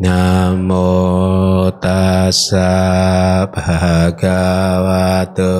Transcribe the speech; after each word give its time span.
Namo 0.00 1.68
tassa 1.76 3.44
bhagavato 3.52 5.52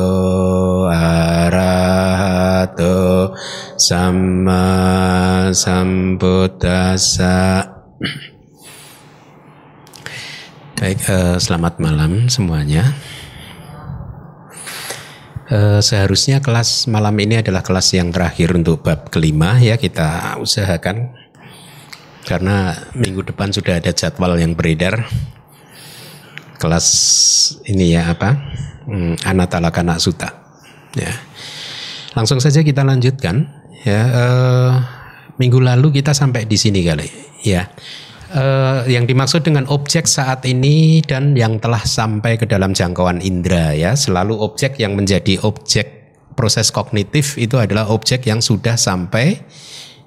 arahato 0.89 2.97
sama 3.77 4.65
sambuddhassa 5.53 7.61
Baik, 10.81 10.99
eh, 11.13 11.37
selamat 11.39 11.79
malam 11.79 12.27
semuanya. 12.33 12.97
Eh, 15.53 15.85
seharusnya 15.85 16.41
kelas 16.41 16.89
malam 16.89 17.13
ini 17.21 17.45
adalah 17.45 17.61
kelas 17.61 17.93
yang 17.93 18.09
terakhir 18.09 18.57
untuk 18.57 18.81
bab 18.81 19.13
kelima 19.13 19.61
ya 19.61 19.77
kita 19.77 20.41
usahakan 20.41 21.13
karena 22.23 22.75
minggu 22.95 23.27
depan 23.27 23.51
sudah 23.51 23.83
ada 23.83 23.91
jadwal 23.91 24.39
yang 24.39 24.55
beredar. 24.55 25.07
Kelas 26.59 26.87
ini 27.67 27.99
ya 27.99 28.15
apa? 28.15 28.39
Hmm, 28.87 29.19
Anatalakana 29.27 29.99
Suta. 29.99 30.31
Ya. 30.95 31.11
Langsung 32.15 32.39
saja 32.39 32.63
kita 32.63 32.87
lanjutkan. 32.87 33.51
Ya 33.83 34.03
eh, 34.07 34.73
minggu 35.43 35.59
lalu 35.59 35.99
kita 35.99 36.15
sampai 36.15 36.47
di 36.47 36.55
sini 36.55 36.87
kali. 36.87 37.11
Ya. 37.43 37.67
Eh, 38.33 38.95
yang 38.95 39.11
dimaksud 39.11 39.43
dengan 39.43 39.67
objek 39.67 40.07
saat 40.07 40.47
ini 40.47 41.03
dan 41.03 41.35
yang 41.35 41.59
telah 41.59 41.83
sampai 41.83 42.39
ke 42.39 42.47
dalam 42.47 42.79
jangkauan 42.79 43.19
indera 43.19 43.75
ya. 43.75 43.99
Selalu 43.99 44.39
objek 44.39 44.79
yang 44.79 44.95
menjadi 44.95 45.43
objek 45.43 46.15
proses 46.39 46.71
kognitif 46.71 47.35
itu 47.43 47.59
adalah 47.59 47.91
objek 47.91 48.25
yang 48.31 48.39
sudah 48.39 48.79
sampai 48.79 49.43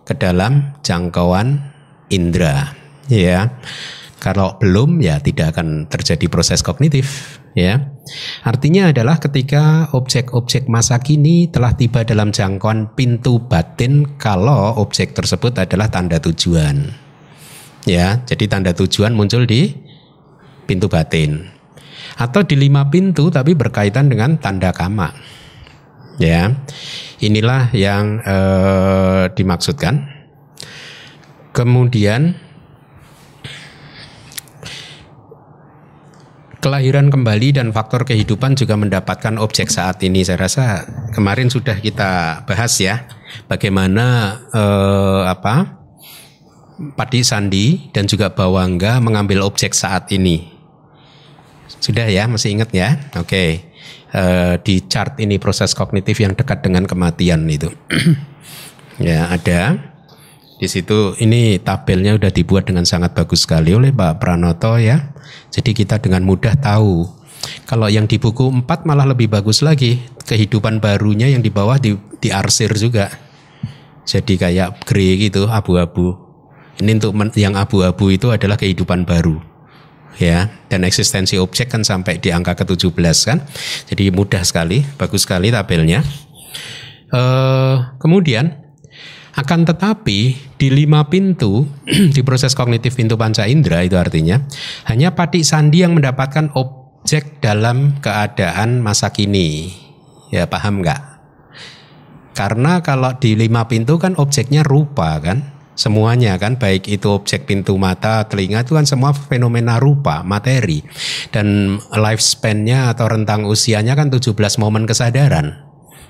ke 0.07 0.15
dalam 0.15 0.73
jangkauan 0.81 1.74
indera 2.09 2.75
ya. 3.09 3.61
Kalau 4.15 4.57
belum 4.57 5.05
ya 5.05 5.21
tidak 5.21 5.53
akan 5.53 5.85
terjadi 5.85 6.25
proses 6.33 6.65
kognitif 6.65 7.37
ya. 7.53 7.93
Artinya 8.41 8.89
adalah 8.89 9.21
ketika 9.21 9.93
objek-objek 9.93 10.65
masa 10.65 10.97
kini 10.97 11.45
telah 11.53 11.77
tiba 11.77 12.01
dalam 12.01 12.33
jangkauan 12.33 12.89
pintu 12.97 13.37
batin 13.45 14.17
kalau 14.17 14.81
objek 14.81 15.13
tersebut 15.13 15.53
adalah 15.61 15.93
tanda 15.93 16.17
tujuan. 16.17 16.89
Ya. 17.85 18.25
Jadi 18.25 18.49
tanda 18.49 18.73
tujuan 18.73 19.13
muncul 19.13 19.45
di 19.45 19.77
pintu 20.65 20.89
batin. 20.89 21.45
Atau 22.17 22.41
di 22.49 22.57
lima 22.57 22.89
pintu 22.89 23.29
tapi 23.29 23.53
berkaitan 23.53 24.09
dengan 24.09 24.41
tanda 24.41 24.73
kama. 24.73 25.13
Ya. 26.17 26.49
Inilah 27.21 27.69
yang 27.77 28.25
eh, 28.25 29.23
dimaksudkan 29.37 30.14
Kemudian 31.55 32.35
kelahiran 36.59 37.07
kembali 37.07 37.55
dan 37.55 37.71
faktor 37.71 38.03
kehidupan 38.03 38.59
juga 38.59 38.75
mendapatkan 38.75 39.39
objek 39.39 39.71
saat 39.71 40.03
ini. 40.03 40.27
Saya 40.27 40.35
rasa 40.35 40.83
kemarin 41.15 41.47
sudah 41.47 41.79
kita 41.79 42.43
bahas 42.43 42.75
ya 42.75 43.07
bagaimana 43.47 44.35
eh, 44.51 45.23
apa 45.31 45.79
Padi 46.75 47.23
Sandi 47.23 47.87
dan 47.95 48.03
juga 48.03 48.35
Bawangga 48.35 48.99
mengambil 48.99 49.47
objek 49.47 49.71
saat 49.71 50.11
ini. 50.11 50.51
Sudah 51.79 52.11
ya, 52.11 52.27
masih 52.27 52.51
ingat 52.51 52.75
ya? 52.75 52.99
Oke. 53.15 53.71
Eh, 54.11 54.55
di 54.59 54.83
chart 54.91 55.15
ini 55.23 55.39
proses 55.39 55.71
kognitif 55.71 56.19
yang 56.19 56.35
dekat 56.35 56.67
dengan 56.67 56.83
kematian 56.83 57.47
itu. 57.47 57.71
ya, 58.99 59.31
ada. 59.31 59.94
Di 60.55 60.71
situ 60.71 61.19
ini 61.19 61.59
tabelnya 61.59 62.15
sudah 62.15 62.31
dibuat 62.31 62.63
dengan 62.71 62.87
sangat 62.87 63.11
bagus 63.11 63.43
sekali 63.43 63.75
oleh 63.75 63.91
Pak 63.91 64.23
Pranoto 64.23 64.79
ya. 64.79 65.11
Jadi 65.51 65.75
kita 65.75 65.99
dengan 65.99 66.23
mudah 66.23 66.55
tahu. 66.55 67.03
Kalau 67.67 67.91
yang 67.91 68.07
di 68.07 68.15
buku 68.15 68.63
4 68.63 68.87
malah 68.87 69.03
lebih 69.03 69.27
bagus 69.27 69.59
lagi. 69.59 69.99
Kehidupan 70.25 70.79
barunya 70.79 71.29
yang 71.29 71.43
di 71.43 71.51
bawah 71.51 71.77
di, 71.77 71.93
diarsir 72.23 72.71
juga. 72.73 73.11
Jadi 74.07 74.39
kayak 74.39 74.87
grey 74.87 75.17
gitu, 75.27 75.45
abu-abu. 75.51 76.17
Ini 76.79 76.97
untuk 76.97 77.13
yang 77.37 77.53
abu-abu 77.59 78.11
itu 78.11 78.31
adalah 78.31 78.55
kehidupan 78.55 79.03
baru. 79.03 79.37
Ya, 80.15 80.47
dan 80.71 80.87
eksistensi 80.87 81.35
objek 81.35 81.75
kan 81.75 81.83
sampai 81.83 82.23
di 82.23 82.31
angka 82.31 82.63
ke-17 82.63 83.17
kan. 83.27 83.43
Jadi 83.91 84.15
mudah 84.15 84.41
sekali, 84.47 84.87
bagus 84.95 85.27
sekali 85.27 85.51
tabelnya. 85.51 86.01
Uh, 87.11 87.95
kemudian 87.99 88.64
akan 89.35 89.67
tetapi 89.67 90.19
di 90.55 90.67
lima 90.71 91.11
pintu 91.11 91.67
di 92.15 92.21
proses 92.23 92.55
kognitif 92.55 92.95
pintu 92.95 93.19
panca 93.19 93.43
indera 93.43 93.83
itu 93.83 93.99
artinya 93.99 94.39
hanya 94.87 95.11
patik 95.11 95.43
sandi 95.43 95.83
yang 95.83 95.91
mendapatkan 95.91 96.55
objek 96.55 97.43
dalam 97.43 97.99
keadaan 97.99 98.79
masa 98.79 99.11
kini. 99.11 99.75
Ya 100.31 100.47
paham 100.47 100.81
nggak? 100.81 101.15
Karena 102.35 102.83
kalau 102.83 103.15
di 103.15 103.35
lima 103.39 103.67
pintu 103.67 103.95
kan 103.95 104.15
objeknya 104.19 104.63
rupa 104.63 105.19
kan, 105.23 105.55
semuanya 105.79 106.35
kan 106.35 106.59
baik 106.59 106.87
itu 106.91 107.07
objek 107.07 107.47
pintu 107.47 107.79
mata, 107.79 108.27
telinga 108.27 108.63
itu 108.67 108.75
kan 108.75 108.83
semua 108.83 109.15
fenomena 109.15 109.79
rupa, 109.79 110.19
materi. 110.23 110.83
Dan 111.31 111.79
lifespan-nya 111.95 112.91
atau 112.91 113.07
rentang 113.07 113.47
usianya 113.47 113.95
kan 113.95 114.11
17 114.11 114.35
momen 114.59 114.83
kesadaran. 114.83 115.63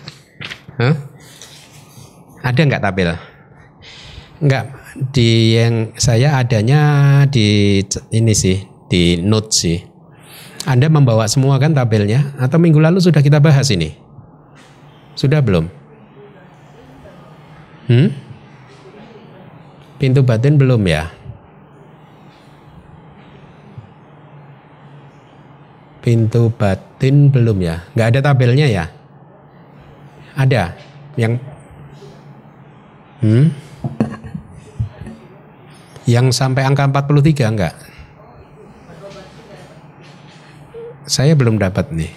huh? 0.80 0.94
Ada 2.40 2.60
nggak 2.64 2.80
tabel? 2.80 3.20
Enggak. 4.40 4.64
Di 5.12 5.60
yang 5.60 5.92
saya 6.00 6.40
adanya 6.40 6.80
di 7.28 7.78
ini 8.08 8.32
sih, 8.32 8.64
di 8.88 9.20
note 9.20 9.52
sih. 9.52 9.89
Anda 10.70 10.86
membawa 10.86 11.26
semua 11.26 11.58
kan 11.58 11.74
tabelnya? 11.74 12.30
Atau 12.38 12.62
minggu 12.62 12.78
lalu 12.78 13.02
sudah 13.02 13.18
kita 13.18 13.42
bahas 13.42 13.66
ini? 13.74 13.90
Sudah 15.18 15.42
belum? 15.42 15.66
Hmm? 17.90 18.14
Pintu 19.98 20.22
batin 20.22 20.54
belum 20.54 20.86
ya? 20.86 21.10
Pintu 26.06 26.54
batin 26.54 27.34
belum 27.34 27.58
ya? 27.66 27.82
Nggak 27.98 28.08
ada 28.14 28.20
tabelnya 28.30 28.70
ya? 28.70 28.86
Ada 30.38 30.78
yang 31.18 31.34
hmm? 33.26 33.50
Yang 36.06 36.26
sampai 36.30 36.62
angka 36.62 36.86
43 36.86 37.42
enggak? 37.58 37.89
Saya 41.10 41.34
belum 41.34 41.58
dapat 41.58 41.90
nih. 41.90 42.14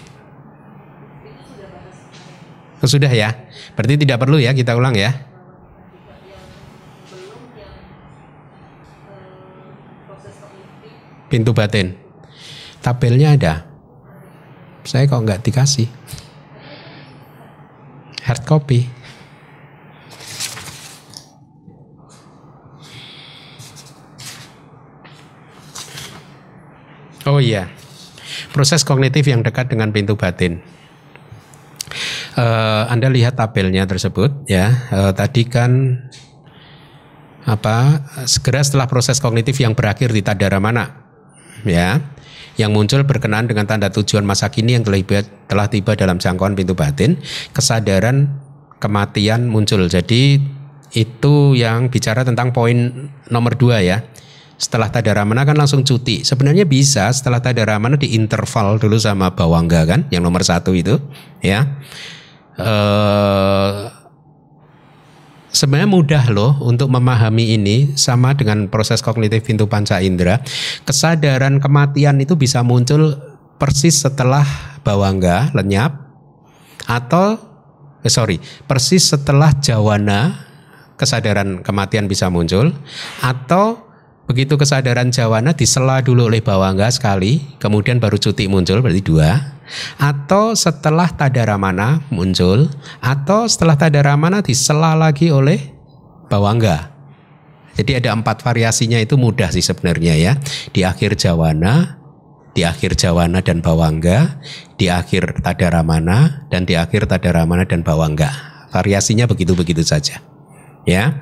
Sudah 2.86 3.10
ya? 3.10 3.34
Berarti 3.74 3.98
tidak 3.98 4.22
perlu 4.22 4.38
ya 4.38 4.54
kita 4.54 4.78
ulang 4.78 4.94
ya? 4.94 5.10
Pintu 11.26 11.50
batin. 11.50 11.98
Tabelnya 12.78 13.34
ada. 13.34 13.54
Saya 14.86 15.10
kok 15.10 15.26
nggak 15.26 15.42
dikasih. 15.42 15.90
Hard 18.22 18.46
copy. 18.46 18.86
Oh 27.24 27.40
iya, 27.40 27.72
proses 28.54 28.86
kognitif 28.86 29.26
yang 29.26 29.42
dekat 29.42 29.66
dengan 29.66 29.90
pintu 29.90 30.14
batin. 30.14 30.62
Uh, 32.38 32.86
anda 32.86 33.10
lihat 33.10 33.34
tabelnya 33.34 33.82
tersebut 33.90 34.46
ya. 34.46 34.70
Uh, 34.94 35.10
tadi 35.10 35.42
kan 35.50 35.98
apa? 37.42 38.06
Segera 38.30 38.62
setelah 38.62 38.86
proses 38.86 39.18
kognitif 39.18 39.58
yang 39.58 39.74
berakhir 39.74 40.14
di 40.14 40.22
tadara 40.22 40.62
mana, 40.62 41.04
ya 41.66 42.14
yang 42.54 42.70
muncul 42.70 43.02
berkenaan 43.02 43.50
dengan 43.50 43.66
tanda 43.66 43.90
tujuan 43.90 44.22
masa 44.22 44.46
kini 44.46 44.78
yang 44.78 44.86
telah 44.86 45.02
tiba, 45.02 45.18
telah 45.50 45.66
tiba 45.66 45.92
dalam 45.98 46.22
jangkauan 46.22 46.54
pintu 46.54 46.78
batin, 46.78 47.18
kesadaran 47.50 48.30
kematian 48.78 49.50
muncul. 49.50 49.90
Jadi 49.90 50.38
itu 50.94 51.34
yang 51.58 51.90
bicara 51.90 52.22
tentang 52.22 52.54
poin 52.54 53.10
nomor 53.26 53.58
dua 53.58 53.82
ya. 53.82 54.06
Setelah 54.54 54.88
tadaramana 54.88 55.42
kan 55.42 55.58
langsung 55.58 55.82
cuti. 55.82 56.22
Sebenarnya 56.22 56.64
bisa 56.64 57.10
setelah 57.10 57.42
tadaramana 57.42 57.98
di 57.98 58.14
interval 58.14 58.78
dulu 58.78 58.96
sama 58.96 59.34
bawangga 59.34 59.82
kan, 59.84 60.00
yang 60.14 60.22
nomor 60.22 60.46
satu 60.46 60.72
itu, 60.72 60.98
ya. 61.42 61.66
Uh, 62.54 63.90
sebenarnya 65.54 65.90
mudah 65.90 66.24
loh 66.30 66.58
untuk 66.62 66.90
memahami 66.90 67.54
ini 67.54 67.98
sama 67.98 68.34
dengan 68.34 68.66
proses 68.70 69.02
kognitif 69.02 69.46
pintu 69.46 69.70
panca 69.70 70.02
indera. 70.02 70.42
Kesadaran 70.82 71.62
kematian 71.62 72.18
itu 72.22 72.34
bisa 72.34 72.62
muncul 72.66 73.18
persis 73.58 74.02
setelah 74.02 74.44
bawangga 74.82 75.54
lenyap 75.54 75.94
atau 76.84 77.38
eh, 78.04 78.12
sorry 78.12 78.36
persis 78.68 79.08
setelah 79.08 79.56
jawana 79.56 80.36
kesadaran 81.00 81.64
kematian 81.64 82.10
bisa 82.10 82.28
muncul 82.28 82.74
atau 83.24 83.83
begitu 84.24 84.56
kesadaran 84.56 85.12
jawana 85.12 85.52
disela 85.52 86.00
dulu 86.00 86.32
oleh 86.32 86.40
bawangga 86.40 86.88
sekali 86.88 87.44
kemudian 87.60 88.00
baru 88.00 88.16
cuti 88.16 88.48
muncul 88.48 88.80
berarti 88.80 89.04
dua 89.04 89.54
atau 89.96 90.52
setelah 90.52 91.08
tadaramana 91.12 92.04
muncul 92.12 92.68
atau 93.00 93.48
setelah 93.48 93.76
tadaramana 93.76 94.44
disela 94.44 94.92
lagi 94.96 95.32
oleh 95.32 95.72
bawangga. 96.28 96.92
Jadi 97.74 97.98
ada 97.98 98.14
empat 98.14 98.46
variasinya 98.46 99.02
itu 99.02 99.18
mudah 99.18 99.50
sih 99.50 99.64
sebenarnya 99.64 100.14
ya. 100.14 100.32
Di 100.70 100.86
akhir 100.86 101.18
jawana, 101.18 101.98
di 102.54 102.62
akhir 102.62 102.94
jawana 102.94 103.42
dan 103.42 103.58
bawangga, 103.58 104.38
di 104.78 104.86
akhir 104.86 105.42
tadaramana 105.42 106.46
dan 106.54 106.62
di 106.62 106.78
akhir 106.78 107.10
tadaramana 107.10 107.66
dan 107.66 107.82
bawangga. 107.82 108.30
Variasinya 108.70 109.26
begitu-begitu 109.26 109.82
saja. 109.82 110.22
Ya. 110.86 111.18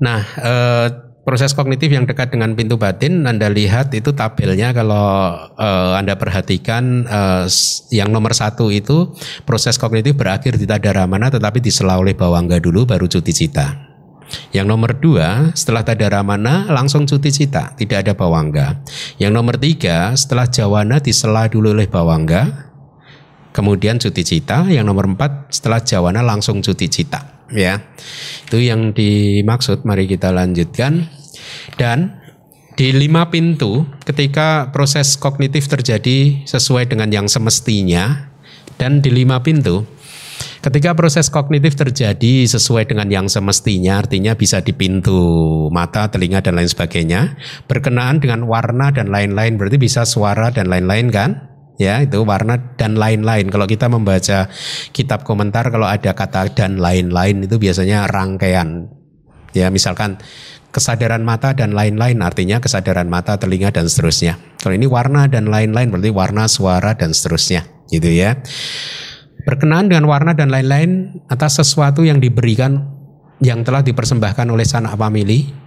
Nah, 0.00 0.24
eh, 0.40 0.88
proses 1.22 1.54
kognitif 1.54 1.94
yang 1.94 2.02
dekat 2.02 2.34
dengan 2.34 2.58
pintu 2.58 2.74
batin 2.74 3.22
Anda 3.26 3.46
lihat 3.46 3.94
itu 3.94 4.10
tabelnya 4.10 4.74
kalau 4.74 5.38
uh, 5.54 5.94
Anda 5.94 6.18
perhatikan 6.18 7.06
uh, 7.06 7.46
yang 7.94 8.10
nomor 8.10 8.34
satu 8.34 8.74
itu 8.74 9.14
proses 9.46 9.78
kognitif 9.78 10.18
berakhir 10.18 10.58
di 10.58 10.66
tadaramana 10.66 11.30
tetapi 11.30 11.62
disela 11.62 11.98
oleh 11.98 12.18
bawangga 12.18 12.58
dulu 12.58 12.86
baru 12.86 13.06
cuti 13.06 13.32
cita. 13.32 13.94
Yang 14.48 14.66
nomor 14.66 14.96
dua 14.96 15.52
setelah 15.52 15.84
tadaramana 15.84 16.64
langsung 16.72 17.04
cuti 17.04 17.30
cita 17.30 17.76
tidak 17.78 18.08
ada 18.08 18.12
bawangga. 18.16 18.82
Yang 19.20 19.32
nomor 19.32 19.54
tiga 19.60 20.16
setelah 20.18 20.48
jawana 20.48 20.98
disela 20.98 21.46
dulu 21.46 21.70
oleh 21.70 21.86
bawangga 21.86 22.72
kemudian 23.54 24.02
cuti 24.02 24.26
cita. 24.26 24.66
Yang 24.66 24.90
nomor 24.90 25.06
empat 25.06 25.54
setelah 25.54 25.84
jawana 25.84 26.24
langsung 26.24 26.64
cuti 26.64 26.88
cita 26.90 27.31
ya. 27.54 27.80
Itu 28.48 28.58
yang 28.60 28.92
dimaksud. 28.96 29.84
Mari 29.84 30.08
kita 30.08 30.32
lanjutkan. 30.32 31.08
Dan 31.76 32.22
di 32.72 32.88
lima 32.90 33.28
pintu 33.28 33.84
ketika 34.02 34.72
proses 34.72 35.20
kognitif 35.20 35.68
terjadi 35.68 36.48
sesuai 36.48 36.88
dengan 36.88 37.12
yang 37.12 37.28
semestinya 37.28 38.32
dan 38.80 39.04
di 39.04 39.12
lima 39.12 39.44
pintu 39.44 39.84
ketika 40.64 40.96
proses 40.96 41.28
kognitif 41.28 41.76
terjadi 41.76 42.48
sesuai 42.48 42.88
dengan 42.88 43.12
yang 43.12 43.26
semestinya 43.28 44.00
artinya 44.00 44.32
bisa 44.32 44.64
di 44.64 44.72
pintu 44.72 45.20
mata, 45.68 46.08
telinga 46.08 46.40
dan 46.40 46.56
lain 46.56 46.70
sebagainya 46.70 47.36
berkenaan 47.68 48.24
dengan 48.24 48.48
warna 48.48 48.88
dan 48.88 49.12
lain-lain 49.12 49.60
berarti 49.60 49.76
bisa 49.76 50.08
suara 50.08 50.48
dan 50.48 50.72
lain-lain 50.72 51.12
kan? 51.12 51.51
Ya 51.80 52.02
itu 52.04 52.20
warna 52.24 52.58
dan 52.76 52.96
lain-lain. 52.96 53.48
Kalau 53.48 53.66
kita 53.68 53.88
membaca 53.88 54.48
kitab 54.92 55.22
komentar 55.22 55.68
kalau 55.72 55.88
ada 55.88 56.12
kata 56.12 56.52
dan 56.52 56.80
lain-lain 56.80 57.44
itu 57.44 57.56
biasanya 57.56 58.08
rangkaian. 58.08 58.88
Ya 59.52 59.68
misalkan 59.68 60.16
kesadaran 60.72 61.20
mata 61.22 61.52
dan 61.52 61.76
lain-lain 61.76 62.18
artinya 62.24 62.58
kesadaran 62.58 63.06
mata, 63.06 63.36
telinga 63.36 63.70
dan 63.70 63.86
seterusnya. 63.86 64.40
Kalau 64.58 64.74
ini 64.74 64.88
warna 64.88 65.28
dan 65.28 65.46
lain-lain 65.52 65.92
berarti 65.92 66.10
warna, 66.10 66.48
suara 66.48 66.96
dan 66.96 67.12
seterusnya, 67.12 67.68
gitu 67.92 68.08
ya. 68.08 68.40
Berkenaan 69.44 69.92
dengan 69.92 70.08
warna 70.08 70.32
dan 70.32 70.48
lain-lain 70.48 71.20
atas 71.28 71.60
sesuatu 71.60 72.02
yang 72.02 72.18
diberikan 72.18 72.88
yang 73.42 73.66
telah 73.66 73.84
dipersembahkan 73.84 74.48
oleh 74.48 74.64
sanak 74.64 74.96
famili 74.96 75.61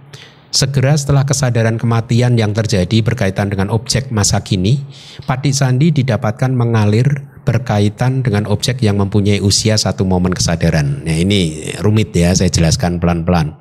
Segera 0.56 0.96
setelah 0.96 1.28
kesadaran 1.28 1.76
kematian 1.76 2.40
yang 2.40 2.56
terjadi 2.56 3.04
berkaitan 3.04 3.52
dengan 3.52 3.68
objek 3.68 4.08
masa 4.08 4.40
kini, 4.40 4.80
Padik 5.28 5.52
Sandi 5.52 5.92
didapatkan 5.92 6.48
mengalir 6.48 7.28
berkaitan 7.44 8.24
dengan 8.24 8.48
objek 8.48 8.80
yang 8.80 8.96
mempunyai 8.96 9.44
usia 9.44 9.76
satu 9.76 10.08
momen 10.08 10.32
kesadaran. 10.32 11.04
Nah 11.04 11.12
ini 11.12 11.70
rumit 11.84 12.16
ya, 12.16 12.32
saya 12.32 12.48
jelaskan 12.48 12.96
pelan-pelan. 12.96 13.52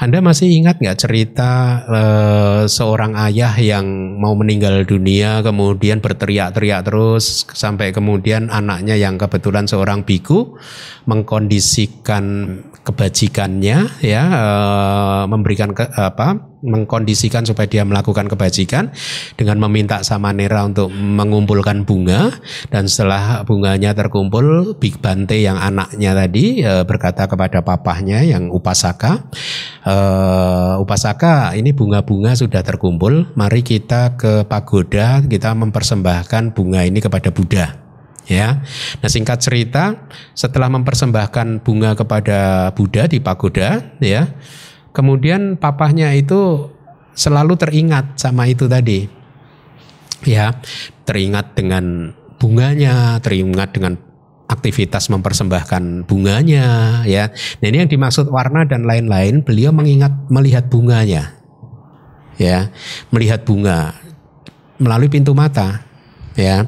Anda 0.00 0.24
masih 0.24 0.48
ingat 0.48 0.80
nggak 0.80 0.96
cerita 0.96 1.84
uh, 1.84 2.62
seorang 2.64 3.12
ayah 3.28 3.52
yang 3.60 4.16
mau 4.16 4.32
meninggal 4.32 4.88
dunia 4.88 5.44
kemudian 5.44 6.00
berteriak-teriak 6.00 6.88
terus 6.88 7.44
sampai 7.52 7.92
kemudian 7.92 8.48
anaknya 8.48 8.96
yang 8.96 9.20
kebetulan 9.20 9.68
seorang 9.68 10.00
biku 10.08 10.56
mengkondisikan 11.04 12.24
kebajikannya 12.80 14.00
ya 14.00 14.24
uh, 14.24 15.22
memberikan 15.28 15.76
ke, 15.76 15.84
apa 15.92 16.49
mengkondisikan 16.60 17.48
supaya 17.48 17.66
dia 17.66 17.82
melakukan 17.88 18.28
kebajikan 18.28 18.92
dengan 19.36 19.56
meminta 19.64 20.04
sama 20.04 20.32
Nera 20.32 20.64
untuk 20.64 20.92
mengumpulkan 20.92 21.88
bunga. 21.88 22.32
Dan 22.68 22.86
setelah 22.86 23.42
bunganya 23.48 23.96
terkumpul 23.96 24.76
Big 24.76 25.00
Bante 25.00 25.40
yang 25.40 25.56
anaknya 25.56 26.12
tadi 26.12 26.60
e, 26.60 26.84
berkata 26.84 27.24
kepada 27.24 27.64
papahnya 27.64 28.24
yang 28.24 28.52
Upasaka 28.52 29.28
e, 29.84 29.94
Upasaka 30.80 31.56
ini 31.56 31.72
bunga-bunga 31.72 32.36
sudah 32.36 32.60
terkumpul. 32.60 33.32
Mari 33.34 33.64
kita 33.64 34.20
ke 34.20 34.44
pagoda 34.44 35.24
kita 35.24 35.56
mempersembahkan 35.56 36.52
bunga 36.52 36.84
ini 36.84 37.00
kepada 37.00 37.32
Buddha. 37.32 37.80
Ya. 38.30 38.62
Nah 39.02 39.10
singkat 39.10 39.42
cerita 39.42 40.06
setelah 40.38 40.70
mempersembahkan 40.70 41.66
bunga 41.66 41.98
kepada 41.98 42.70
Buddha 42.78 43.10
di 43.10 43.18
pagoda 43.18 43.90
ya 43.98 44.30
Kemudian 44.90 45.56
papahnya 45.56 46.12
itu 46.14 46.70
selalu 47.14 47.54
teringat 47.58 48.18
sama 48.18 48.50
itu 48.50 48.66
tadi. 48.66 49.06
Ya, 50.26 50.52
teringat 51.08 51.56
dengan 51.56 52.12
bunganya, 52.36 53.18
teringat 53.24 53.72
dengan 53.72 53.96
aktivitas 54.50 55.08
mempersembahkan 55.08 56.04
bunganya 56.10 57.00
ya. 57.06 57.30
Nah 57.62 57.66
ini 57.70 57.86
yang 57.86 57.90
dimaksud 57.90 58.26
warna 58.28 58.66
dan 58.66 58.84
lain-lain 58.84 59.46
beliau 59.46 59.70
mengingat 59.70 60.10
melihat 60.26 60.66
bunganya 60.66 61.40
ya 62.40 62.72
melihat 63.12 63.44
bunga 63.44 63.92
melalui 64.80 65.12
pintu 65.12 65.36
mata 65.36 65.84
ya 66.32 66.64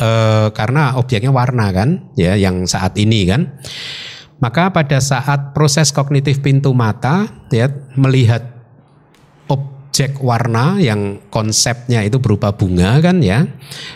e, 0.00 0.08
karena 0.58 0.96
objeknya 0.96 1.28
warna 1.28 1.68
kan 1.76 2.08
ya 2.16 2.32
yang 2.32 2.64
saat 2.64 2.96
ini 2.96 3.28
kan 3.28 3.52
maka 4.44 4.68
pada 4.68 5.00
saat 5.00 5.56
proses 5.56 5.88
kognitif 5.88 6.44
pintu 6.44 6.76
mata 6.76 7.24
ya 7.48 7.72
melihat 7.96 8.44
objek 9.48 10.20
warna 10.20 10.76
yang 10.84 11.24
konsepnya 11.32 12.04
itu 12.04 12.20
berupa 12.20 12.52
bunga 12.52 13.00
kan 13.00 13.24
ya 13.24 13.48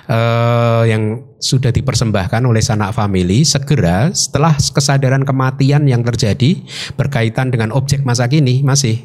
eh, 0.09 0.83
yang 0.89 1.21
sudah 1.37 1.69
dipersembahkan 1.69 2.49
oleh 2.49 2.65
sanak 2.65 2.97
famili 2.97 3.45
segera 3.45 4.09
setelah 4.17 4.57
kesadaran 4.57 5.29
kematian 5.29 5.85
yang 5.85 6.01
terjadi 6.01 6.65
berkaitan 6.97 7.53
dengan 7.53 7.69
objek 7.77 8.09
masa 8.09 8.25
kini 8.25 8.65
masih 8.65 9.05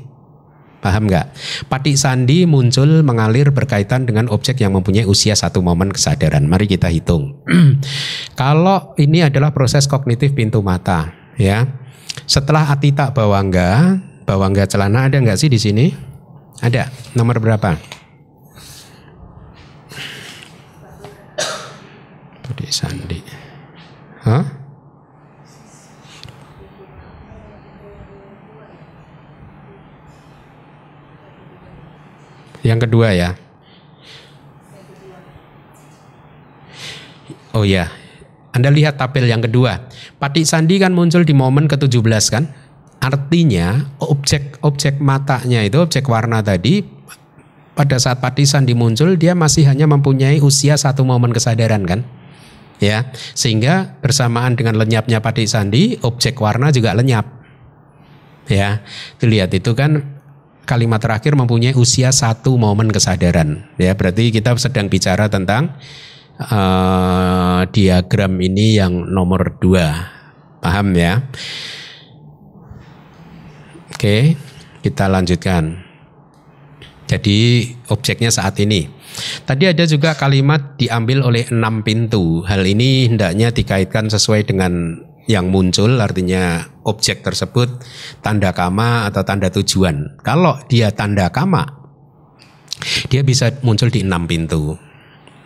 Paham 0.83 1.07
nggak? 1.07 1.31
Patik 1.71 1.95
sandi 1.95 2.43
muncul 2.43 3.07
mengalir 3.07 3.55
berkaitan 3.55 4.03
dengan 4.03 4.27
objek 4.27 4.59
yang 4.59 4.75
mempunyai 4.75 5.07
usia 5.07 5.31
satu 5.31 5.63
momen 5.63 5.95
kesadaran. 5.95 6.43
Mari 6.43 6.67
kita 6.67 6.91
hitung. 6.91 7.39
Kalau 8.39 8.91
ini 8.99 9.23
adalah 9.23 9.55
proses 9.55 9.87
kognitif 9.87 10.35
pintu 10.35 10.59
mata, 10.59 11.22
ya. 11.37 11.65
Setelah 12.29 12.69
atita 12.69 13.09
bawangga, 13.11 13.99
bawangga 14.23 14.69
celana 14.69 15.09
ada 15.09 15.17
nggak 15.19 15.39
sih 15.39 15.49
di 15.49 15.59
sini? 15.59 15.85
Ada. 16.63 16.87
Nomor 17.17 17.43
berapa? 17.43 17.75
Budi 22.43 22.67
Sandi. 22.71 23.19
Hah? 24.23 24.63
Yang 32.63 32.87
kedua 32.87 33.11
ya. 33.11 33.35
Oh 37.53 37.67
ya, 37.67 37.85
Anda 38.55 38.73
lihat 38.73 38.97
tabel 38.97 39.29
yang 39.29 39.43
kedua. 39.43 39.92
Patik 40.23 40.47
Sandi 40.47 40.79
kan 40.79 40.95
muncul 40.95 41.27
di 41.27 41.35
momen 41.35 41.67
ke-17 41.67 42.23
kan? 42.31 42.47
Artinya 43.03 43.91
objek-objek 43.99 45.03
matanya 45.03 45.59
itu 45.67 45.83
objek 45.83 46.07
warna 46.07 46.39
tadi 46.39 46.79
pada 47.75 47.99
saat 47.99 48.23
patisan 48.23 48.63
dimuncul 48.63 49.19
dia 49.19 49.35
masih 49.35 49.67
hanya 49.67 49.83
mempunyai 49.83 50.39
usia 50.39 50.79
satu 50.79 51.03
momen 51.03 51.35
kesadaran 51.35 51.83
kan? 51.83 52.07
Ya, 52.79 53.11
sehingga 53.35 53.99
bersamaan 53.99 54.55
dengan 54.55 54.79
lenyapnya 54.79 55.19
patik 55.19 55.51
sandi, 55.51 55.99
objek 55.99 56.39
warna 56.39 56.71
juga 56.71 56.95
lenyap. 56.95 57.27
Ya, 58.47 58.79
dilihat 59.19 59.51
itu 59.51 59.75
kan 59.75 60.07
kalimat 60.63 61.03
terakhir 61.03 61.35
mempunyai 61.35 61.75
usia 61.75 62.15
satu 62.15 62.55
momen 62.55 62.95
kesadaran. 62.95 63.67
Ya, 63.75 63.91
berarti 63.91 64.31
kita 64.31 64.55
sedang 64.55 64.87
bicara 64.87 65.27
tentang 65.27 65.75
uh, 66.39 67.61
diagram 67.69 68.33
ini 68.41 68.79
yang 68.79 69.09
nomor 69.09 69.57
dua. 69.61 70.13
Paham 70.63 70.95
ya? 70.95 71.27
Oke, 73.93 74.35
kita 74.81 75.11
lanjutkan. 75.11 75.83
Jadi 77.07 77.69
objeknya 77.91 78.31
saat 78.31 78.57
ini. 78.63 78.87
Tadi 79.45 79.69
ada 79.69 79.85
juga 79.85 80.17
kalimat 80.17 80.79
diambil 80.79 81.21
oleh 81.21 81.45
enam 81.51 81.85
pintu. 81.85 82.41
Hal 82.47 82.65
ini 82.65 83.11
hendaknya 83.11 83.53
dikaitkan 83.53 84.09
sesuai 84.09 84.49
dengan 84.49 84.97
yang 85.23 85.47
muncul 85.47 86.03
artinya 86.03 86.67
objek 86.83 87.23
tersebut 87.23 87.79
tanda 88.19 88.51
kama 88.51 89.07
atau 89.07 89.23
tanda 89.23 89.47
tujuan. 89.53 90.19
Kalau 90.19 90.59
dia 90.67 90.91
tanda 90.91 91.29
kama, 91.31 91.63
dia 93.07 93.23
bisa 93.23 93.51
muncul 93.63 93.87
di 93.87 94.03
enam 94.03 94.27
pintu. 94.27 94.75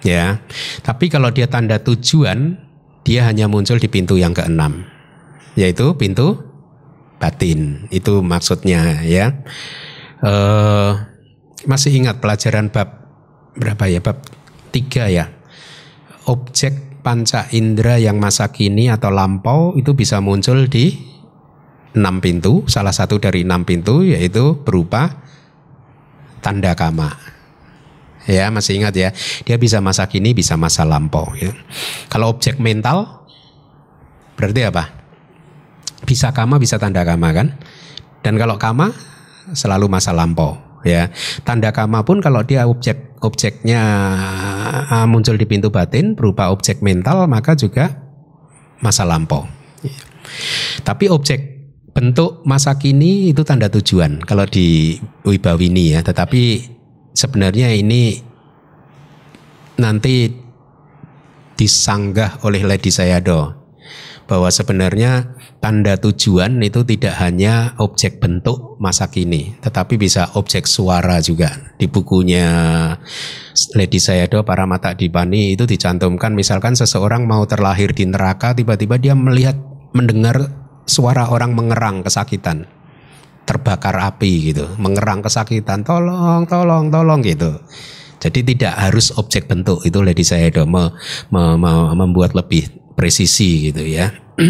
Ya, 0.06 0.46
tapi 0.86 1.10
kalau 1.10 1.34
dia 1.34 1.50
tanda 1.50 1.82
tujuan, 1.82 2.62
dia 3.02 3.26
hanya 3.26 3.50
muncul 3.50 3.82
di 3.82 3.90
pintu 3.90 4.14
yang 4.22 4.36
keenam, 4.36 4.86
yaitu 5.58 5.98
pintu 5.98 6.38
batin. 7.18 7.90
Itu 7.90 8.22
maksudnya 8.22 9.02
ya. 9.02 9.34
Uh, 10.22 10.98
masih 11.66 11.98
ingat 11.98 12.22
pelajaran 12.22 12.70
bab 12.70 13.10
berapa 13.58 13.90
ya? 13.90 14.00
Bab 14.06 14.22
tiga 14.70 15.10
ya? 15.10 15.34
Objek 16.30 17.02
panca 17.02 17.50
indera 17.56 17.98
yang 17.98 18.22
masa 18.22 18.54
kini 18.54 18.94
atau 18.94 19.10
lampau 19.10 19.74
itu 19.80 19.98
bisa 19.98 20.22
muncul 20.22 20.70
di 20.70 20.94
enam 21.98 22.22
pintu. 22.22 22.70
Salah 22.70 22.94
satu 22.94 23.18
dari 23.18 23.42
enam 23.42 23.66
pintu 23.66 24.06
yaitu 24.06 24.62
berupa 24.62 25.26
tanda 26.46 26.78
kama 26.78 27.37
ya 28.28 28.52
masih 28.52 28.84
ingat 28.84 28.94
ya. 28.94 29.10
Dia 29.48 29.58
bisa 29.58 29.80
masa 29.80 30.06
kini 30.06 30.36
bisa 30.36 30.60
masa 30.60 30.84
lampau 30.84 31.32
ya. 31.40 31.56
kalau 32.12 32.36
objek 32.36 32.60
mental 32.60 33.26
berarti 34.36 34.68
apa? 34.68 34.94
Bisa 36.06 36.30
kama 36.36 36.62
bisa 36.62 36.78
tanda 36.78 37.02
kama 37.02 37.34
kan? 37.34 37.58
Dan 38.22 38.38
kalau 38.38 38.60
kama 38.60 38.94
selalu 39.56 39.88
masa 39.88 40.12
lampau 40.12 40.60
ya. 40.84 41.10
Tanda 41.48 41.72
kama 41.72 42.04
pun 42.04 42.20
kalau 42.20 42.44
dia 42.44 42.68
objek 42.68 43.18
objeknya 43.24 43.82
ah, 44.92 45.08
muncul 45.10 45.34
di 45.40 45.48
pintu 45.50 45.74
batin 45.74 46.14
berupa 46.14 46.54
objek 46.54 46.86
mental 46.86 47.26
maka 47.26 47.58
juga 47.58 47.98
masa 48.84 49.08
lampau. 49.08 49.48
Ya. 49.86 49.94
tapi 50.82 51.06
objek 51.06 51.40
bentuk 51.94 52.42
masa 52.50 52.82
kini 52.82 53.30
itu 53.30 53.46
tanda 53.46 53.70
tujuan 53.70 54.22
kalau 54.22 54.46
di 54.46 54.98
Wibawini 55.26 55.98
ya. 55.98 56.06
Tetapi 56.06 56.77
sebenarnya 57.18 57.74
ini 57.74 58.22
nanti 59.82 60.30
disanggah 61.58 62.46
oleh 62.46 62.62
Lady 62.62 62.94
Sayado 62.94 63.58
bahwa 64.30 64.52
sebenarnya 64.54 65.34
tanda 65.58 65.98
tujuan 65.98 66.62
itu 66.62 66.84
tidak 66.86 67.16
hanya 67.18 67.74
objek 67.82 68.22
bentuk 68.22 68.78
masa 68.78 69.10
kini, 69.10 69.58
tetapi 69.64 69.98
bisa 69.98 70.36
objek 70.38 70.68
suara 70.70 71.18
juga. 71.24 71.74
Di 71.80 71.90
bukunya 71.90 72.46
Lady 73.74 73.98
Sayado 73.98 74.46
para 74.46 74.70
mata 74.70 74.94
dipani 74.94 75.58
itu 75.58 75.66
dicantumkan 75.66 76.38
misalkan 76.38 76.78
seseorang 76.78 77.26
mau 77.26 77.48
terlahir 77.50 77.96
di 77.96 78.06
neraka 78.06 78.54
tiba-tiba 78.54 79.02
dia 79.02 79.18
melihat 79.18 79.58
mendengar 79.96 80.54
suara 80.86 81.32
orang 81.34 81.58
mengerang 81.58 82.06
kesakitan 82.06 82.77
terbakar 83.48 83.96
api 83.96 84.52
gitu, 84.52 84.68
mengerang 84.76 85.24
kesakitan, 85.24 85.88
tolong, 85.88 86.44
tolong, 86.44 86.92
tolong 86.92 87.24
gitu. 87.24 87.64
Jadi 88.20 88.44
tidak 88.44 88.76
harus 88.76 89.16
objek 89.16 89.48
bentuk 89.48 89.88
itu 89.88 90.04
Lady 90.04 90.28
Sayado 90.28 90.68
me, 90.68 90.92
me, 91.32 91.56
me, 91.56 91.96
membuat 91.96 92.36
lebih 92.36 92.68
presisi 93.00 93.72
gitu 93.72 93.88
ya. 93.88 94.12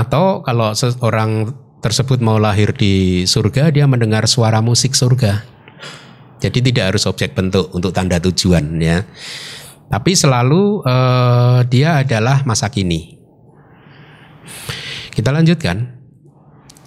Atau 0.00 0.40
kalau 0.46 0.72
seorang 0.72 1.52
tersebut 1.84 2.22
mau 2.24 2.40
lahir 2.40 2.72
di 2.72 3.26
surga, 3.28 3.74
dia 3.74 3.84
mendengar 3.84 4.24
suara 4.24 4.64
musik 4.64 4.96
surga. 4.96 5.42
Jadi 6.40 6.72
tidak 6.72 6.94
harus 6.96 7.04
objek 7.04 7.36
bentuk 7.36 7.68
untuk 7.76 7.92
tanda 7.92 8.16
tujuan 8.16 8.80
ya. 8.80 9.04
Tapi 9.90 10.14
selalu 10.14 10.86
uh, 10.86 11.60
dia 11.66 12.00
adalah 12.00 12.46
masa 12.46 12.70
kini. 12.70 13.18
Kita 15.10 15.34
lanjutkan. 15.34 15.99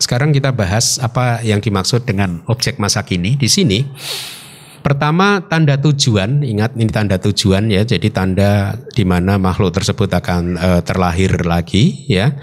Sekarang 0.03 0.35
kita 0.35 0.51
bahas 0.51 0.99
apa 0.99 1.39
yang 1.47 1.63
dimaksud 1.63 2.03
dengan 2.03 2.43
objek 2.51 2.75
masa 2.75 3.07
kini. 3.07 3.39
Di 3.39 3.47
sini 3.47 3.87
Pertama 4.83 5.39
tanda 5.47 5.79
tujuan, 5.79 6.43
ingat 6.43 6.75
ini 6.75 6.91
tanda 6.91 7.15
tujuan 7.15 7.71
ya, 7.71 7.87
jadi 7.87 8.03
tanda 8.11 8.75
di 8.91 9.07
mana 9.07 9.39
makhluk 9.39 9.71
tersebut 9.71 10.11
akan 10.11 10.59
e, 10.59 10.69
terlahir 10.83 11.47
lagi 11.47 12.03
ya. 12.11 12.35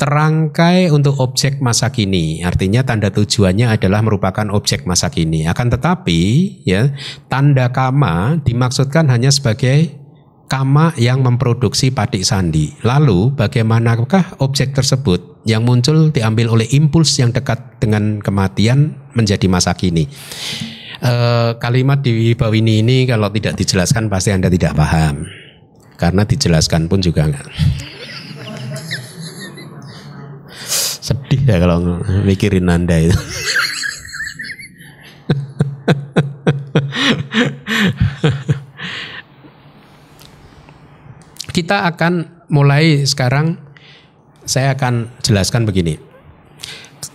Terangkai 0.00 0.88
untuk 0.88 1.20
objek 1.20 1.60
masa 1.60 1.92
kini, 1.92 2.40
artinya 2.40 2.80
tanda 2.80 3.12
tujuannya 3.12 3.76
adalah 3.76 4.00
merupakan 4.00 4.48
objek 4.56 4.88
masa 4.88 5.12
kini. 5.12 5.44
Akan 5.44 5.68
tetapi 5.68 6.20
ya, 6.64 6.96
tanda 7.28 7.68
kama 7.68 8.40
dimaksudkan 8.40 9.12
hanya 9.12 9.28
sebagai 9.28 10.00
kama 10.46 10.94
yang 10.98 11.22
memproduksi 11.22 11.90
patik 11.90 12.22
sandi. 12.22 12.74
Lalu 12.86 13.34
bagaimanakah 13.34 14.42
objek 14.42 14.74
tersebut 14.74 15.42
yang 15.46 15.66
muncul 15.66 16.10
diambil 16.10 16.54
oleh 16.54 16.66
impuls 16.74 17.18
yang 17.18 17.34
dekat 17.34 17.58
dengan 17.82 18.22
kematian 18.22 18.94
menjadi 19.14 19.46
masa 19.50 19.74
kini? 19.74 20.06
Eh, 20.96 21.50
kalimat 21.60 22.00
di 22.00 22.32
Bawini 22.32 22.80
ini 22.80 23.04
kalau 23.04 23.28
tidak 23.28 23.60
dijelaskan 23.60 24.08
pasti 24.08 24.32
Anda 24.32 24.48
tidak 24.48 24.72
paham. 24.74 25.28
Karena 26.00 26.24
dijelaskan 26.24 26.88
pun 26.88 27.04
juga 27.04 27.28
enggak. 27.28 27.44
Sedih 31.06 31.38
ya 31.46 31.60
kalau 31.60 32.00
mikirin 32.24 32.68
Anda 32.68 32.98
itu. 33.06 33.16
kita 41.56 41.88
akan 41.88 42.44
mulai 42.52 43.08
sekarang 43.08 43.56
saya 44.44 44.76
akan 44.76 45.08
jelaskan 45.24 45.64
begini. 45.64 45.96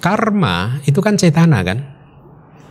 Karma 0.02 0.82
itu 0.90 0.98
kan 0.98 1.14
cetana 1.14 1.62
kan? 1.62 1.86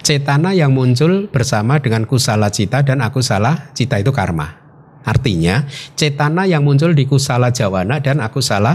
Cetana 0.02 0.50
yang 0.50 0.74
muncul 0.74 1.30
bersama 1.30 1.78
dengan 1.78 2.10
kusala 2.10 2.50
cita 2.50 2.82
dan 2.82 2.98
akusala 2.98 3.70
cita 3.70 4.02
itu 4.02 4.10
karma. 4.10 4.58
Artinya 5.06 5.62
cetana 5.94 6.42
yang 6.50 6.66
muncul 6.66 6.90
di 6.90 7.06
kusala 7.06 7.54
jawana 7.54 8.02
dan 8.02 8.18
akusala 8.18 8.74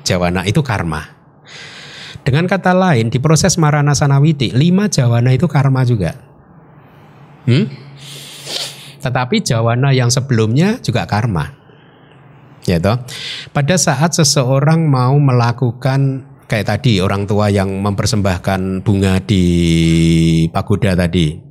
jawana 0.00 0.48
itu 0.48 0.64
karma. 0.64 1.04
Dengan 2.24 2.48
kata 2.48 2.72
lain 2.72 3.12
di 3.12 3.20
proses 3.20 3.60
marana 3.60 3.92
sanawiti 3.92 4.48
lima 4.56 4.88
jawana 4.88 5.28
itu 5.36 5.44
karma 5.44 5.84
juga. 5.84 6.16
Hmm? 7.44 7.68
Tetapi 9.04 9.44
jawana 9.44 9.92
yang 9.92 10.08
sebelumnya 10.08 10.80
juga 10.80 11.04
karma. 11.04 11.63
Ya 12.64 12.80
toh? 12.80 12.96
Pada 13.52 13.76
saat 13.76 14.16
seseorang 14.16 14.88
mau 14.88 15.16
melakukan 15.20 16.24
kayak 16.48 16.68
tadi 16.76 17.00
orang 17.00 17.28
tua 17.28 17.52
yang 17.52 17.68
mempersembahkan 17.80 18.84
bunga 18.84 19.20
di 19.20 19.44
pagoda 20.52 20.96
tadi 20.96 21.44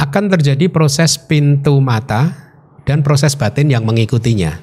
akan 0.00 0.32
terjadi 0.32 0.68
proses 0.72 1.20
pintu 1.20 1.80
mata 1.80 2.52
dan 2.88 3.04
proses 3.04 3.36
batin 3.36 3.68
yang 3.68 3.84
mengikutinya. 3.84 4.56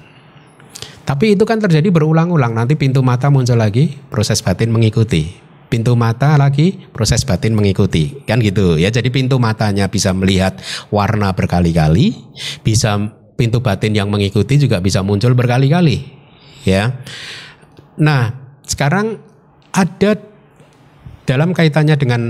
Tapi 1.08 1.40
itu 1.40 1.48
kan 1.48 1.64
terjadi 1.64 1.88
berulang-ulang. 1.88 2.52
Nanti 2.52 2.76
pintu 2.76 3.00
mata 3.00 3.32
muncul 3.32 3.56
lagi, 3.56 3.96
proses 4.12 4.44
batin 4.44 4.74
mengikuti. 4.74 5.40
Pintu 5.68 5.96
mata 5.96 6.36
lagi, 6.36 6.84
proses 6.92 7.24
batin 7.24 7.56
mengikuti. 7.56 8.24
Kan 8.28 8.44
gitu 8.44 8.76
ya. 8.76 8.92
Jadi 8.92 9.08
pintu 9.08 9.40
matanya 9.40 9.88
bisa 9.88 10.12
melihat 10.12 10.60
warna 10.92 11.32
berkali-kali, 11.32 12.18
bisa 12.60 13.16
pintu 13.38 13.62
batin 13.62 13.94
yang 13.94 14.10
mengikuti 14.10 14.58
juga 14.58 14.82
bisa 14.82 15.06
muncul 15.06 15.38
berkali-kali. 15.38 16.04
Ya. 16.66 17.00
Nah, 18.02 18.34
sekarang 18.66 19.22
ada 19.72 20.18
dalam 21.30 21.54
kaitannya 21.54 21.96
dengan 21.96 22.22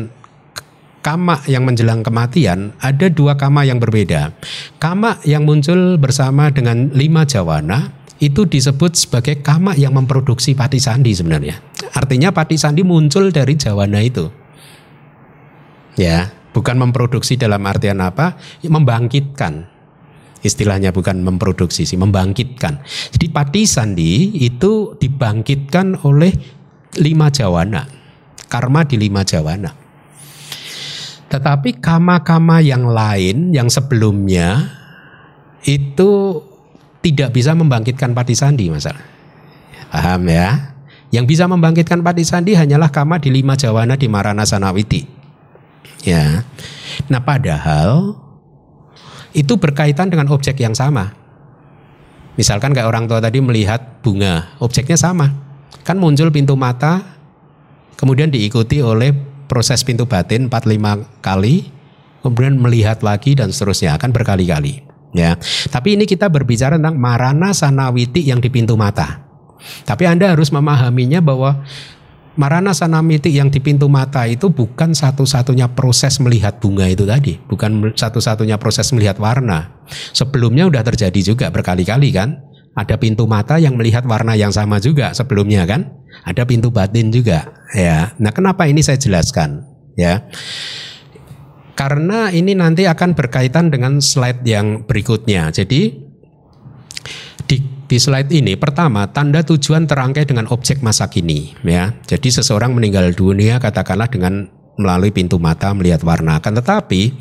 kama 1.01 1.39
yang 1.47 1.63
menjelang 1.63 2.03
kematian 2.03 2.75
ada 2.83 3.07
dua 3.07 3.39
kama 3.39 3.63
yang 3.63 3.79
berbeda. 3.79 4.35
Kama 4.77 5.23
yang 5.23 5.47
muncul 5.47 5.95
bersama 5.95 6.51
dengan 6.51 6.91
lima 6.91 7.23
jawana 7.23 7.95
itu 8.19 8.43
disebut 8.49 8.97
sebagai 8.97 9.39
kama 9.39 9.77
yang 9.79 9.95
memproduksi 9.95 10.57
pati 10.57 10.81
sandi 10.81 11.15
sebenarnya. 11.15 11.61
Artinya 11.95 12.35
pati 12.35 12.59
sandi 12.59 12.83
muncul 12.83 13.31
dari 13.31 13.55
jawana 13.55 14.03
itu. 14.03 14.27
Ya, 15.97 16.29
bukan 16.53 16.77
memproduksi 16.77 17.39
dalam 17.39 17.63
artian 17.65 18.03
apa? 18.03 18.37
Membangkitkan. 18.65 19.76
Istilahnya 20.47 20.95
bukan 20.95 21.19
memproduksi 21.19 21.83
sih, 21.83 21.99
membangkitkan. 21.99 22.79
Jadi 23.11 23.27
pati 23.27 23.67
sandi 23.67 24.39
itu 24.39 24.95
dibangkitkan 24.95 26.07
oleh 26.07 26.31
lima 27.03 27.27
jawana. 27.27 27.83
Karma 28.47 28.87
di 28.87 28.95
lima 28.95 29.27
jawana. 29.27 29.75
Tetapi 31.27 31.83
kama-kama 31.83 32.63
yang 32.63 32.87
lain 32.87 33.51
yang 33.51 33.67
sebelumnya 33.67 34.71
itu 35.67 36.39
tidak 37.03 37.35
bisa 37.35 37.51
membangkitkan 37.51 38.15
pati 38.15 38.31
sandi 38.31 38.71
masalah. 38.71 39.03
Paham 39.91 40.31
ya? 40.31 40.75
Yang 41.11 41.25
bisa 41.35 41.43
membangkitkan 41.47 41.99
pati 41.99 42.23
sandi 42.23 42.55
hanyalah 42.55 42.91
kama 42.91 43.19
di 43.19 43.31
lima 43.31 43.59
jawana 43.59 43.99
di 43.99 44.07
Marana 44.07 44.47
Sanawiti. 44.47 45.03
Ya. 46.03 46.47
Nah 47.11 47.19
padahal 47.23 48.15
itu 49.37 49.53
berkaitan 49.61 50.09
dengan 50.09 50.33
objek 50.33 50.57
yang 50.57 50.73
sama. 50.73 51.13
Misalkan 52.41 52.73
kayak 52.73 52.89
orang 52.89 53.05
tua 53.05 53.21
tadi 53.21 53.37
melihat 53.37 54.01
bunga, 54.01 54.57
objeknya 54.57 54.97
sama. 54.97 55.29
Kan 55.85 56.01
muncul 56.01 56.33
pintu 56.33 56.57
mata, 56.57 57.05
kemudian 58.01 58.33
diikuti 58.33 58.81
oleh 58.81 59.13
proses 59.45 59.85
pintu 59.85 60.09
batin 60.09 60.49
4-5 60.49 61.21
kali, 61.21 61.69
kemudian 62.25 62.57
melihat 62.57 63.05
lagi 63.05 63.37
dan 63.37 63.53
seterusnya 63.53 63.93
akan 63.97 64.09
berkali-kali. 64.09 64.85
Ya, 65.15 65.39
tapi 65.71 65.95
ini 65.97 66.03
kita 66.03 66.27
berbicara 66.29 66.75
tentang 66.77 66.99
marana 66.99 67.55
sanawiti 67.55 68.27
yang 68.27 68.43
di 68.43 68.51
pintu 68.51 68.77
mata. 68.77 69.23
Tapi 69.87 70.05
Anda 70.05 70.35
harus 70.35 70.53
memahaminya 70.53 71.23
bahwa 71.23 71.65
marana 72.37 72.71
sanawiti 72.71 73.33
yang 73.33 73.49
di 73.49 73.57
pintu 73.59 73.89
mata 73.89 74.23
itu 74.29 74.47
bukan 74.47 74.93
satu-satunya 74.93 75.73
proses 75.73 76.21
melihat 76.21 76.61
bunga 76.61 76.85
itu 76.87 77.03
tadi, 77.03 77.35
bukan 77.49 77.91
satu-satunya 77.97 78.55
proses 78.61 78.93
melihat 78.93 79.17
warna. 79.17 79.83
Sebelumnya 80.13 80.69
sudah 80.69 80.83
terjadi 80.85 81.19
juga 81.19 81.45
berkali-kali 81.49 82.13
kan? 82.13 82.39
Ada 82.77 83.01
pintu 83.01 83.25
mata 83.25 83.57
yang 83.57 83.73
melihat 83.73 84.05
warna 84.05 84.37
yang 84.37 84.53
sama 84.53 84.77
juga 84.77 85.09
sebelumnya 85.11 85.65
kan? 85.65 85.89
Ada 86.23 86.45
pintu 86.45 86.69
batin 86.69 87.09
juga, 87.09 87.49
ya. 87.73 88.13
Nah, 88.21 88.29
kenapa 88.29 88.69
ini 88.69 88.85
saya 88.85 89.01
jelaskan, 89.01 89.65
ya? 89.97 90.29
Karena 91.73 92.33
ini 92.33 92.53
nanti 92.57 92.85
akan 92.89 93.13
berkaitan 93.13 93.69
dengan 93.69 94.01
slide 94.01 94.41
yang 94.45 94.85
berikutnya. 94.85 95.53
Jadi 95.53 95.93
di, 97.45 97.57
di 97.87 97.97
slide 97.97 98.29
ini 98.35 98.59
pertama 98.59 99.07
tanda 99.07 99.39
tujuan 99.47 99.87
terangkai 99.87 100.27
dengan 100.27 100.51
objek 100.51 100.83
masa 100.83 101.07
kini 101.07 101.55
ya. 101.63 101.95
Jadi 102.03 102.29
seseorang 102.29 102.75
meninggal 102.75 103.15
dunia 103.15 103.63
katakanlah 103.63 104.11
dengan 104.11 104.51
melalui 104.75 105.15
pintu 105.15 105.39
mata 105.39 105.71
melihat 105.71 106.03
warna. 106.03 106.37
Akan 106.43 106.53
tetapi 106.53 107.15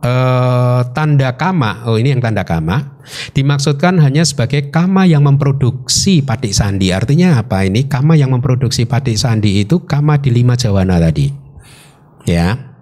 eh, 0.00 0.80
tanda 0.96 1.36
kama, 1.36 1.84
oh 1.86 2.00
ini 2.00 2.16
yang 2.16 2.24
tanda 2.24 2.42
kama, 2.48 2.96
dimaksudkan 3.36 4.00
hanya 4.00 4.24
sebagai 4.24 4.72
kama 4.72 5.04
yang 5.04 5.22
memproduksi 5.28 6.24
patik 6.24 6.56
sandi. 6.56 6.90
Artinya 6.90 7.36
apa 7.36 7.68
ini? 7.68 7.84
Kama 7.84 8.16
yang 8.16 8.32
memproduksi 8.32 8.88
patik 8.88 9.20
sandi 9.20 9.60
itu 9.62 9.84
kama 9.84 10.16
di 10.18 10.32
lima 10.32 10.56
jawana 10.56 10.96
tadi. 10.96 11.30
Ya, 12.26 12.74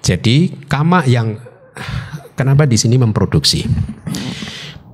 jadi 0.00 0.48
kama 0.70 1.04
yang 1.04 1.36
kenapa 2.32 2.64
di 2.64 2.80
sini 2.80 2.96
memproduksi? 2.96 3.68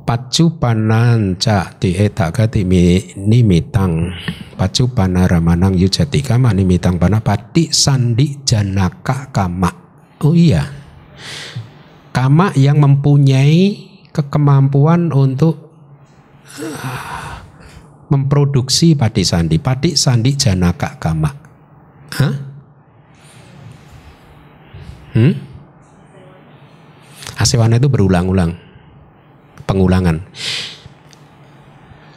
Pacu 0.04 0.60
panan 0.60 1.40
ca 1.40 1.72
di 1.80 1.96
etakati 1.96 2.60
nimitang 3.16 4.12
pacu 4.52 4.92
panaramanang 4.92 5.72
yujati 5.80 6.20
kama 6.20 6.52
nimitang 6.52 7.00
pana 7.00 7.24
pati 7.24 7.72
sandi 7.72 8.44
janaka 8.44 9.32
kama. 9.32 9.72
Oh 10.20 10.36
iya, 10.36 10.68
kama 12.12 12.52
yang 12.56 12.84
mempunyai 12.84 13.92
kemampuan 14.12 15.08
untuk 15.08 15.72
ah, 16.60 17.40
memproduksi 18.12 18.94
pati 18.94 19.24
sandi, 19.24 19.56
pati 19.56 19.96
sandi 19.96 20.36
janaka 20.36 21.00
kama. 21.00 21.30
Hah? 22.14 22.34
Hmm? 25.16 25.32
Asewana 27.40 27.76
itu 27.76 27.90
berulang-ulang. 27.90 28.63
Pengulangan. 29.64 30.24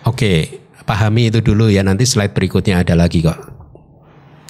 Oke, 0.07 0.63
pahami 0.87 1.31
itu 1.31 1.43
dulu 1.43 1.67
ya. 1.67 1.83
Nanti 1.83 2.07
slide 2.07 2.31
berikutnya 2.35 2.83
ada 2.83 2.95
lagi 2.95 3.23
kok. 3.23 3.39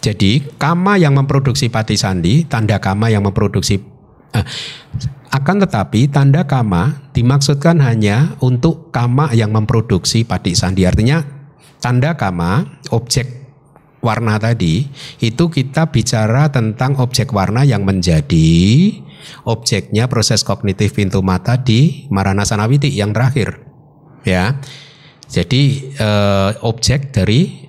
Jadi, 0.01 0.45
kama 0.62 0.95
yang 1.01 1.17
memproduksi 1.17 1.67
pati 1.67 1.97
sandi, 1.97 2.45
tanda 2.45 2.77
kama 2.77 3.10
yang 3.10 3.25
memproduksi 3.25 3.81
eh, 4.31 4.45
akan 5.33 5.67
tetapi 5.67 6.07
tanda 6.07 6.47
kama 6.47 7.12
dimaksudkan 7.12 7.83
hanya 7.83 8.39
untuk 8.39 8.93
kama 8.95 9.36
yang 9.36 9.51
memproduksi 9.51 10.23
pati 10.23 10.55
sandi. 10.55 10.88
Artinya 10.88 11.25
tanda 11.83 12.15
kama 12.15 12.79
objek 12.95 13.38
warna 13.99 14.39
tadi 14.39 14.88
itu 15.19 15.45
kita 15.51 15.89
bicara 15.91 16.47
tentang 16.47 16.95
objek 17.01 17.33
warna 17.36 17.67
yang 17.67 17.83
menjadi 17.83 18.47
objeknya 19.45 20.10
proses 20.10 20.43
kognitif 20.43 20.95
pintu 20.95 21.21
mata 21.21 21.60
di 21.60 22.06
Marana 22.10 22.43
Sanawiti 22.43 22.91
yang 22.93 23.12
terakhir 23.12 23.62
ya. 24.23 24.60
Jadi 25.27 25.93
eh, 25.99 26.51
objek 26.63 27.12
dari 27.12 27.67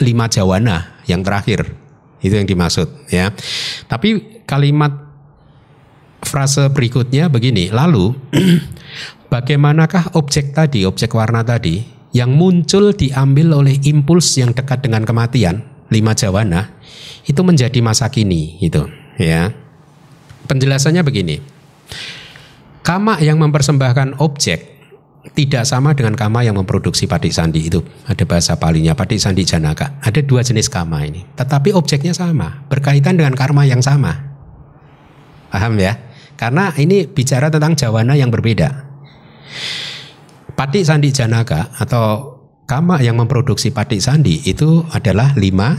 lima 0.00 0.24
jawana 0.26 1.04
yang 1.04 1.20
terakhir 1.20 1.68
itu 2.24 2.32
yang 2.32 2.48
dimaksud 2.48 3.12
ya. 3.12 3.30
Tapi 3.86 4.42
kalimat 4.48 5.12
frase 6.22 6.70
berikutnya 6.70 7.28
begini 7.28 7.68
lalu 7.68 8.14
bagaimanakah 9.32 10.14
objek 10.14 10.54
tadi 10.54 10.86
objek 10.86 11.12
warna 11.12 11.42
tadi 11.42 11.82
yang 12.12 12.36
muncul 12.36 12.92
diambil 12.92 13.64
oleh 13.64 13.76
impuls 13.88 14.36
yang 14.36 14.52
dekat 14.52 14.84
dengan 14.84 15.02
kematian 15.02 15.64
lima 15.88 16.12
jawana 16.12 16.72
itu 17.26 17.40
menjadi 17.40 17.80
masa 17.84 18.08
kini 18.08 18.60
itu 18.60 18.84
ya 19.20 19.52
penjelasannya 20.46 21.02
begini. 21.04 21.36
Kama 22.82 23.22
yang 23.22 23.38
mempersembahkan 23.38 24.18
objek 24.18 24.72
tidak 25.38 25.62
sama 25.62 25.94
dengan 25.94 26.18
kama 26.18 26.42
yang 26.42 26.58
memproduksi 26.58 27.06
padi 27.06 27.30
sandi 27.30 27.70
itu. 27.70 27.78
Ada 28.10 28.26
bahasa 28.26 28.58
palinya 28.58 28.92
padi 28.98 29.22
sandi 29.22 29.46
janaka. 29.46 30.02
Ada 30.02 30.20
dua 30.26 30.42
jenis 30.42 30.66
kama 30.66 31.06
ini. 31.06 31.22
Tetapi 31.38 31.70
objeknya 31.72 32.10
sama 32.10 32.66
berkaitan 32.66 33.14
dengan 33.14 33.38
karma 33.38 33.62
yang 33.62 33.78
sama. 33.78 34.18
Paham 35.52 35.78
ya? 35.78 35.94
Karena 36.34 36.74
ini 36.74 37.06
bicara 37.06 37.52
tentang 37.54 37.78
jawana 37.78 38.18
yang 38.18 38.32
berbeda. 38.34 38.90
Pati 40.58 40.80
Sandi 40.82 41.14
Janaka 41.14 41.70
atau 41.78 42.34
kama 42.66 42.98
yang 43.04 43.20
memproduksi 43.20 43.68
pati 43.68 44.00
sandi 44.00 44.42
itu 44.48 44.80
adalah 44.90 45.36
lima 45.36 45.76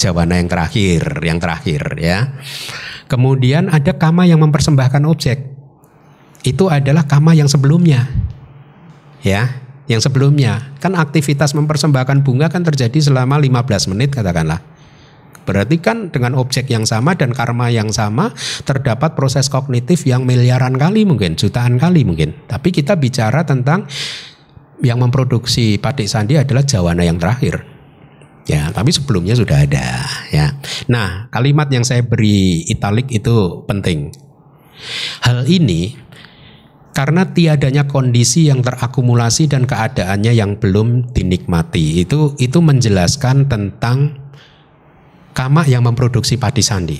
jawana 0.00 0.40
yang 0.40 0.48
terakhir, 0.48 1.22
yang 1.22 1.38
terakhir 1.38 1.80
ya. 2.00 2.34
Kemudian 3.06 3.68
ada 3.68 3.92
kama 3.96 4.24
yang 4.24 4.40
mempersembahkan 4.40 5.04
objek. 5.04 5.44
Itu 6.44 6.68
adalah 6.68 7.04
kama 7.08 7.32
yang 7.36 7.48
sebelumnya. 7.48 8.08
Ya, 9.24 9.64
yang 9.88 10.00
sebelumnya. 10.00 10.72
Kan 10.80 10.96
aktivitas 10.96 11.56
mempersembahkan 11.56 12.24
bunga 12.24 12.48
kan 12.52 12.64
terjadi 12.64 13.00
selama 13.00 13.40
15 13.40 13.92
menit 13.92 14.12
katakanlah. 14.12 14.60
Berarti 15.44 15.76
kan 15.76 16.08
dengan 16.08 16.32
objek 16.40 16.72
yang 16.72 16.88
sama 16.88 17.12
dan 17.12 17.36
karma 17.36 17.68
yang 17.68 17.92
sama 17.92 18.32
terdapat 18.64 19.12
proses 19.12 19.52
kognitif 19.52 20.08
yang 20.08 20.24
miliaran 20.24 20.72
kali 20.80 21.04
mungkin, 21.04 21.36
jutaan 21.36 21.76
kali 21.76 22.00
mungkin. 22.08 22.32
Tapi 22.48 22.72
kita 22.72 22.96
bicara 22.96 23.44
tentang 23.44 23.84
yang 24.80 24.96
memproduksi 25.00 25.76
patik 25.76 26.08
sandi 26.08 26.40
adalah 26.40 26.64
jawana 26.64 27.04
yang 27.04 27.20
terakhir. 27.20 27.73
Ya, 28.44 28.68
tapi 28.76 28.92
sebelumnya 28.92 29.32
sudah 29.32 29.64
ada 29.64 30.04
ya. 30.28 30.52
Nah, 30.84 31.32
kalimat 31.32 31.64
yang 31.72 31.80
saya 31.80 32.04
beri 32.04 32.60
italik 32.68 33.08
itu 33.08 33.64
penting. 33.64 34.12
Hal 35.24 35.48
ini 35.48 35.96
karena 36.94 37.26
tiadanya 37.26 37.90
kondisi 37.90 38.46
yang 38.52 38.62
terakumulasi 38.62 39.50
dan 39.50 39.66
keadaannya 39.66 40.32
yang 40.36 40.62
belum 40.62 41.10
dinikmati. 41.10 42.04
Itu 42.06 42.38
itu 42.38 42.62
menjelaskan 42.62 43.50
tentang 43.50 44.22
kama 45.34 45.66
yang 45.66 45.82
memproduksi 45.82 46.38
padi 46.38 46.62
sandi. 46.62 46.98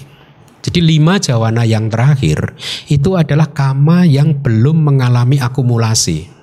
Jadi 0.64 0.80
lima 0.83 1.22
jawana 1.22 1.62
yang 1.62 1.92
terakhir 1.92 2.57
itu 2.90 3.14
adalah 3.14 3.52
kama 3.54 4.09
yang 4.09 4.42
belum 4.42 4.83
mengalami 4.83 5.38
akumulasi. 5.38 6.33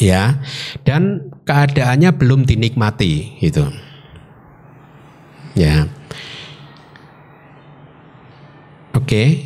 Ya, 0.00 0.40
dan 0.84 1.32
keadaannya 1.44 2.14
belum 2.16 2.44
dinikmati 2.44 3.40
gitu. 3.40 3.68
Ya. 5.56 5.88
Oke, 8.92 9.44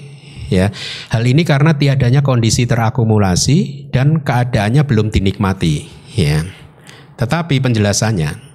ya. 0.51 0.75
Hal 1.11 1.23
ini 1.27 1.47
karena 1.47 1.75
tiadanya 1.79 2.23
kondisi 2.27 2.67
terakumulasi 2.67 3.91
dan 3.95 4.23
keadaannya 4.23 4.87
belum 4.87 5.11
dinikmati, 5.15 5.87
ya. 6.15 6.47
Tetapi 7.19 7.63
penjelasannya 7.63 8.50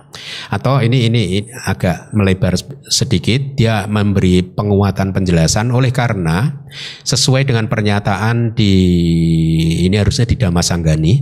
atau 0.50 0.82
ini 0.82 1.08
ini 1.08 1.24
agak 1.66 2.12
melebar 2.16 2.56
sedikit. 2.88 3.58
Dia 3.58 3.86
memberi 3.90 4.44
penguatan 4.44 5.12
penjelasan. 5.12 5.72
Oleh 5.72 5.92
karena 5.94 6.66
sesuai 7.04 7.48
dengan 7.48 7.72
pernyataan 7.72 8.54
di 8.54 8.74
ini 9.86 9.96
harusnya 9.96 10.28
di 10.28 10.36
Damasanggani 10.36 11.14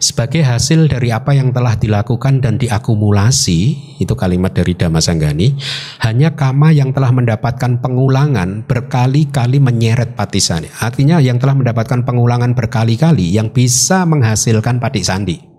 sebagai 0.00 0.44
hasil 0.44 0.88
dari 0.88 1.12
apa 1.12 1.36
yang 1.36 1.52
telah 1.52 1.76
dilakukan 1.76 2.40
dan 2.40 2.56
diakumulasi 2.56 3.60
itu 4.00 4.14
kalimat 4.16 4.52
dari 4.52 4.72
Damasanggani 4.76 5.56
hanya 6.04 6.32
kama 6.36 6.72
yang 6.72 6.92
telah 6.92 7.12
mendapatkan 7.12 7.80
pengulangan 7.80 8.64
berkali-kali 8.64 9.58
menyeret 9.60 10.16
patisan 10.16 10.68
artinya 10.80 11.20
yang 11.20 11.36
telah 11.36 11.56
mendapatkan 11.56 12.04
pengulangan 12.04 12.56
berkali-kali 12.56 13.32
yang 13.32 13.52
bisa 13.52 14.04
menghasilkan 14.08 14.80
patik 14.80 15.04
sandi 15.04 15.55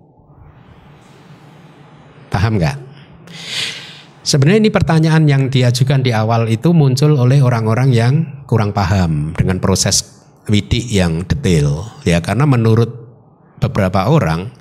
Paham 2.37 2.61
nggak? 2.61 2.77
Sebenarnya 4.21 4.59
ini 4.61 4.69
pertanyaan 4.69 5.23
yang 5.25 5.49
diajukan 5.49 6.05
di 6.05 6.13
awal 6.13 6.45
itu 6.53 6.69
muncul 6.69 7.17
oleh 7.17 7.41
orang-orang 7.41 7.89
yang 7.89 8.13
kurang 8.45 8.77
paham 8.77 9.33
dengan 9.33 9.57
proses 9.57 10.21
widi 10.45 10.85
yang 10.93 11.25
detail 11.25 11.97
ya. 12.05 12.21
Karena 12.21 12.45
menurut 12.45 12.93
beberapa 13.57 14.05
orang 14.05 14.53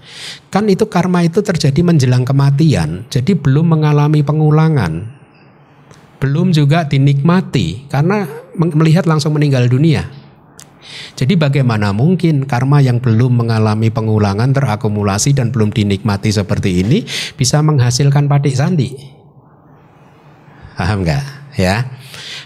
kan 0.48 0.64
itu 0.72 0.88
karma 0.88 1.20
itu 1.20 1.44
terjadi 1.44 1.84
menjelang 1.84 2.24
kematian 2.24 3.04
jadi 3.12 3.36
belum 3.36 3.76
mengalami 3.76 4.24
pengulangan. 4.24 5.12
Belum 6.16 6.48
juga 6.48 6.88
dinikmati 6.88 7.92
karena 7.92 8.24
melihat 8.56 9.04
langsung 9.04 9.36
meninggal 9.36 9.68
dunia 9.68 10.08
jadi 11.16 11.34
bagaimana 11.34 11.90
mungkin 11.96 12.44
karma 12.44 12.84
yang 12.84 13.00
belum 13.00 13.42
mengalami 13.44 13.88
pengulangan 13.88 14.52
terakumulasi 14.52 15.36
dan 15.36 15.50
belum 15.50 15.72
dinikmati 15.72 16.30
seperti 16.30 16.84
ini 16.84 17.02
bisa 17.34 17.60
menghasilkan 17.64 18.28
patik 18.28 18.54
sandi? 18.54 18.94
Paham 20.76 21.02
nggak? 21.02 21.24
Ya. 21.56 21.98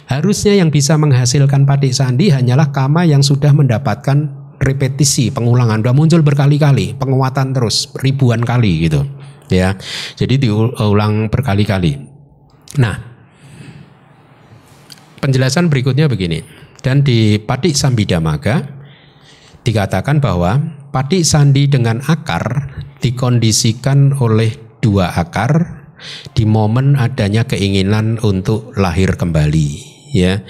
Harusnya 0.07 0.59
yang 0.59 0.71
bisa 0.75 0.99
menghasilkan 0.99 1.67
patik 1.67 1.95
sandi 1.95 2.31
hanyalah 2.31 2.71
kama 2.71 3.07
yang 3.07 3.23
sudah 3.23 3.51
mendapatkan 3.55 4.41
repetisi 4.61 5.33
pengulangan 5.33 5.81
sudah 5.81 5.97
muncul 5.97 6.21
berkali-kali 6.21 6.93
penguatan 7.01 7.57
terus 7.57 7.89
ribuan 7.97 8.45
kali 8.45 8.87
gitu 8.87 9.09
ya 9.49 9.75
jadi 10.21 10.37
diulang 10.37 11.33
berkali-kali 11.33 11.97
nah 12.77 13.01
penjelasan 15.25 15.73
berikutnya 15.73 16.13
begini 16.13 16.45
dan 16.81 17.05
di 17.05 17.37
Patik 17.41 17.77
Sambidamaga 17.77 18.65
dikatakan 19.65 20.19
bahwa 20.19 20.81
Patik 20.91 21.23
Sandi 21.23 21.71
dengan 21.71 22.03
akar 22.03 22.75
dikondisikan 22.99 24.19
oleh 24.19 24.57
dua 24.83 25.15
akar 25.15 25.85
di 26.33 26.49
momen 26.49 26.97
adanya 26.97 27.45
keinginan 27.45 28.17
untuk 28.25 28.73
lahir 28.75 29.15
kembali 29.15 29.69
ya. 30.17 30.43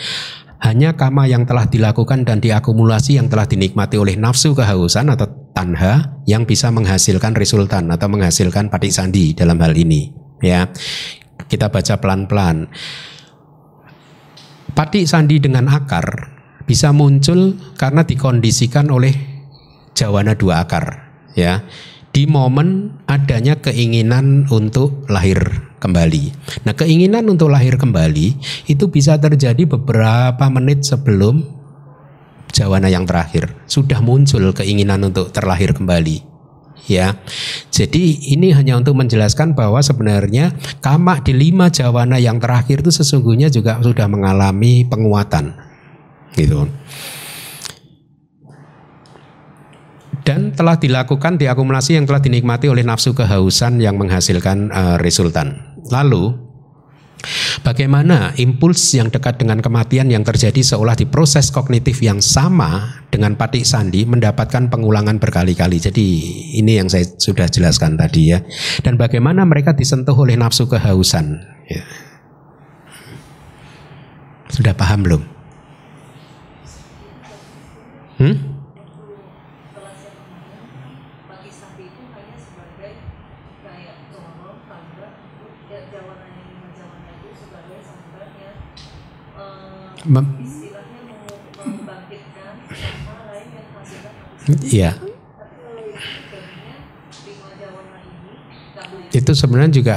Hanya 0.60 0.92
kama 0.92 1.24
yang 1.24 1.48
telah 1.48 1.64
dilakukan 1.72 2.28
dan 2.28 2.36
diakumulasi 2.44 3.16
yang 3.16 3.32
telah 3.32 3.48
dinikmati 3.48 3.96
oleh 3.96 4.20
nafsu 4.20 4.52
kehausan 4.52 5.08
atau 5.08 5.24
tanha 5.56 6.20
yang 6.28 6.44
bisa 6.44 6.68
menghasilkan 6.68 7.32
resultan 7.32 7.88
atau 7.88 8.12
menghasilkan 8.12 8.68
patik 8.68 8.92
sandi 8.92 9.32
dalam 9.32 9.56
hal 9.60 9.72
ini 9.72 10.12
ya. 10.44 10.68
Kita 11.48 11.72
baca 11.72 11.96
pelan-pelan 11.98 12.68
Pati 14.80 15.04
sandi 15.04 15.36
dengan 15.36 15.68
akar 15.68 16.08
bisa 16.64 16.88
muncul 16.88 17.52
karena 17.76 18.00
dikondisikan 18.00 18.88
oleh 18.88 19.12
jawana 19.92 20.32
dua 20.32 20.64
akar 20.64 21.04
ya 21.36 21.60
di 22.08 22.24
momen 22.24 22.88
adanya 23.04 23.60
keinginan 23.60 24.48
untuk 24.48 25.04
lahir 25.12 25.36
kembali. 25.84 26.32
Nah, 26.64 26.72
keinginan 26.72 27.28
untuk 27.28 27.52
lahir 27.52 27.76
kembali 27.76 28.40
itu 28.72 28.88
bisa 28.88 29.20
terjadi 29.20 29.68
beberapa 29.68 30.48
menit 30.48 30.88
sebelum 30.88 31.44
jawana 32.48 32.88
yang 32.88 33.04
terakhir. 33.04 33.52
Sudah 33.68 34.00
muncul 34.00 34.48
keinginan 34.56 35.04
untuk 35.04 35.28
terlahir 35.28 35.76
kembali. 35.76 36.29
Ya, 36.88 37.16
jadi 37.70 38.18
ini 38.34 38.50
hanya 38.50 38.74
untuk 38.74 38.98
menjelaskan 38.98 39.54
bahwa 39.54 39.78
sebenarnya 39.78 40.56
kama 40.82 41.22
di 41.22 41.30
lima 41.30 41.70
jawana 41.70 42.18
yang 42.18 42.42
terakhir 42.42 42.82
itu 42.82 42.90
sesungguhnya 42.90 43.46
juga 43.46 43.78
sudah 43.78 44.10
mengalami 44.10 44.82
penguatan, 44.88 45.54
gitu. 46.34 46.66
Dan 50.26 50.50
telah 50.50 50.76
dilakukan 50.76 51.38
diakumulasi 51.38 51.94
yang 51.94 52.10
telah 52.10 52.18
dinikmati 52.18 52.66
oleh 52.66 52.82
nafsu 52.82 53.14
kehausan 53.14 53.78
yang 53.78 53.94
menghasilkan 53.94 54.74
uh, 54.74 54.96
resultan. 54.98 55.78
Lalu 55.94 56.49
Bagaimana 57.60 58.32
impuls 58.40 58.80
yang 58.96 59.12
dekat 59.12 59.36
dengan 59.36 59.60
kematian 59.60 60.08
yang 60.08 60.24
terjadi 60.24 60.58
seolah 60.60 60.96
di 60.96 61.04
proses 61.04 61.52
kognitif 61.52 62.00
yang 62.00 62.24
sama 62.24 63.04
dengan 63.12 63.36
patik 63.36 63.68
sandi 63.68 64.08
mendapatkan 64.08 64.72
pengulangan 64.72 65.20
berkali-kali. 65.20 65.76
Jadi 65.76 66.06
ini 66.56 66.80
yang 66.80 66.88
saya 66.88 67.04
sudah 67.04 67.46
jelaskan 67.52 68.00
tadi 68.00 68.32
ya. 68.32 68.40
Dan 68.80 68.96
bagaimana 68.96 69.44
mereka 69.44 69.76
disentuh 69.76 70.16
oleh 70.16 70.40
nafsu 70.40 70.66
kehausan. 70.66 71.44
Ya. 71.68 71.84
Sudah 74.50 74.74
paham 74.74 75.06
belum? 75.06 75.22
Hmm? 78.20 78.49
Iya. 94.70 94.96
Itu 99.10 99.34
sebenarnya 99.34 99.72
juga 99.74 99.96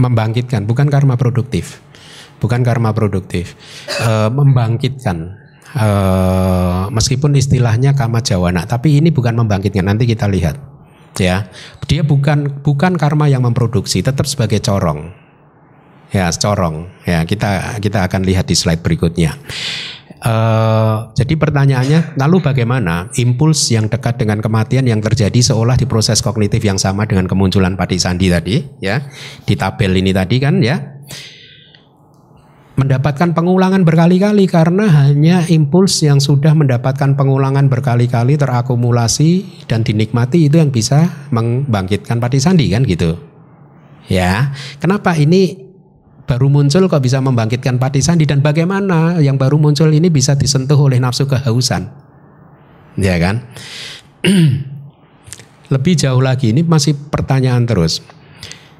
membangkitkan, 0.00 0.64
bukan 0.64 0.88
karma 0.88 1.14
produktif, 1.20 1.84
bukan 2.40 2.64
karma 2.64 2.96
produktif, 2.96 3.54
e, 4.00 4.10
membangkitkan. 4.32 5.36
E, 5.76 5.86
meskipun 6.88 7.36
istilahnya 7.36 7.92
kama 7.92 8.24
jawana, 8.24 8.64
tapi 8.64 8.96
ini 8.96 9.12
bukan 9.12 9.36
membangkitkan. 9.36 9.84
Nanti 9.84 10.08
kita 10.08 10.24
lihat, 10.32 10.56
ya. 11.20 11.52
Dia 11.84 12.02
bukan 12.02 12.64
bukan 12.64 12.96
karma 12.96 13.28
yang 13.28 13.44
memproduksi, 13.44 14.00
tetap 14.00 14.24
sebagai 14.24 14.64
corong 14.64 15.29
ya 16.10 16.30
corong. 16.34 16.90
Ya 17.06 17.22
kita 17.24 17.78
kita 17.78 18.06
akan 18.06 18.26
lihat 18.26 18.46
di 18.50 18.54
slide 18.58 18.82
berikutnya. 18.82 19.38
Uh, 20.20 21.08
jadi 21.16 21.32
pertanyaannya, 21.32 22.20
lalu 22.20 22.44
bagaimana 22.44 23.08
impuls 23.16 23.72
yang 23.72 23.88
dekat 23.88 24.20
dengan 24.20 24.44
kematian 24.44 24.84
yang 24.84 25.00
terjadi 25.00 25.40
seolah 25.40 25.80
di 25.80 25.88
proses 25.88 26.20
kognitif 26.20 26.60
yang 26.60 26.76
sama 26.76 27.08
dengan 27.08 27.24
kemunculan 27.24 27.72
Pati 27.72 27.96
Sandi 27.96 28.28
tadi, 28.28 28.60
ya? 28.84 29.00
Di 29.48 29.56
tabel 29.56 29.96
ini 29.96 30.12
tadi 30.12 30.36
kan, 30.36 30.60
ya? 30.60 30.76
Mendapatkan 32.76 33.32
pengulangan 33.32 33.80
berkali-kali 33.80 34.44
karena 34.44 35.08
hanya 35.08 35.48
impuls 35.48 36.04
yang 36.04 36.20
sudah 36.20 36.52
mendapatkan 36.52 37.16
pengulangan 37.16 37.72
berkali-kali 37.72 38.36
terakumulasi 38.36 39.64
dan 39.72 39.88
dinikmati 39.88 40.52
itu 40.52 40.60
yang 40.60 40.68
bisa 40.68 41.32
membangkitkan 41.32 42.20
Pati 42.20 42.36
Sandi 42.36 42.68
kan 42.68 42.84
gitu. 42.84 43.16
Ya, 44.04 44.52
kenapa 44.84 45.16
ini 45.16 45.69
baru 46.30 46.46
muncul 46.46 46.86
kok 46.86 47.02
bisa 47.02 47.18
membangkitkan 47.18 47.82
pati 47.82 47.98
sandi 47.98 48.22
dan 48.22 48.38
bagaimana 48.38 49.18
yang 49.18 49.34
baru 49.34 49.58
muncul 49.58 49.90
ini 49.90 50.14
bisa 50.14 50.38
disentuh 50.38 50.78
oleh 50.78 51.02
nafsu 51.02 51.26
kehausan. 51.26 51.90
Ya 52.94 53.18
kan? 53.18 53.50
Lebih 55.74 55.98
jauh 55.98 56.22
lagi 56.22 56.54
ini 56.54 56.62
masih 56.62 56.94
pertanyaan 56.94 57.66
terus. 57.66 58.06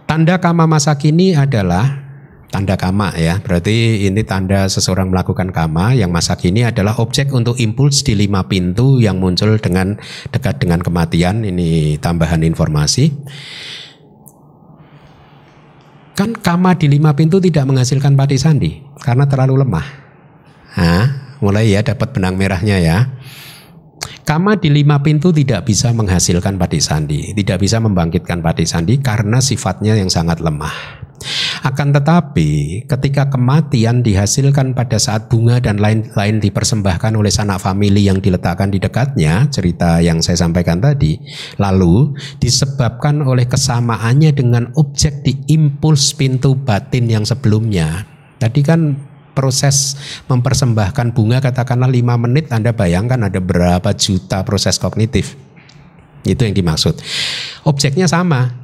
Tanda 0.06 0.38
kama 0.38 0.70
masa 0.70 0.94
kini 0.94 1.34
adalah 1.34 2.06
tanda 2.54 2.78
kama 2.78 3.14
ya. 3.18 3.42
Berarti 3.42 4.06
ini 4.06 4.22
tanda 4.22 4.70
seseorang 4.70 5.10
melakukan 5.10 5.50
kama 5.50 5.94
yang 5.98 6.14
masa 6.14 6.38
kini 6.38 6.62
adalah 6.62 6.98
objek 7.02 7.34
untuk 7.34 7.58
impuls 7.58 8.06
di 8.06 8.14
lima 8.14 8.46
pintu 8.46 9.02
yang 9.02 9.18
muncul 9.18 9.58
dengan 9.58 9.98
dekat 10.30 10.62
dengan 10.62 10.82
kematian. 10.82 11.42
Ini 11.42 11.98
tambahan 11.98 12.46
informasi. 12.46 13.10
Kan 16.20 16.36
kama 16.36 16.76
di 16.76 16.84
lima 16.84 17.16
pintu 17.16 17.40
tidak 17.40 17.64
menghasilkan 17.64 18.12
pati 18.12 18.36
sandi 18.36 18.76
karena 19.00 19.24
terlalu 19.24 19.64
lemah. 19.64 19.86
Nah, 20.76 21.04
mulai 21.40 21.72
ya 21.72 21.80
dapat 21.80 22.12
benang 22.12 22.36
merahnya 22.36 22.76
ya. 22.76 23.08
Kama 24.28 24.60
di 24.60 24.68
lima 24.68 25.00
pintu 25.00 25.32
tidak 25.32 25.64
bisa 25.64 25.88
menghasilkan 25.96 26.60
pati 26.60 26.76
sandi, 26.76 27.32
tidak 27.32 27.64
bisa 27.64 27.80
membangkitkan 27.80 28.44
pati 28.44 28.68
sandi 28.68 29.00
karena 29.00 29.40
sifatnya 29.40 29.96
yang 29.96 30.12
sangat 30.12 30.44
lemah. 30.44 31.08
Akan 31.60 31.92
tetapi 31.92 32.82
ketika 32.88 33.28
kematian 33.28 34.00
dihasilkan 34.00 34.72
pada 34.72 34.96
saat 34.96 35.28
bunga 35.28 35.60
dan 35.60 35.76
lain-lain 35.76 36.40
dipersembahkan 36.40 37.12
oleh 37.12 37.28
sanak 37.28 37.60
famili 37.60 38.08
yang 38.08 38.16
diletakkan 38.16 38.72
di 38.72 38.80
dekatnya, 38.80 39.44
cerita 39.52 40.00
yang 40.00 40.24
saya 40.24 40.40
sampaikan 40.40 40.80
tadi, 40.80 41.20
lalu 41.60 42.16
disebabkan 42.40 43.20
oleh 43.20 43.44
kesamaannya 43.44 44.32
dengan 44.32 44.72
objek 44.80 45.20
di 45.20 45.36
impuls 45.52 46.16
pintu 46.16 46.56
batin 46.56 47.12
yang 47.12 47.28
sebelumnya. 47.28 48.08
Tadi 48.40 48.60
kan 48.64 48.96
proses 49.36 50.00
mempersembahkan 50.32 51.12
bunga 51.12 51.44
katakanlah 51.44 51.92
lima 51.92 52.16
menit 52.16 52.48
Anda 52.48 52.72
bayangkan 52.72 53.28
ada 53.28 53.36
berapa 53.36 53.92
juta 53.92 54.40
proses 54.48 54.80
kognitif. 54.80 55.36
Itu 56.24 56.48
yang 56.48 56.56
dimaksud. 56.56 56.96
Objeknya 57.68 58.08
sama. 58.08 58.56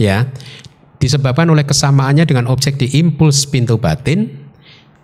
Ya 0.00 0.24
disebabkan 1.02 1.50
oleh 1.50 1.66
kesamaannya 1.66 2.22
dengan 2.22 2.46
objek 2.46 2.78
di 2.78 2.86
impuls 2.94 3.42
pintu 3.50 3.74
batin 3.74 4.38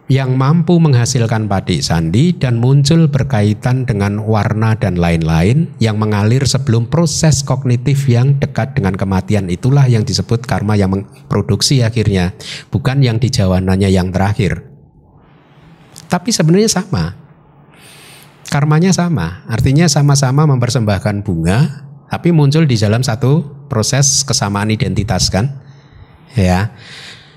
yang 0.09 0.41
mampu 0.41 0.79
menghasilkan 0.81 1.51
padi 1.51 1.85
sandi 1.85 2.33
dan 2.33 2.57
muncul 2.57 3.13
berkaitan 3.13 3.85
dengan 3.85 4.25
warna 4.25 4.73
dan 4.79 4.97
lain-lain 4.97 5.69
yang 5.83 6.01
mengalir 6.01 6.49
sebelum 6.49 6.89
proses 6.89 7.45
kognitif 7.45 8.09
yang 8.09 8.41
dekat 8.41 8.73
dengan 8.73 8.97
kematian. 8.97 9.53
Itulah 9.53 9.85
yang 9.85 10.09
disebut 10.09 10.49
karma 10.49 10.81
yang 10.81 10.97
memproduksi 10.97 11.85
akhirnya 11.85 12.33
bukan 12.73 13.05
yang 13.05 13.21
di 13.21 13.29
jawanannya 13.29 13.93
yang 13.93 14.09
terakhir. 14.09 14.65
Tapi 16.09 16.33
sebenarnya 16.33 16.73
sama. 16.73 17.13
Karmanya 18.49 18.97
sama. 18.97 19.45
Artinya 19.45 19.85
sama-sama 19.93 20.49
mempersembahkan 20.49 21.21
bunga 21.21 21.85
tapi 22.09 22.33
muncul 22.33 22.65
di 22.65 22.81
dalam 22.81 23.05
satu 23.05 23.45
proses 23.69 24.25
kesamaan 24.25 24.73
identitas 24.73 25.29
kan 25.29 25.68
ya. 26.35 26.75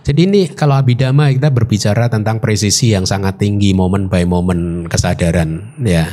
Jadi 0.02 0.26
ini 0.26 0.42
kalau 0.50 0.82
abidama 0.82 1.30
kita 1.30 1.54
berbicara 1.54 2.10
tentang 2.10 2.42
presisi 2.42 2.90
yang 2.90 3.06
sangat 3.06 3.38
tinggi 3.38 3.78
momen 3.78 4.10
by 4.10 4.26
momen 4.26 4.90
kesadaran 4.90 5.78
ya. 5.86 6.10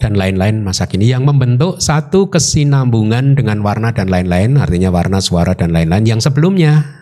Dan 0.00 0.16
lain-lain 0.16 0.64
masa 0.64 0.88
kini 0.88 1.12
yang 1.12 1.28
membentuk 1.28 1.76
satu 1.76 2.32
kesinambungan 2.32 3.36
dengan 3.36 3.60
warna 3.60 3.92
dan 3.92 4.08
lain-lain 4.08 4.56
artinya 4.56 4.88
warna, 4.88 5.20
suara 5.20 5.52
dan 5.52 5.76
lain-lain 5.76 6.16
yang 6.16 6.20
sebelumnya 6.24 7.00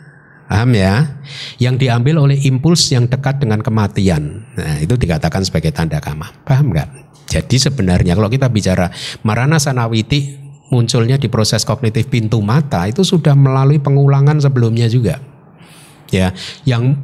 Paham 0.49 0.73
ya? 0.73 1.21
Yang 1.61 1.85
diambil 1.85 2.25
oleh 2.25 2.41
impuls 2.49 2.89
yang 2.89 3.05
dekat 3.05 3.37
dengan 3.37 3.61
kematian. 3.61 4.49
Nah, 4.57 4.81
itu 4.81 4.97
dikatakan 4.97 5.45
sebagai 5.45 5.77
tanda 5.77 6.01
kama. 6.01 6.33
Paham 6.49 6.73
nggak? 6.73 6.89
Jadi 7.29 7.61
sebenarnya 7.61 8.17
kalau 8.17 8.33
kita 8.33 8.49
bicara 8.49 8.89
marana 9.21 9.61
sanawiti 9.61 10.48
munculnya 10.69 11.17
di 11.17 11.29
proses 11.33 11.65
kognitif 11.65 12.09
pintu 12.09 12.41
mata 12.45 12.85
itu 12.89 13.05
sudah 13.05 13.33
melalui 13.33 13.81
pengulangan 13.81 14.41
sebelumnya 14.41 14.89
juga. 14.89 15.21
Ya, 16.09 16.33
yang 16.65 16.97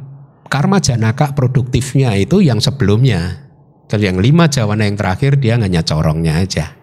karma 0.49 0.81
janaka 0.81 1.33
produktifnya 1.33 2.13
itu 2.17 2.41
yang 2.41 2.61
sebelumnya. 2.61 3.45
Kalau 3.85 4.01
yang 4.01 4.17
lima 4.17 4.49
jawana 4.49 4.89
yang 4.89 4.97
terakhir 4.97 5.37
dia 5.37 5.61
hanya 5.61 5.85
corongnya 5.85 6.41
aja. 6.41 6.73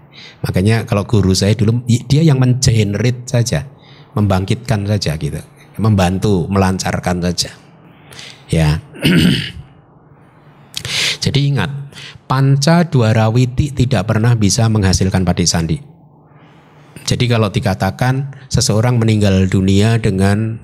Makanya 0.46 0.86
kalau 0.86 1.02
guru 1.06 1.34
saya 1.34 1.54
dulu 1.54 1.82
dia 1.86 2.22
yang 2.22 2.38
mengenerate 2.38 3.26
saja, 3.26 3.66
membangkitkan 4.14 4.86
saja 4.86 5.18
gitu, 5.18 5.42
membantu, 5.82 6.46
melancarkan 6.46 7.22
saja. 7.22 7.50
Ya. 8.50 8.78
Jadi 11.22 11.54
ingat, 11.54 11.70
panca 12.26 12.82
dwarawiti 12.86 13.70
tidak 13.70 14.10
pernah 14.10 14.34
bisa 14.34 14.66
menghasilkan 14.66 15.22
padi 15.22 15.46
sandi. 15.46 15.91
Jadi 17.02 17.24
kalau 17.26 17.50
dikatakan 17.50 18.34
seseorang 18.46 18.96
meninggal 18.96 19.50
dunia 19.50 19.98
dengan 19.98 20.58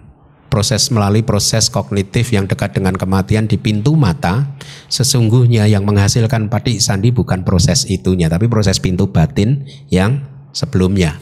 proses 0.49 0.89
melalui 0.89 1.23
proses 1.23 1.69
kognitif 1.69 2.33
yang 2.33 2.49
dekat 2.49 2.73
dengan 2.73 2.97
kematian 2.97 3.47
di 3.47 3.61
pintu 3.61 3.95
mata, 3.95 4.57
sesungguhnya 4.89 5.69
yang 5.69 5.85
menghasilkan 5.85 6.49
pati 6.49 6.81
sandi 6.81 7.13
bukan 7.13 7.45
proses 7.45 7.85
itunya, 7.87 8.33
tapi 8.33 8.49
proses 8.49 8.81
pintu 8.81 9.13
batin 9.13 9.69
yang 9.93 10.25
sebelumnya 10.57 11.21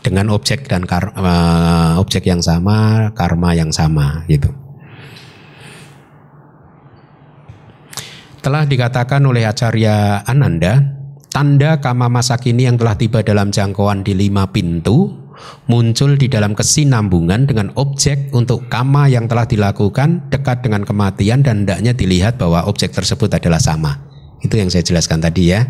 dengan 0.00 0.30
objek 0.30 0.70
dan 0.70 0.86
kar, 0.86 1.10
uh, 1.18 1.98
objek 1.98 2.24
yang 2.30 2.40
sama, 2.40 3.10
karma 3.12 3.52
yang 3.52 3.74
sama 3.74 4.22
gitu. 4.30 4.54
Telah 8.46 8.62
dikatakan 8.62 9.26
oleh 9.26 9.42
Acarya 9.42 10.22
Ananda, 10.22 10.95
Tanda 11.36 11.84
kama 11.84 12.08
masa 12.08 12.40
kini 12.40 12.64
yang 12.64 12.80
telah 12.80 12.96
tiba 12.96 13.20
dalam 13.20 13.52
jangkauan 13.52 14.00
di 14.00 14.16
lima 14.16 14.48
pintu 14.48 15.12
muncul 15.68 16.16
di 16.16 16.32
dalam 16.32 16.56
kesinambungan 16.56 17.44
dengan 17.44 17.76
objek 17.76 18.32
untuk 18.32 18.72
kama 18.72 19.04
yang 19.12 19.28
telah 19.28 19.44
dilakukan 19.44 20.32
dekat 20.32 20.64
dengan 20.64 20.88
kematian 20.88 21.44
dan 21.44 21.68
hendaknya 21.68 21.92
dilihat 21.92 22.40
bahwa 22.40 22.64
objek 22.64 22.96
tersebut 22.96 23.28
adalah 23.36 23.60
sama. 23.60 24.00
Itu 24.40 24.56
yang 24.56 24.72
saya 24.72 24.80
jelaskan 24.80 25.20
tadi 25.20 25.52
ya. 25.52 25.68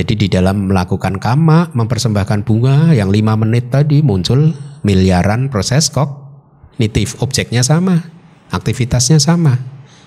Jadi 0.00 0.16
di 0.16 0.32
dalam 0.32 0.72
melakukan 0.72 1.20
kama, 1.20 1.76
mempersembahkan 1.76 2.48
bunga 2.48 2.96
yang 2.96 3.12
lima 3.12 3.36
menit 3.36 3.68
tadi 3.68 4.00
muncul 4.00 4.56
miliaran 4.80 5.52
proses 5.52 5.92
kognitif. 5.92 7.20
Objeknya 7.20 7.60
sama, 7.60 8.00
aktivitasnya 8.48 9.20
sama, 9.20 9.60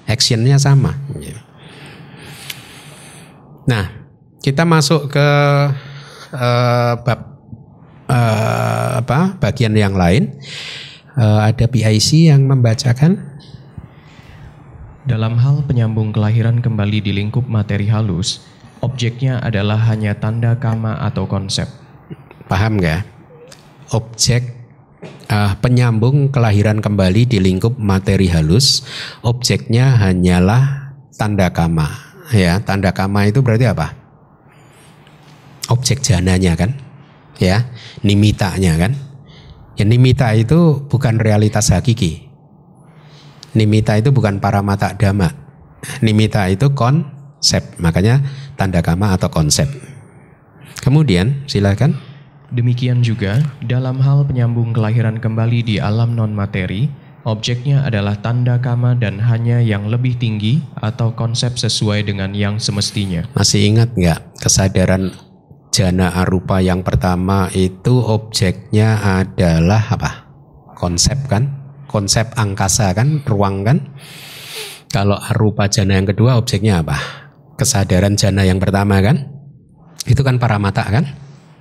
actionnya 0.10 0.58
sama. 0.58 0.98
Nah, 3.70 3.99
kita 4.40 4.64
masuk 4.64 5.12
ke 5.12 5.28
uh, 6.32 6.94
bab 7.04 7.20
uh, 8.08 9.04
apa 9.04 9.36
bagian 9.40 9.76
yang 9.76 9.96
lain. 9.96 10.36
Uh, 11.20 11.44
ada 11.44 11.68
PIC 11.68 12.32
yang 12.32 12.48
membacakan. 12.48 13.20
Dalam 15.04 15.36
hal 15.42 15.66
penyambung 15.66 16.14
kelahiran 16.16 16.62
kembali 16.62 17.02
di 17.04 17.12
lingkup 17.12 17.44
materi 17.50 17.90
halus, 17.90 18.46
objeknya 18.80 19.42
adalah 19.42 19.82
hanya 19.90 20.16
tanda 20.16 20.56
kama 20.56 20.96
atau 21.02 21.26
konsep. 21.26 21.68
Paham 22.48 22.78
nggak? 22.80 23.04
Objek 23.90 24.54
uh, 25.28 25.58
penyambung 25.60 26.30
kelahiran 26.30 26.80
kembali 26.80 27.26
di 27.26 27.42
lingkup 27.42 27.76
materi 27.76 28.30
halus, 28.30 28.86
objeknya 29.26 29.98
hanyalah 29.98 30.94
tanda 31.18 31.52
kama. 31.52 31.90
Ya, 32.30 32.62
tanda 32.62 32.94
kama 32.94 33.26
itu 33.26 33.42
berarti 33.42 33.66
apa? 33.66 33.99
Objek 35.70 36.02
jananya 36.04 36.58
kan 36.58 36.76
ya 37.40 37.66
nimitanya 38.04 38.76
kan. 38.76 38.94
Ya 39.80 39.88
nimita 39.88 40.36
itu 40.36 40.84
bukan 40.92 41.24
realitas 41.24 41.72
hakiki. 41.72 42.28
Nimita 43.56 43.96
itu 43.96 44.12
bukan 44.12 44.44
para 44.44 44.60
mata 44.60 44.92
dhamma. 44.92 45.32
Nimita 46.04 46.52
itu 46.52 46.76
konsep 46.76 47.64
makanya 47.80 48.20
tanda 48.60 48.84
kama 48.84 49.16
atau 49.16 49.32
konsep. 49.32 49.72
Kemudian 50.84 51.48
silakan. 51.48 51.96
Demikian 52.52 53.00
juga 53.00 53.40
dalam 53.64 54.04
hal 54.04 54.28
penyambung 54.28 54.76
kelahiran 54.76 55.22
kembali 55.22 55.64
di 55.64 55.76
alam 55.80 56.18
non 56.18 56.36
materi 56.36 56.92
Objeknya 57.28 57.84
adalah 57.84 58.16
tanda 58.16 58.58
kama 58.64 58.96
dan 58.96 59.20
hanya 59.20 59.60
yang 59.60 59.92
lebih 59.92 60.16
tinggi 60.16 60.64
atau 60.80 61.12
konsep 61.12 61.60
sesuai 61.60 62.08
dengan 62.08 62.32
yang 62.32 62.64
semestinya. 62.64 63.28
Masih 63.36 63.70
ingat 63.76 63.92
nggak 63.92 64.40
kesadaran 64.40 65.12
jana 65.70 66.14
arupa 66.14 66.60
yang 66.60 66.82
pertama 66.82 67.50
itu 67.54 68.02
objeknya 68.02 69.00
adalah 69.22 69.82
apa? 69.94 70.12
Konsep 70.78 71.30
kan? 71.30 71.56
Konsep 71.90 72.34
angkasa 72.38 72.94
kan? 72.94 73.22
Ruang 73.26 73.66
kan? 73.66 73.94
Kalau 74.90 75.18
arupa 75.18 75.70
jana 75.70 75.98
yang 76.02 76.10
kedua 76.10 76.38
objeknya 76.42 76.82
apa? 76.82 76.98
Kesadaran 77.58 78.18
jana 78.18 78.46
yang 78.46 78.58
pertama 78.58 79.02
kan? 79.02 79.30
Itu 80.10 80.26
kan 80.26 80.42
para 80.42 80.58
mata 80.58 80.82
kan? 80.88 81.06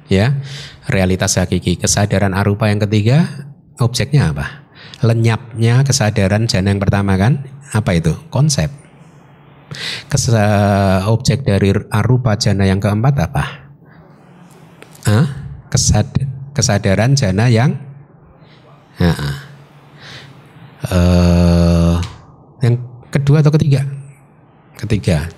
Ya, 0.09 0.41
realitas 0.89 1.37
hakiki. 1.37 1.77
Kesadaran 1.77 2.33
arupa 2.33 2.73
yang 2.73 2.81
ketiga 2.81 3.29
objeknya 3.77 4.33
apa? 4.33 4.69
lenyapnya 5.03 5.87
kesadaran 5.87 6.51
jana 6.51 6.75
yang 6.75 6.83
pertama 6.83 7.15
kan 7.15 7.47
apa 7.71 7.91
itu 7.95 8.15
konsep 8.33 8.71
Kesa 10.09 11.05
objek 11.13 11.45
dari 11.45 11.77
arupa 11.93 12.41
jana 12.41 12.65
yang 12.65 12.81
keempat 12.81 13.15
apa 13.21 13.68
Hah? 15.09 15.25
Kesad 15.73 16.05
kesadaran 16.53 17.17
jana 17.17 17.49
yang 17.49 17.73
uh, 20.85 21.97
yang 22.61 22.77
kedua 23.09 23.41
atau 23.41 23.49
ketiga? 23.57 23.89
Ketiga. 24.77 25.33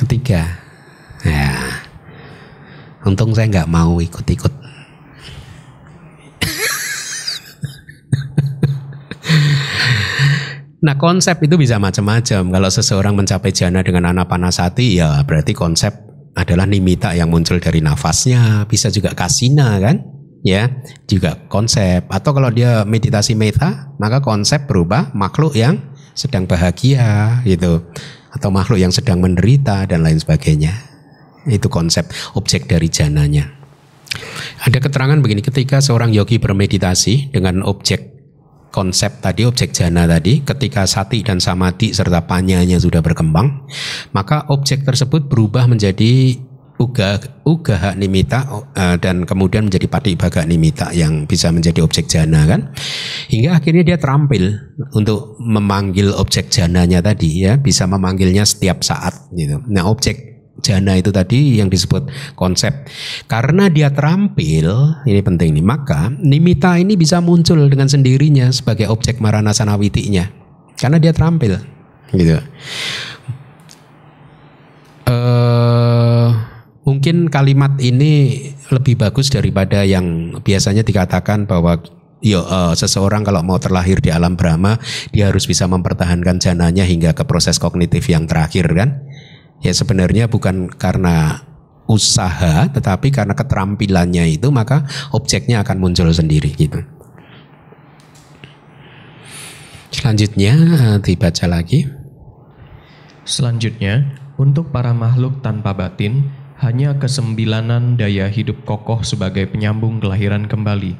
Ketiga. 0.00 0.56
Ya. 1.20 1.52
Untung 3.04 3.36
saya 3.36 3.52
nggak 3.52 3.68
mau 3.68 4.00
ikut-ikut. 4.00 4.52
Nah 10.86 10.94
konsep 11.02 11.42
itu 11.42 11.58
bisa 11.58 11.82
macam-macam. 11.82 12.46
Kalau 12.46 12.70
seseorang 12.70 13.18
mencapai 13.18 13.50
jana 13.50 13.82
dengan 13.82 14.14
anapanasati 14.14 15.02
ya 15.02 15.18
berarti 15.26 15.50
konsep 15.50 16.05
adalah 16.36 16.68
nimita 16.68 17.16
yang 17.16 17.32
muncul 17.32 17.56
dari 17.56 17.80
nafasnya. 17.80 18.68
Bisa 18.68 18.92
juga 18.92 19.16
kasina 19.16 19.80
kan? 19.80 20.04
Ya, 20.44 20.70
juga 21.08 21.48
konsep. 21.48 22.06
Atau 22.12 22.36
kalau 22.36 22.52
dia 22.52 22.84
meditasi 22.86 23.34
meta, 23.34 23.90
maka 23.98 24.22
konsep 24.22 24.68
berubah 24.68 25.10
makhluk 25.16 25.56
yang 25.56 25.80
sedang 26.12 26.44
bahagia 26.44 27.40
gitu. 27.42 27.82
Atau 28.30 28.52
makhluk 28.52 28.78
yang 28.78 28.92
sedang 28.92 29.18
menderita 29.24 29.88
dan 29.88 30.04
lain 30.04 30.20
sebagainya. 30.20 30.76
Itu 31.48 31.72
konsep 31.72 32.06
objek 32.36 32.68
dari 32.68 32.86
jananya. 32.92 33.48
Ada 34.62 34.78
keterangan 34.78 35.18
begini, 35.18 35.42
ketika 35.42 35.82
seorang 35.82 36.12
yogi 36.14 36.38
bermeditasi 36.38 37.32
dengan 37.34 37.64
objek 37.66 38.15
konsep 38.76 39.24
tadi 39.24 39.48
objek 39.48 39.72
jana 39.72 40.04
tadi 40.04 40.44
ketika 40.44 40.84
sati 40.84 41.24
dan 41.24 41.40
samadhi 41.40 41.96
serta 41.96 42.28
panyanya 42.28 42.76
sudah 42.76 43.00
berkembang 43.00 43.64
maka 44.12 44.44
objek 44.52 44.84
tersebut 44.84 45.32
berubah 45.32 45.64
menjadi 45.64 46.36
uga 46.76 47.16
uga 47.48 47.96
nimita 47.96 48.44
uh, 48.76 48.96
dan 49.00 49.24
kemudian 49.24 49.68
menjadi 49.68 49.88
pati 49.88 50.12
baga 50.12 50.44
nimita 50.44 50.92
yang 50.92 51.24
bisa 51.24 51.48
menjadi 51.48 51.80
objek 51.80 52.04
jana 52.04 52.44
kan? 52.44 52.76
Hingga 53.32 53.56
akhirnya 53.56 53.82
dia 53.94 53.96
terampil 53.96 54.60
untuk 54.92 55.40
memanggil 55.40 56.12
objek 56.12 56.52
jananya 56.52 57.00
tadi 57.00 57.48
ya. 57.48 57.56
Bisa 57.56 57.88
memanggilnya 57.88 58.44
setiap 58.44 58.84
saat 58.84 59.16
gitu. 59.32 59.64
Nah 59.72 59.88
objek 59.88 60.35
jana 60.60 60.96
itu 60.96 61.12
tadi 61.12 61.60
yang 61.60 61.68
disebut 61.68 62.08
konsep. 62.38 62.88
Karena 63.28 63.68
dia 63.68 63.92
terampil, 63.92 65.02
ini 65.04 65.20
penting 65.20 65.56
nih, 65.56 65.64
maka 65.64 66.12
nimita 66.16 66.76
ini 66.80 66.96
bisa 66.96 67.20
muncul 67.20 67.60
dengan 67.68 67.88
sendirinya 67.88 68.48
sebagai 68.52 68.88
objek 68.88 69.20
marana 69.20 69.52
sanawitinya. 69.52 70.28
Karena 70.76 71.00
dia 71.00 71.12
terampil, 71.16 71.56
gitu. 72.12 72.36
Uh, 75.06 76.34
mungkin 76.82 77.30
kalimat 77.30 77.78
ini 77.78 78.42
lebih 78.74 78.98
bagus 78.98 79.30
daripada 79.30 79.86
yang 79.86 80.36
biasanya 80.42 80.82
dikatakan 80.82 81.46
bahwa 81.46 81.78
Yo, 82.24 82.40
uh, 82.42 82.72
seseorang 82.72 83.28
kalau 83.28 83.44
mau 83.44 83.60
terlahir 83.60 84.00
di 84.00 84.08
alam 84.08 84.40
Brahma, 84.40 84.80
dia 85.12 85.28
harus 85.28 85.44
bisa 85.44 85.68
mempertahankan 85.68 86.40
jananya 86.40 86.88
hingga 86.88 87.12
ke 87.12 87.28
proses 87.28 87.60
kognitif 87.60 88.08
yang 88.08 88.24
terakhir 88.24 88.72
kan? 88.72 89.04
Ya 89.64 89.72
sebenarnya 89.72 90.28
bukan 90.28 90.68
karena 90.68 91.46
usaha 91.86 92.66
tetapi 92.66 93.14
karena 93.14 93.32
keterampilannya 93.32 94.26
itu 94.34 94.50
maka 94.50 94.84
objeknya 95.14 95.62
akan 95.62 95.78
muncul 95.78 96.10
sendiri 96.10 96.50
gitu. 96.58 96.82
Selanjutnya 99.94 100.52
eh, 100.54 100.96
dibaca 101.00 101.46
lagi. 101.48 101.88
Selanjutnya, 103.26 104.22
untuk 104.38 104.70
para 104.70 104.94
makhluk 104.94 105.42
tanpa 105.42 105.74
batin, 105.74 106.30
hanya 106.62 106.94
kesembilanan 106.94 107.98
daya 107.98 108.30
hidup 108.30 108.62
kokoh 108.62 109.02
sebagai 109.02 109.50
penyambung 109.50 109.98
kelahiran 109.98 110.46
kembali. 110.46 110.94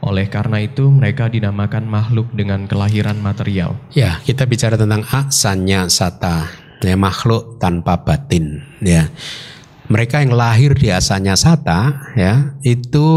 Oleh 0.00 0.30
karena 0.32 0.64
itu, 0.64 0.88
mereka 0.88 1.28
dinamakan 1.28 1.84
makhluk 1.84 2.32
dengan 2.32 2.64
kelahiran 2.64 3.20
material. 3.20 3.76
Ya, 3.92 4.16
kita 4.24 4.48
bicara 4.48 4.80
tentang 4.80 5.04
asanya 5.12 5.90
sata 5.92 6.67
ya 6.82 6.96
makhluk 6.98 7.58
tanpa 7.58 8.02
batin 8.02 8.62
ya. 8.82 9.10
Mereka 9.88 10.20
yang 10.20 10.36
lahir 10.36 10.76
di 10.76 10.92
asanya 10.92 11.32
sata 11.32 12.12
ya 12.12 12.52
itu 12.60 13.08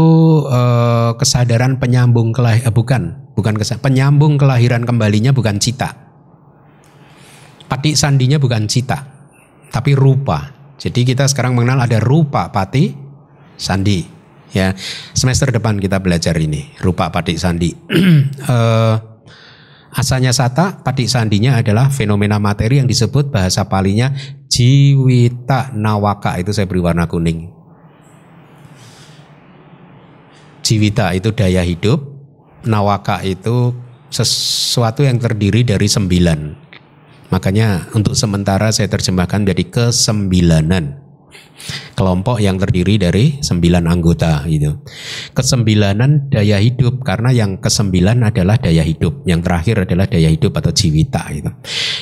eh, 0.48 1.10
kesadaran 1.20 1.76
penyambung 1.76 2.32
kelahir 2.32 2.64
eh, 2.64 2.72
bukan 2.72 3.32
bukan 3.36 3.60
penyambung 3.60 4.40
kelahiran 4.40 4.88
kembalinya 4.88 5.36
bukan 5.36 5.60
cita. 5.60 5.92
Pati 7.68 7.96
sandinya 7.96 8.36
bukan 8.40 8.68
cita 8.68 8.98
tapi 9.72 9.92
rupa. 9.96 10.52
Jadi 10.76 11.06
kita 11.06 11.28
sekarang 11.28 11.56
mengenal 11.56 11.84
ada 11.84 12.00
rupa 12.00 12.48
pati 12.48 12.92
sandi 13.60 14.04
ya. 14.52 14.72
Semester 15.12 15.52
depan 15.52 15.76
kita 15.76 16.00
belajar 16.00 16.36
ini 16.40 16.72
rupa 16.80 17.12
pati 17.12 17.36
sandi. 17.36 17.70
Eh, 18.42 19.11
Asanya 19.92 20.32
sata, 20.32 20.80
patik 20.80 21.04
sandinya 21.04 21.60
adalah 21.60 21.92
fenomena 21.92 22.40
materi 22.40 22.80
yang 22.80 22.88
disebut 22.88 23.28
bahasa 23.28 23.68
palinya 23.68 24.08
jiwita 24.48 25.76
nawaka. 25.76 26.40
Itu 26.40 26.56
saya 26.56 26.64
beri 26.64 26.80
warna 26.80 27.04
kuning. 27.04 27.52
Jiwita 30.64 31.12
itu 31.12 31.36
daya 31.36 31.60
hidup, 31.60 32.00
nawaka 32.64 33.20
itu 33.20 33.76
sesuatu 34.08 35.04
yang 35.04 35.20
terdiri 35.20 35.60
dari 35.60 35.84
sembilan. 35.84 36.40
Makanya 37.28 37.92
untuk 37.92 38.16
sementara 38.16 38.72
saya 38.72 38.88
terjemahkan 38.88 39.44
menjadi 39.44 39.64
kesembilanan 39.68 41.01
kelompok 41.94 42.42
yang 42.42 42.58
terdiri 42.58 42.98
dari 42.98 43.38
sembilan 43.38 43.84
anggota 43.86 44.42
gitu. 44.50 44.82
Kesembilanan 45.30 46.32
daya 46.32 46.58
hidup 46.58 47.06
karena 47.06 47.30
yang 47.30 47.62
kesembilan 47.62 48.26
adalah 48.26 48.58
daya 48.58 48.82
hidup, 48.82 49.22
yang 49.28 49.40
terakhir 49.44 49.86
adalah 49.86 50.10
daya 50.10 50.28
hidup 50.32 50.52
atau 50.58 50.72
jiwita 50.74 51.22
gitu. 51.36 51.50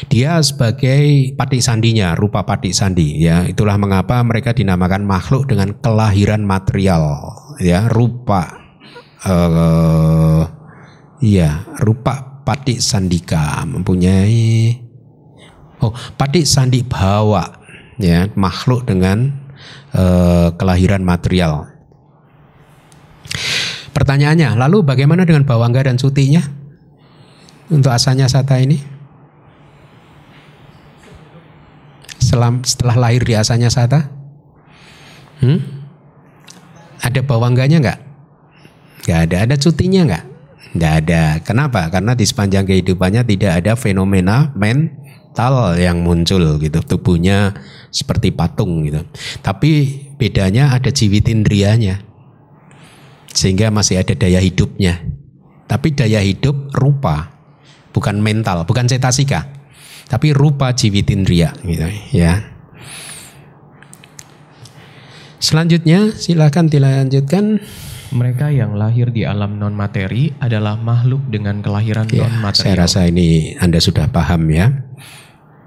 Dia 0.08 0.40
sebagai 0.40 1.34
patik 1.36 1.60
sandinya, 1.60 2.16
rupa 2.16 2.48
patik 2.48 2.72
sandi 2.72 3.20
ya. 3.20 3.44
Itulah 3.44 3.76
mengapa 3.76 4.22
mereka 4.24 4.56
dinamakan 4.56 5.04
makhluk 5.04 5.50
dengan 5.50 5.76
kelahiran 5.78 6.40
material 6.40 7.34
ya, 7.60 7.90
rupa 7.92 8.56
uh, 9.28 10.42
ya, 11.20 11.68
rupa 11.84 12.42
patik 12.44 12.80
sandika 12.80 13.62
mempunyai 13.68 14.74
oh, 15.84 15.92
patik 16.16 16.48
sandi 16.48 16.82
bawa 16.82 17.59
ya, 18.00 18.32
makhluk 18.34 18.88
dengan 18.88 19.30
eh, 19.92 20.48
kelahiran 20.56 21.04
material. 21.04 21.68
Pertanyaannya, 23.92 24.56
lalu 24.56 24.80
bagaimana 24.80 25.28
dengan 25.28 25.44
bawangga 25.44 25.84
dan 25.84 26.00
sutinya 26.00 26.40
untuk 27.68 27.92
asanya 27.92 28.26
sata 28.26 28.56
ini? 28.56 28.80
Setelah, 32.16 32.56
setelah 32.64 32.96
lahir 32.96 33.22
di 33.26 33.34
asanya 33.36 33.68
sata, 33.68 34.08
hmm? 35.44 35.58
ada 37.02 37.20
bawangganya 37.20 37.78
nggak? 37.82 38.00
Nggak 39.04 39.20
ada. 39.26 39.36
Ada 39.48 39.54
cutinya 39.58 40.00
nggak? 40.06 40.24
Nggak 40.76 40.94
ada. 41.04 41.22
Kenapa? 41.42 41.80
Karena 41.90 42.12
di 42.14 42.24
sepanjang 42.24 42.64
kehidupannya 42.68 43.26
tidak 43.26 43.52
ada 43.64 43.72
fenomena 43.74 44.54
mental 45.40 45.80
yang 45.80 46.04
muncul 46.04 46.60
gitu. 46.60 46.84
Tubuhnya 46.84 47.56
seperti 47.88 48.28
patung 48.28 48.84
gitu. 48.84 49.00
Tapi 49.40 49.70
bedanya 50.20 50.76
ada 50.76 50.92
jiwitindrianya. 50.92 52.04
Sehingga 53.32 53.72
masih 53.72 54.04
ada 54.04 54.12
daya 54.12 54.36
hidupnya. 54.42 55.00
Tapi 55.64 55.96
daya 55.96 56.20
hidup 56.20 56.74
rupa, 56.76 57.30
bukan 57.94 58.20
mental, 58.20 58.68
bukan 58.68 58.84
cetasika. 58.84 59.48
Tapi 60.10 60.34
rupa 60.36 60.74
jiwitindria 60.76 61.56
gitu 61.62 61.86
ya. 62.12 62.42
Selanjutnya 65.40 66.12
silakan 66.12 66.68
dilanjutkan. 66.68 67.64
Mereka 68.10 68.50
yang 68.50 68.74
lahir 68.74 69.14
di 69.14 69.22
alam 69.22 69.62
non-materi 69.62 70.34
adalah 70.42 70.74
makhluk 70.74 71.30
dengan 71.30 71.62
kelahiran 71.62 72.10
Ya, 72.10 72.26
non-material. 72.26 72.58
saya 72.58 72.74
rasa 72.74 73.00
ini 73.06 73.54
Anda 73.62 73.78
sudah 73.78 74.10
paham 74.10 74.50
ya. 74.50 74.90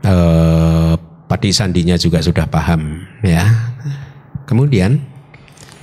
Eh, 0.04 0.94
Padi 1.32 1.50
Sandinya 1.56 1.96
juga 1.96 2.20
sudah 2.20 2.46
paham 2.46 3.08
ya. 3.24 3.48
Kemudian, 4.44 5.00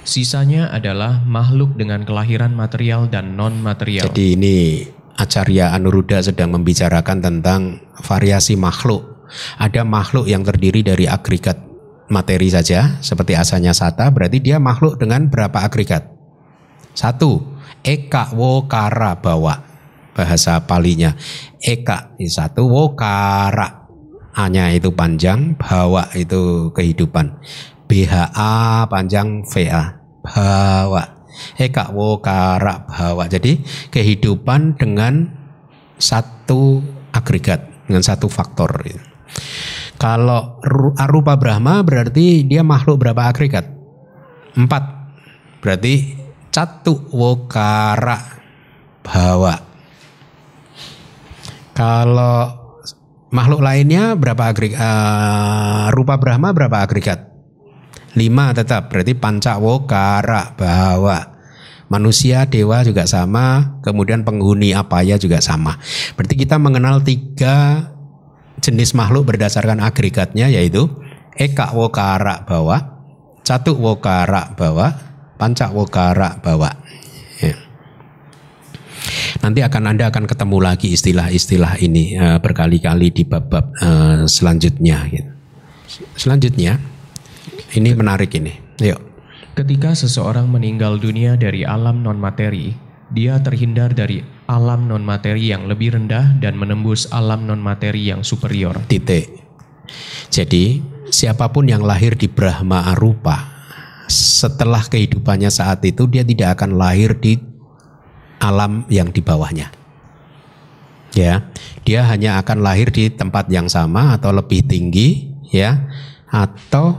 Sisanya 0.04 0.72
adalah 0.72 1.24
makhluk 1.24 1.76
dengan 1.76 2.04
kelahiran 2.04 2.56
material 2.56 3.08
dan 3.08 3.36
non-material. 3.36 4.08
jadi 4.10 4.26
ini 4.36 4.82
Acarya 5.20 5.76
Anuruddha 5.76 6.24
sedang 6.24 6.56
membicarakan 6.56 7.20
tentang 7.20 7.60
variasi 8.00 8.56
makhluk. 8.56 9.28
Ada 9.60 9.84
makhluk 9.84 10.26
yang 10.26 10.40
terdiri 10.40 10.80
dari 10.80 11.04
agregat 11.04 11.60
materi 12.10 12.50
saja, 12.50 12.98
seperti 13.04 13.38
asalnya 13.38 13.76
sata, 13.76 14.08
berarti 14.10 14.42
dia 14.42 14.58
makhluk 14.58 14.98
dengan 14.98 15.30
berapa 15.30 15.62
agregat? 15.62 16.10
Satu, 16.96 17.60
eka 17.86 18.34
wokara 18.34 19.16
bawa. 19.20 19.62
Bahasa 20.10 20.58
palinya. 20.66 21.14
Eka 21.62 22.18
ini 22.18 22.26
satu, 22.26 22.66
wokara. 22.66 23.79
A-nya 24.30 24.70
itu 24.70 24.94
panjang, 24.94 25.58
bawa 25.58 26.06
itu 26.14 26.70
kehidupan. 26.70 27.42
BHA 27.90 28.86
panjang 28.86 29.42
VA. 29.42 29.98
Bawa. 30.22 31.02
Eka 31.58 31.90
wokara 31.90 32.86
bawa. 32.86 33.26
Jadi 33.26 33.58
kehidupan 33.90 34.78
dengan 34.78 35.26
satu 35.98 36.78
agregat, 37.10 37.86
dengan 37.90 38.02
satu 38.06 38.30
faktor. 38.30 38.86
Kalau 40.00 40.62
ru- 40.62 40.94
arupa 40.96 41.34
Brahma 41.36 41.82
berarti 41.82 42.46
dia 42.46 42.62
makhluk 42.62 43.02
berapa 43.02 43.30
agregat? 43.30 43.66
Empat. 44.54 44.84
Berarti 45.60 46.16
catu 46.48 47.10
wokara 47.12 48.18
bawa. 49.04 49.54
Kalau 51.74 52.59
makhluk 53.30 53.62
lainnya 53.64 54.14
berapa 54.14 54.50
agregat? 54.50 54.78
Eh, 54.78 55.84
rupa 55.94 56.18
Brahma 56.18 56.54
berapa 56.54 56.82
agregat? 56.82 57.30
Lima 58.18 58.50
tetap. 58.50 58.90
Berarti 58.90 59.14
panca 59.14 59.56
wokara 59.56 60.54
bawa. 60.58 61.38
Manusia, 61.90 62.46
dewa 62.46 62.86
juga 62.86 63.06
sama. 63.06 63.78
Kemudian 63.82 64.22
penghuni 64.22 64.70
apaya 64.70 65.18
juga 65.18 65.42
sama. 65.42 65.78
Berarti 66.14 66.38
kita 66.38 66.58
mengenal 66.58 67.02
tiga 67.02 67.86
jenis 68.62 68.94
makhluk 68.94 69.34
berdasarkan 69.34 69.80
agregatnya 69.82 70.46
yaitu 70.52 70.86
eka 71.34 71.72
wokara 71.72 72.44
bawa, 72.44 73.00
catu 73.42 73.74
wokara 73.74 74.54
bawa, 74.54 74.92
panca 75.40 75.72
wokara 75.72 76.38
bawa. 76.44 76.70
Nanti 79.40 79.64
akan 79.64 79.82
Anda 79.96 80.12
akan 80.12 80.28
ketemu 80.28 80.58
lagi 80.60 80.92
istilah-istilah 80.92 81.80
ini 81.80 82.16
eh, 82.16 82.38
berkali-kali 82.38 83.08
di 83.08 83.24
bab-bab 83.24 83.72
eh, 83.80 84.22
selanjutnya. 84.28 85.08
gitu. 85.08 85.30
Selanjutnya, 86.14 86.78
ini 87.74 87.90
menarik 87.96 88.30
ini. 88.36 88.54
Yuk. 88.84 89.00
Ketika 89.56 89.96
seseorang 89.96 90.46
meninggal 90.46 91.00
dunia 91.02 91.34
dari 91.34 91.66
alam 91.66 92.04
non-materi, 92.04 92.72
dia 93.10 93.42
terhindar 93.42 93.90
dari 93.90 94.22
alam 94.46 94.86
non-materi 94.86 95.50
yang 95.50 95.66
lebih 95.66 95.98
rendah 95.98 96.38
dan 96.38 96.54
menembus 96.54 97.10
alam 97.10 97.42
non-materi 97.44 98.06
yang 98.12 98.22
superior. 98.22 98.78
titik. 98.86 99.26
Jadi 100.30 100.78
siapa 101.10 101.50
pun 101.50 101.66
yang 101.66 101.82
lahir 101.82 102.14
di 102.14 102.30
Brahma 102.30 102.94
Arupa 102.94 103.50
setelah 104.06 104.82
kehidupannya 104.86 105.50
saat 105.50 105.82
itu 105.82 106.06
dia 106.06 106.22
tidak 106.22 106.58
akan 106.58 106.78
lahir 106.78 107.18
di 107.18 107.49
alam 108.40 108.88
yang 108.88 109.12
di 109.12 109.20
bawahnya. 109.20 109.70
Ya, 111.10 111.50
dia 111.82 112.06
hanya 112.06 112.38
akan 112.38 112.62
lahir 112.62 112.88
di 112.94 113.10
tempat 113.10 113.50
yang 113.50 113.66
sama 113.66 114.14
atau 114.14 114.30
lebih 114.30 114.62
tinggi 114.62 115.30
ya 115.50 115.90
atau 116.30 116.94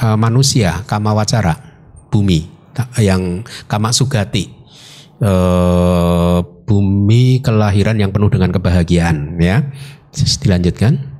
eh, 0.00 0.16
manusia 0.16 0.80
kama 0.88 1.12
wacara 1.12 1.52
bumi 2.08 2.48
yang 2.96 3.44
kama 3.68 3.92
sugati 3.92 4.48
eh, 5.20 6.38
bumi 6.64 7.44
kelahiran 7.44 8.00
yang 8.00 8.10
penuh 8.16 8.32
dengan 8.32 8.48
kebahagiaan 8.48 9.36
ya 9.36 9.68
dilanjutkan 10.40 11.12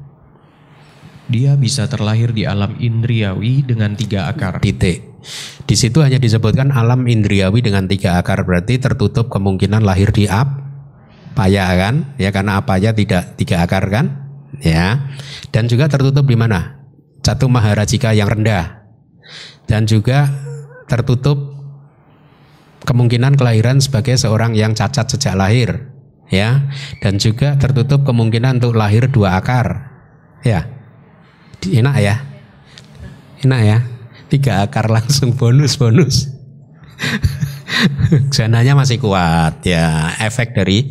Dia 1.33 1.57
bisa 1.57 1.89
terlahir 1.89 2.37
di 2.37 2.45
alam 2.45 2.77
indriawi 2.77 3.65
dengan 3.65 3.97
tiga 3.97 4.29
akar. 4.29 4.61
titik 4.61 5.12
di 5.65 5.75
situ 5.79 6.03
hanya 6.03 6.19
disebutkan 6.19 6.75
alam 6.75 7.07
indriawi 7.07 7.63
dengan 7.63 7.87
tiga 7.87 8.19
akar 8.19 8.43
berarti 8.43 8.83
tertutup 8.83 9.31
kemungkinan 9.31 9.87
lahir 9.87 10.11
di 10.11 10.27
ap 10.27 10.51
paya 11.33 11.71
kan? 11.79 12.13
Ya 12.19 12.35
karena 12.35 12.61
apaya 12.61 12.93
tidak 12.93 13.39
tiga 13.39 13.63
akar 13.65 13.87
kan? 13.89 14.29
Ya. 14.61 15.09
Dan 15.55 15.71
juga 15.71 15.89
tertutup 15.89 16.27
di 16.27 16.37
mana? 16.37 16.83
Satu 17.23 17.47
maharajika 17.47 18.13
yang 18.13 18.29
rendah. 18.29 18.85
Dan 19.71 19.87
juga 19.87 20.29
tertutup 20.91 21.55
kemungkinan 22.83 23.39
kelahiran 23.39 23.79
sebagai 23.79 24.19
seorang 24.19 24.59
yang 24.59 24.75
cacat 24.75 25.09
sejak 25.09 25.39
lahir. 25.39 25.89
Ya. 26.29 26.69
Dan 26.99 27.23
juga 27.23 27.55
tertutup 27.57 28.03
kemungkinan 28.03 28.59
untuk 28.59 28.75
lahir 28.75 29.07
dua 29.09 29.39
akar. 29.39 29.89
Ya. 30.43 30.67
Enak 31.63 31.97
ya? 32.03 32.17
Enak 33.47 33.61
ya 33.63 33.92
tiga 34.33 34.65
akar 34.65 34.89
langsung 34.89 35.37
bonus 35.37 35.77
bonus. 35.77 36.33
Jananya 38.35 38.73
masih 38.73 38.97
kuat 38.97 39.61
ya. 39.69 40.17
Efek 40.25 40.57
dari 40.57 40.89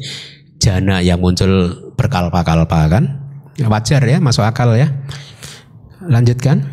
jana 0.61 1.01
yang 1.01 1.17
muncul 1.17 1.73
berkalpa-kalpa 1.97 2.85
kan? 2.85 3.03
Wajar 3.65 4.05
ya 4.05 4.21
masuk 4.21 4.45
akal 4.45 4.77
ya. 4.77 4.93
Lanjutkan. 6.05 6.69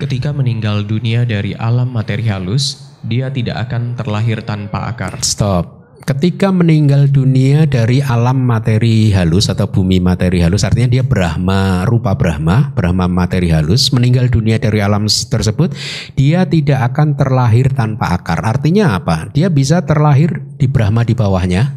Ketika 0.00 0.32
meninggal 0.32 0.82
dunia 0.88 1.28
dari 1.28 1.54
alam 1.54 1.92
materi 1.94 2.26
halus, 2.26 2.96
dia 3.06 3.30
tidak 3.30 3.68
akan 3.68 3.94
terlahir 3.94 4.42
tanpa 4.42 4.90
akar. 4.90 5.20
Stop. 5.22 5.81
Ketika 6.02 6.50
meninggal 6.50 7.06
dunia 7.14 7.62
dari 7.62 8.02
alam 8.02 8.42
materi 8.42 9.14
halus 9.14 9.46
atau 9.46 9.70
bumi 9.70 10.02
materi 10.02 10.42
halus, 10.42 10.66
artinya 10.66 10.90
dia 10.90 11.06
Brahma, 11.06 11.86
rupa 11.86 12.18
Brahma, 12.18 12.74
Brahma 12.74 13.06
materi 13.06 13.54
halus, 13.54 13.94
meninggal 13.94 14.26
dunia 14.26 14.58
dari 14.58 14.82
alam 14.82 15.06
tersebut, 15.06 15.70
dia 16.18 16.42
tidak 16.42 16.90
akan 16.90 17.14
terlahir 17.14 17.70
tanpa 17.70 18.18
akar. 18.18 18.42
Artinya 18.42 18.98
apa? 18.98 19.30
Dia 19.30 19.46
bisa 19.46 19.86
terlahir 19.86 20.42
di 20.58 20.66
Brahma 20.66 21.06
di 21.06 21.14
bawahnya, 21.14 21.70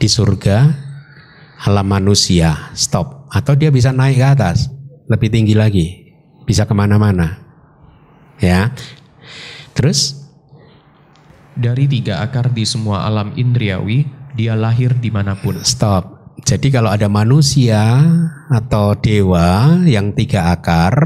di 0.00 0.08
surga, 0.08 0.72
alam 1.68 1.84
manusia, 1.84 2.72
stop. 2.72 3.28
Atau 3.28 3.52
dia 3.52 3.68
bisa 3.68 3.92
naik 3.92 4.16
ke 4.16 4.26
atas, 4.32 4.72
lebih 5.12 5.28
tinggi 5.28 5.52
lagi, 5.52 6.16
bisa 6.48 6.64
ke 6.64 6.72
mana-mana. 6.72 7.36
Ya, 8.40 8.72
terus 9.76 10.21
Dari 11.52 11.84
tiga 11.84 12.24
akar 12.24 12.48
di 12.48 12.64
semua 12.64 13.04
alam 13.04 13.36
indriawi, 13.36 14.08
dia 14.32 14.56
lahir 14.56 14.96
di 14.96 15.12
mana 15.12 15.36
pun. 15.36 15.60
Stop. 15.60 16.24
Jadi 16.42 16.72
kalau 16.72 16.88
ada 16.88 17.12
manusia 17.12 18.00
atau 18.48 18.96
dewa 18.96 19.76
yang 19.84 20.16
tiga 20.16 20.56
akar, 20.56 20.96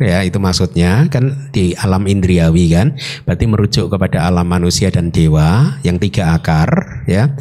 ya 0.00 0.24
itu 0.24 0.40
maksudnya 0.40 1.04
kan 1.12 1.52
di 1.52 1.76
alam 1.76 2.08
indriawi 2.08 2.72
kan, 2.72 2.96
berarti 3.28 3.44
merujuk 3.44 3.92
kepada 3.92 4.24
alam 4.24 4.48
manusia 4.48 4.88
dan 4.88 5.12
dewa 5.12 5.76
yang 5.84 6.00
tiga 6.00 6.32
akar, 6.32 7.04
ya, 7.04 7.36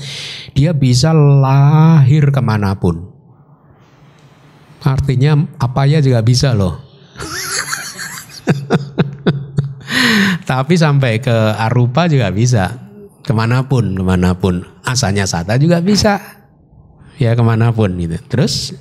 dia 0.52 0.76
bisa 0.76 1.16
lahir 1.16 2.28
ke 2.30 2.42
mana 2.44 2.76
pun. 2.76 3.08
Artinya 4.84 5.48
apa 5.64 5.88
ya 5.88 6.04
juga 6.04 6.20
bisa 6.20 6.52
loh. 6.52 6.76
Tapi 10.50 10.74
sampai 10.78 11.22
ke 11.22 11.54
arupa 11.58 12.06
juga 12.10 12.30
bisa. 12.30 12.90
Ke 13.26 13.36
mana 13.36 13.66
pun, 13.68 13.94
ke 13.94 14.04
mana 14.04 14.34
pun. 14.38 14.66
Asalnya 14.86 15.30
sata 15.30 15.60
juga 15.60 15.82
bisa. 15.84 16.18
Ya 17.20 17.36
ke 17.36 17.44
mana 17.44 17.70
pun 17.76 17.94
gitu. 18.00 18.18
Terus 18.32 18.74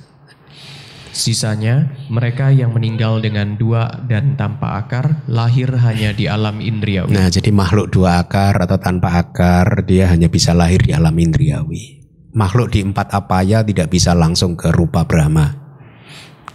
Sisanya, 1.09 1.89
mereka 2.07 2.47
yang 2.47 2.71
meninggal 2.71 3.19
dengan 3.19 3.59
dua 3.59 4.07
dan 4.07 4.39
tanpa 4.39 4.79
akar, 4.79 5.27
lahir 5.27 5.67
hanya 5.75 6.15
di 6.15 6.31
alam 6.31 6.63
indriawi. 6.63 7.11
Nah, 7.11 7.27
jadi 7.27 7.51
makhluk 7.51 7.91
dua 7.91 8.23
akar 8.23 8.55
atau 8.55 8.79
tanpa 8.79 9.19
akar, 9.19 9.83
dia 9.83 10.07
hanya 10.07 10.31
bisa 10.31 10.55
lahir 10.55 10.79
di 10.79 10.95
alam 10.95 11.11
indriawi. 11.19 12.07
Makhluk 12.31 12.71
di 12.71 12.87
empat 12.87 13.11
apaya 13.11 13.65
tidak 13.65 13.91
bisa 13.91 14.15
langsung 14.15 14.55
ke 14.55 14.71
rupa 14.71 15.03
Brahma. 15.03 15.51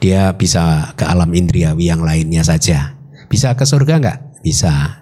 Dia 0.00 0.32
bisa 0.32 0.96
ke 0.96 1.04
alam 1.04 1.28
indriawi 1.36 1.92
yang 1.92 2.00
lainnya 2.00 2.40
saja. 2.40 2.96
Bisa 3.28 3.52
ke 3.58 3.68
surga 3.68 4.00
nggak? 4.00 4.18
Bisa. 4.44 5.00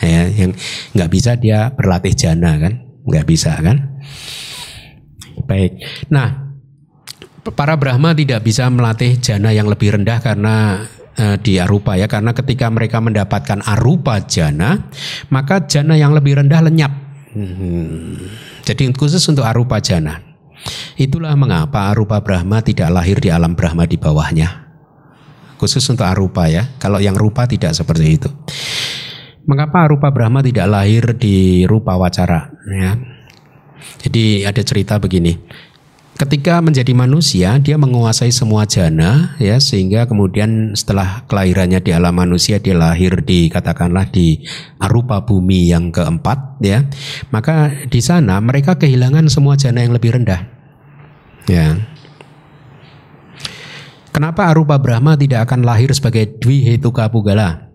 Ya, 0.00 0.24
yang 0.30 0.56
nggak 0.96 1.10
bisa 1.12 1.36
dia 1.36 1.68
berlatih 1.74 2.16
jana 2.16 2.56
kan? 2.56 2.72
Nggak 3.04 3.26
bisa 3.28 3.52
kan? 3.60 4.00
Baik. 5.44 5.80
Nah, 6.08 6.56
para 7.52 7.76
Brahma 7.76 8.16
tidak 8.16 8.44
bisa 8.44 8.68
melatih 8.72 9.20
jana 9.20 9.52
yang 9.52 9.68
lebih 9.68 10.00
rendah 10.00 10.18
karena 10.20 10.84
eh, 11.16 11.36
di 11.40 11.60
arupa 11.60 12.00
ya 12.00 12.08
karena 12.08 12.32
ketika 12.32 12.68
mereka 12.68 13.00
mendapatkan 13.00 13.64
arupa 13.64 14.22
jana 14.24 14.88
maka 15.28 15.64
jana 15.68 15.96
yang 15.96 16.16
lebih 16.16 16.40
rendah 16.40 16.60
lenyap. 16.64 16.92
Hmm. 17.32 18.16
Jadi 18.64 18.92
khusus 18.92 19.24
untuk 19.28 19.44
arupa 19.44 19.80
jana. 19.80 20.20
Itulah 20.98 21.32
mengapa 21.38 21.88
arupa 21.94 22.20
Brahma 22.20 22.60
tidak 22.60 22.90
lahir 22.90 23.22
di 23.22 23.30
alam 23.30 23.54
Brahma 23.54 23.86
di 23.86 23.96
bawahnya. 23.96 24.67
Khusus 25.58 25.84
untuk 25.90 26.06
arupa 26.06 26.46
ya. 26.46 26.70
Kalau 26.78 27.02
yang 27.02 27.18
rupa 27.18 27.44
tidak 27.50 27.74
seperti 27.74 28.16
itu. 28.16 28.30
Mengapa 29.48 29.88
rupa 29.90 30.12
Brahma 30.14 30.44
tidak 30.44 30.70
lahir 30.70 31.16
di 31.18 31.66
rupa 31.66 31.98
wacara? 31.98 32.52
Ya. 32.68 32.94
Jadi 33.98 34.46
ada 34.46 34.62
cerita 34.62 35.00
begini. 35.02 35.34
Ketika 36.18 36.58
menjadi 36.58 36.90
manusia, 36.98 37.62
dia 37.62 37.78
menguasai 37.78 38.34
semua 38.34 38.66
jana, 38.66 39.38
ya 39.38 39.62
sehingga 39.62 40.10
kemudian 40.10 40.74
setelah 40.74 41.22
kelahirannya 41.30 41.78
di 41.78 41.94
alam 41.94 42.10
manusia, 42.10 42.58
dia 42.58 42.74
lahir 42.74 43.22
di 43.22 43.46
katakanlah 43.46 44.10
di 44.10 44.42
arupa 44.82 45.22
bumi 45.22 45.70
yang 45.70 45.94
keempat, 45.94 46.58
ya. 46.58 46.90
Maka 47.30 47.70
di 47.86 48.02
sana 48.02 48.42
mereka 48.42 48.74
kehilangan 48.82 49.30
semua 49.30 49.54
jana 49.54 49.78
yang 49.86 49.94
lebih 49.94 50.18
rendah, 50.18 50.42
ya. 51.46 51.78
Kenapa 54.10 54.50
arupa 54.50 54.80
Brahma 54.80 55.14
tidak 55.14 55.46
akan 55.46 55.62
lahir 55.62 55.92
sebagai 55.94 56.40
Dwi 56.40 56.64
Hetuka 56.64 57.06
Pugala? 57.12 57.68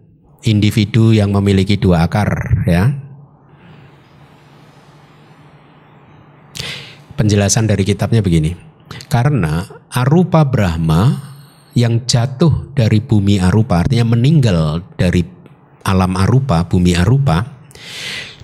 individu 0.44 1.16
yang 1.16 1.32
memiliki 1.32 1.80
dua 1.80 2.06
akar 2.08 2.30
ya. 2.68 2.92
Penjelasan 7.14 7.70
dari 7.70 7.86
kitabnya 7.86 8.20
begini. 8.20 8.58
Karena 9.08 9.64
arupa 9.94 10.44
Brahma 10.44 11.32
yang 11.74 12.06
jatuh 12.06 12.74
dari 12.74 13.02
bumi 13.02 13.42
arupa 13.42 13.86
artinya 13.86 14.14
meninggal 14.14 14.82
dari 14.98 15.26
alam 15.86 16.14
arupa, 16.18 16.66
bumi 16.66 16.98
arupa 16.98 17.46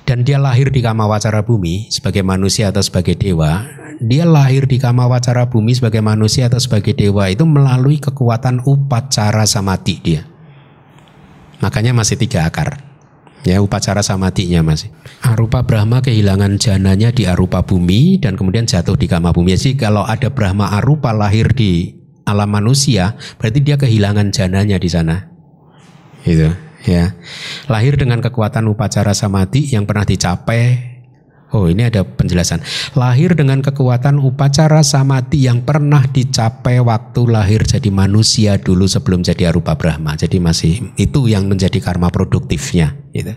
dan 0.09 0.25
dia 0.25 0.41
lahir 0.41 0.73
di 0.73 0.81
kama 0.81 1.05
wacara 1.05 1.45
bumi 1.45 1.93
sebagai 1.93 2.25
manusia 2.25 2.73
atau 2.73 2.81
sebagai 2.81 3.13
dewa, 3.13 3.69
dia 4.01 4.25
lahir 4.25 4.65
di 4.65 4.81
kama 4.81 5.05
wacara 5.05 5.45
bumi 5.45 5.77
sebagai 5.77 6.01
manusia 6.01 6.49
atau 6.49 6.57
sebagai 6.57 6.97
dewa 6.97 7.29
itu 7.29 7.45
melalui 7.45 8.01
kekuatan 8.01 8.65
upacara 8.65 9.45
samati 9.45 10.01
dia. 10.01 10.25
Makanya 11.61 11.93
masih 11.93 12.17
tiga 12.17 12.49
akar. 12.49 12.89
Ya 13.45 13.61
upacara 13.61 14.01
samatinya 14.01 14.65
masih. 14.65 14.89
Arupa 15.21 15.61
Brahma 15.61 16.01
kehilangan 16.01 16.57
jananya 16.57 17.13
di 17.13 17.29
arupa 17.29 17.61
bumi 17.61 18.17
dan 18.17 18.33
kemudian 18.33 18.65
jatuh 18.65 18.97
di 18.97 19.05
kama 19.05 19.29
bumi. 19.29 19.53
Jadi 19.53 19.77
kalau 19.77 20.09
ada 20.09 20.33
Brahma 20.33 20.73
arupa 20.73 21.13
lahir 21.13 21.53
di 21.53 21.93
alam 22.25 22.49
manusia, 22.49 23.13
berarti 23.37 23.61
dia 23.61 23.77
kehilangan 23.77 24.33
jananya 24.33 24.81
di 24.81 24.89
sana. 24.89 25.29
Gitu, 26.25 26.49
ya. 26.85 27.15
Lahir 27.67 27.95
dengan 27.99 28.21
kekuatan 28.23 28.67
upacara 28.69 29.11
samati 29.15 29.71
yang 29.73 29.87
pernah 29.87 30.05
dicapai 30.05 30.89
Oh 31.49 31.65
ini 31.65 31.89
ada 31.89 32.05
penjelasan. 32.05 32.61
Lahir 32.93 33.33
dengan 33.33 33.65
kekuatan 33.65 34.21
upacara 34.21 34.85
samati 34.85 35.49
yang 35.49 35.65
pernah 35.65 36.05
dicapai 36.05 36.77
waktu 36.77 37.21
lahir 37.25 37.65
jadi 37.65 37.89
manusia 37.89 38.61
dulu 38.61 38.85
sebelum 38.85 39.25
jadi 39.25 39.49
arupa 39.49 39.73
Brahma. 39.73 40.13
Jadi 40.13 40.37
masih 40.37 40.93
itu 40.93 41.25
yang 41.25 41.49
menjadi 41.49 41.81
karma 41.81 42.13
produktifnya. 42.13 42.93
Gitu. 43.09 43.33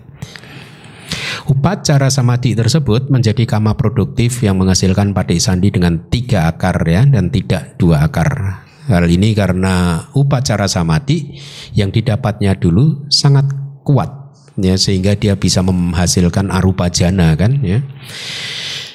Upacara 1.48 2.12
samati 2.12 2.52
tersebut 2.52 3.08
menjadi 3.08 3.48
karma 3.48 3.80
produktif 3.80 4.44
yang 4.44 4.60
menghasilkan 4.60 5.16
padik 5.16 5.40
sandi 5.40 5.72
dengan 5.72 6.04
tiga 6.12 6.52
akar 6.52 6.84
ya 6.84 7.08
dan 7.08 7.32
tidak 7.32 7.80
dua 7.80 8.04
akar. 8.04 8.60
Hal 8.90 9.06
ini 9.06 9.30
karena 9.36 10.06
upacara 10.10 10.66
samati 10.66 11.38
yang 11.76 11.94
didapatnya 11.94 12.58
dulu 12.58 13.06
sangat 13.06 13.46
kuat 13.86 14.22
ya 14.58 14.74
sehingga 14.76 15.16
dia 15.16 15.38
bisa 15.38 15.62
menghasilkan 15.62 16.50
arupa 16.50 16.90
jana 16.90 17.32
kan 17.38 17.62
ya. 17.62 17.80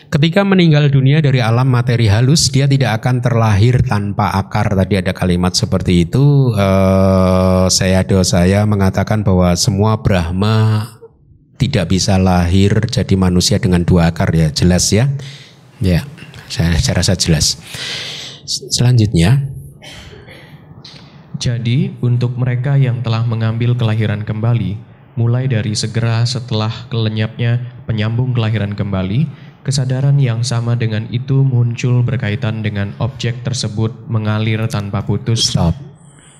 Ketika 0.08 0.48
meninggal 0.48 0.88
dunia 0.88 1.20
dari 1.20 1.44
alam 1.44 1.68
materi 1.68 2.08
halus, 2.08 2.48
dia 2.48 2.64
tidak 2.64 3.04
akan 3.04 3.20
terlahir 3.20 3.84
tanpa 3.84 4.40
akar. 4.40 4.72
Tadi 4.72 5.04
ada 5.04 5.12
kalimat 5.12 5.52
seperti 5.52 6.08
itu. 6.08 6.56
Eh, 6.56 7.66
saya 7.68 8.08
do 8.08 8.24
saya 8.24 8.64
mengatakan 8.64 9.28
bahwa 9.28 9.52
semua 9.60 10.00
Brahma 10.00 10.88
tidak 11.60 11.92
bisa 11.92 12.16
lahir 12.16 12.88
jadi 12.88 13.20
manusia 13.20 13.60
dengan 13.60 13.84
dua 13.84 14.16
akar 14.16 14.32
ya, 14.32 14.48
jelas 14.48 14.88
ya. 14.96 15.12
Ya, 15.84 16.08
saya, 16.48 16.80
saya 16.80 17.04
rasa 17.04 17.20
jelas. 17.20 17.60
Selanjutnya, 18.48 19.57
jadi 21.38 21.94
untuk 22.02 22.34
mereka 22.38 22.76
yang 22.78 23.06
telah 23.06 23.22
mengambil 23.26 23.78
kelahiran 23.78 24.26
kembali, 24.26 24.78
mulai 25.18 25.50
dari 25.50 25.74
segera 25.74 26.26
setelah 26.26 26.70
kelenyapnya 26.90 27.62
penyambung 27.90 28.34
kelahiran 28.34 28.78
kembali, 28.78 29.30
kesadaran 29.66 30.18
yang 30.22 30.46
sama 30.46 30.78
dengan 30.78 31.10
itu 31.10 31.42
muncul 31.42 32.06
berkaitan 32.06 32.62
dengan 32.62 32.94
objek 33.02 33.42
tersebut 33.42 33.94
mengalir 34.10 34.66
tanpa 34.70 35.06
putus. 35.06 35.54
Stop. 35.54 35.74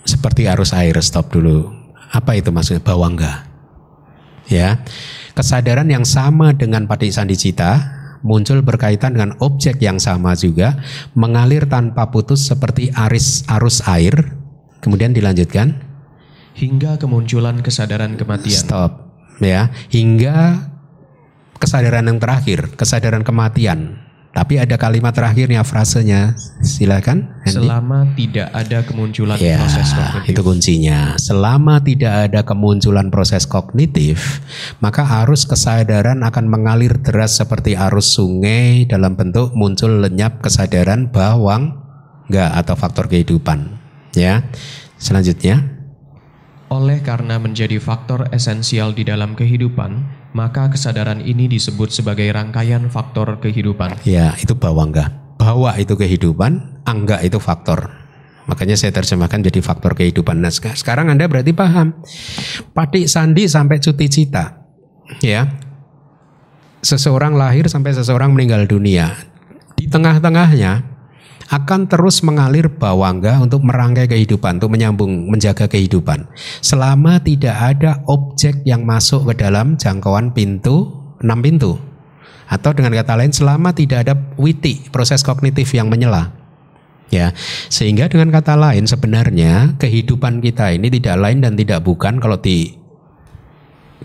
Seperti 0.08 0.48
arus 0.48 0.72
air, 0.72 0.96
stop 1.04 1.34
dulu. 1.34 1.68
Apa 2.14 2.40
itu 2.40 2.54
maksudnya? 2.54 2.80
Bawangga. 2.80 3.44
Ya. 4.48 4.80
Kesadaran 5.36 5.92
yang 5.92 6.08
sama 6.08 6.56
dengan 6.56 6.88
pati 6.88 7.12
sandicita 7.12 7.98
muncul 8.26 8.64
berkaitan 8.66 9.14
dengan 9.14 9.36
objek 9.44 9.78
yang 9.84 10.02
sama 10.02 10.34
juga 10.34 10.80
mengalir 11.14 11.68
tanpa 11.70 12.10
putus 12.10 12.48
seperti 12.48 12.90
aris 12.96 13.44
arus 13.52 13.84
air. 13.86 14.47
Kemudian 14.82 15.14
dilanjutkan 15.14 15.84
hingga 16.58 16.98
kemunculan 16.98 17.62
kesadaran 17.62 18.18
kematian. 18.18 18.58
Stop. 18.58 18.92
Ya, 19.38 19.70
hingga 19.94 20.66
kesadaran 21.62 22.10
yang 22.10 22.18
terakhir, 22.18 22.74
kesadaran 22.74 23.22
kematian. 23.22 24.08
Tapi 24.38 24.62
ada 24.62 24.78
kalimat 24.78 25.18
terakhirnya 25.18 25.66
frasenya. 25.66 26.38
Silakan. 26.62 27.42
Andy. 27.42 27.58
Selama 27.58 28.06
tidak 28.14 28.54
ada 28.54 28.86
kemunculan 28.86 29.38
ya, 29.42 29.58
proses 29.58 29.90
kognitif. 29.90 30.30
Itu 30.30 30.42
kuncinya. 30.46 31.00
Selama 31.18 31.76
tidak 31.82 32.14
ada 32.30 32.42
kemunculan 32.46 33.10
proses 33.10 33.50
kognitif, 33.50 34.46
maka 34.78 35.26
arus 35.26 35.50
kesadaran 35.50 36.22
akan 36.22 36.46
mengalir 36.54 37.02
deras 37.02 37.34
seperti 37.42 37.74
arus 37.74 38.14
sungai 38.14 38.86
dalam 38.86 39.18
bentuk 39.18 39.58
muncul 39.58 40.06
lenyap 40.06 40.38
kesadaran 40.46 41.10
bawang 41.10 41.82
enggak 42.30 42.62
atau 42.62 42.78
faktor 42.78 43.10
kehidupan. 43.10 43.77
Ya. 44.18 44.50
Selanjutnya. 44.98 45.62
Oleh 46.74 47.00
karena 47.00 47.40
menjadi 47.40 47.78
faktor 47.80 48.28
esensial 48.34 48.92
di 48.92 49.08
dalam 49.08 49.38
kehidupan, 49.38 50.04
maka 50.36 50.68
kesadaran 50.68 51.24
ini 51.24 51.48
disebut 51.48 51.94
sebagai 51.94 52.28
rangkaian 52.34 52.92
faktor 52.92 53.40
kehidupan. 53.40 54.04
Ya, 54.04 54.36
itu 54.36 54.52
bawangga. 54.52 55.14
Bawa 55.40 55.80
itu 55.80 55.96
kehidupan, 55.96 56.84
angga 56.84 57.24
itu 57.24 57.40
faktor. 57.40 57.94
Makanya 58.52 58.76
saya 58.76 58.92
terjemahkan 58.92 59.44
jadi 59.48 59.60
faktor 59.60 59.96
kehidupan. 59.96 60.40
Nah, 60.40 60.52
sekarang 60.52 61.08
Anda 61.08 61.28
berarti 61.28 61.52
paham. 61.56 62.04
Patik 62.76 63.08
sandi 63.08 63.48
sampai 63.48 63.80
cuti 63.80 64.08
cita. 64.08 64.66
Ya. 65.24 65.48
Seseorang 66.84 67.36
lahir 67.36 67.68
sampai 67.68 67.96
seseorang 67.96 68.32
meninggal 68.36 68.68
dunia. 68.68 69.16
Di 69.76 69.92
tengah-tengahnya 69.92 70.97
akan 71.48 71.88
terus 71.88 72.20
mengalir 72.24 72.68
bawangga 72.68 73.40
untuk 73.40 73.64
merangkai 73.64 74.08
kehidupan, 74.12 74.60
untuk 74.60 74.72
menyambung, 74.72 75.32
menjaga 75.32 75.72
kehidupan. 75.72 76.28
Selama 76.60 77.24
tidak 77.24 77.56
ada 77.56 78.04
objek 78.08 78.64
yang 78.68 78.84
masuk 78.84 79.32
ke 79.32 79.44
dalam 79.44 79.80
jangkauan 79.80 80.36
pintu, 80.36 80.92
enam 81.24 81.40
pintu. 81.40 81.80
Atau 82.48 82.72
dengan 82.72 82.96
kata 82.96 83.20
lain, 83.20 83.32
selama 83.36 83.76
tidak 83.76 84.08
ada 84.08 84.16
witi, 84.40 84.88
proses 84.92 85.24
kognitif 85.24 85.68
yang 85.76 85.92
menyela. 85.92 86.32
Ya, 87.08 87.32
sehingga 87.72 88.12
dengan 88.12 88.36
kata 88.36 88.60
lain 88.60 88.84
sebenarnya 88.84 89.80
kehidupan 89.80 90.44
kita 90.44 90.76
ini 90.76 90.92
tidak 90.92 91.16
lain 91.16 91.40
dan 91.40 91.56
tidak 91.56 91.88
bukan 91.88 92.20
kalau 92.20 92.36
di 92.36 92.76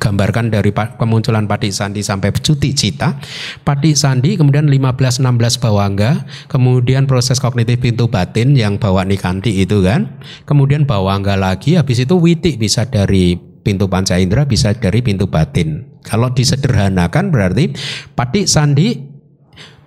gambarkan 0.01 0.49
dari 0.49 0.73
kemunculan 0.73 1.45
Pati 1.45 1.69
Sandi 1.69 2.01
sampai 2.01 2.33
cuti 2.33 2.73
cita. 2.73 3.19
Pati 3.67 3.93
Sandi 3.93 4.39
kemudian 4.39 4.69
15-16 4.71 5.61
bawangga, 5.61 6.25
kemudian 6.49 7.05
proses 7.05 7.43
kognitif 7.43 7.83
pintu 7.83 8.09
batin 8.09 8.57
yang 8.57 8.81
bawa 8.81 9.05
nikanti 9.05 9.61
itu 9.61 9.85
kan. 9.85 10.17
Kemudian 10.49 10.89
bawangga 10.89 11.37
lagi, 11.37 11.77
habis 11.77 12.01
itu 12.01 12.17
witi 12.17 12.57
bisa 12.57 12.89
dari 12.89 13.37
pintu 13.37 13.87
panca 13.87 14.17
indera, 14.17 14.49
bisa 14.49 14.73
dari 14.73 15.05
pintu 15.05 15.29
batin. 15.29 16.01
Kalau 16.03 16.33
disederhanakan 16.33 17.31
berarti 17.31 17.77
Pati 18.17 18.49
Sandi, 18.49 18.97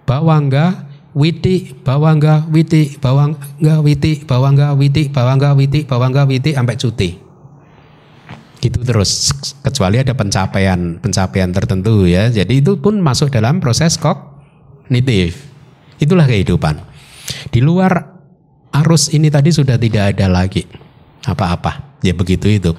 bawangga, 0.06 0.88
witi, 1.18 1.74
bawangga, 1.82 2.46
witi, 2.54 2.96
bawangga, 3.02 3.82
witi, 3.82 4.22
bawangga, 4.24 4.78
witi, 4.78 5.10
bawangga, 5.12 5.50
witi, 5.58 5.82
bawangga, 5.84 6.22
witi, 6.30 6.52
sampai 6.54 6.78
cuti 6.78 7.25
gitu 8.66 8.82
terus 8.82 9.30
kecuali 9.62 10.02
ada 10.02 10.18
pencapaian 10.18 10.98
pencapaian 10.98 11.54
tertentu 11.54 12.10
ya 12.10 12.34
jadi 12.34 12.50
itu 12.50 12.82
pun 12.82 12.98
masuk 12.98 13.30
dalam 13.30 13.62
proses 13.62 14.02
kognitif 14.02 15.46
itulah 16.02 16.26
kehidupan 16.26 16.82
di 17.54 17.62
luar 17.62 18.18
arus 18.74 19.14
ini 19.14 19.30
tadi 19.30 19.54
sudah 19.54 19.78
tidak 19.78 20.18
ada 20.18 20.26
lagi 20.28 20.66
apa-apa 21.30 21.96
Ya 22.06 22.14
begitu 22.14 22.46
itu. 22.54 22.78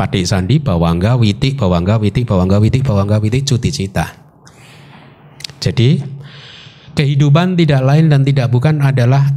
Patik 0.00 0.24
sandi, 0.24 0.56
bawangga, 0.56 1.20
witik, 1.20 1.60
bawangga, 1.60 2.00
witik, 2.00 2.24
bawangga, 2.24 2.56
witik, 2.56 2.80
bawangga, 2.80 3.20
witik, 3.20 3.44
cuti 3.44 3.68
cita. 3.68 4.08
Jadi 5.60 6.00
kehidupan 6.96 7.52
tidak 7.60 7.84
lain 7.84 8.08
dan 8.08 8.24
tidak 8.24 8.48
bukan 8.48 8.80
adalah 8.80 9.28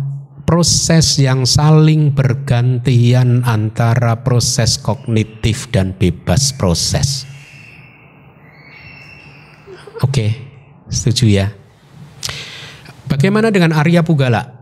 proses 0.45 1.17
yang 1.17 1.43
saling 1.43 2.13
bergantian 2.13 3.43
antara 3.43 4.21
proses 4.21 4.77
kognitif 4.77 5.67
dan 5.73 5.97
bebas 5.97 6.53
proses. 6.53 7.25
Oke, 10.05 10.37
setuju 10.87 11.25
ya. 11.27 11.47
Bagaimana 13.09 13.49
dengan 13.49 13.73
Arya 13.73 14.05
Pugala? 14.05 14.53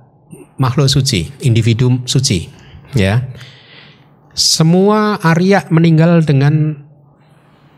Makhluk 0.57 0.87
suci, 0.87 1.29
individu 1.43 2.05
suci, 2.05 2.47
ya 2.93 3.25
semua 4.33 5.21
Arya 5.21 5.69
meninggal 5.69 6.25
dengan 6.25 6.73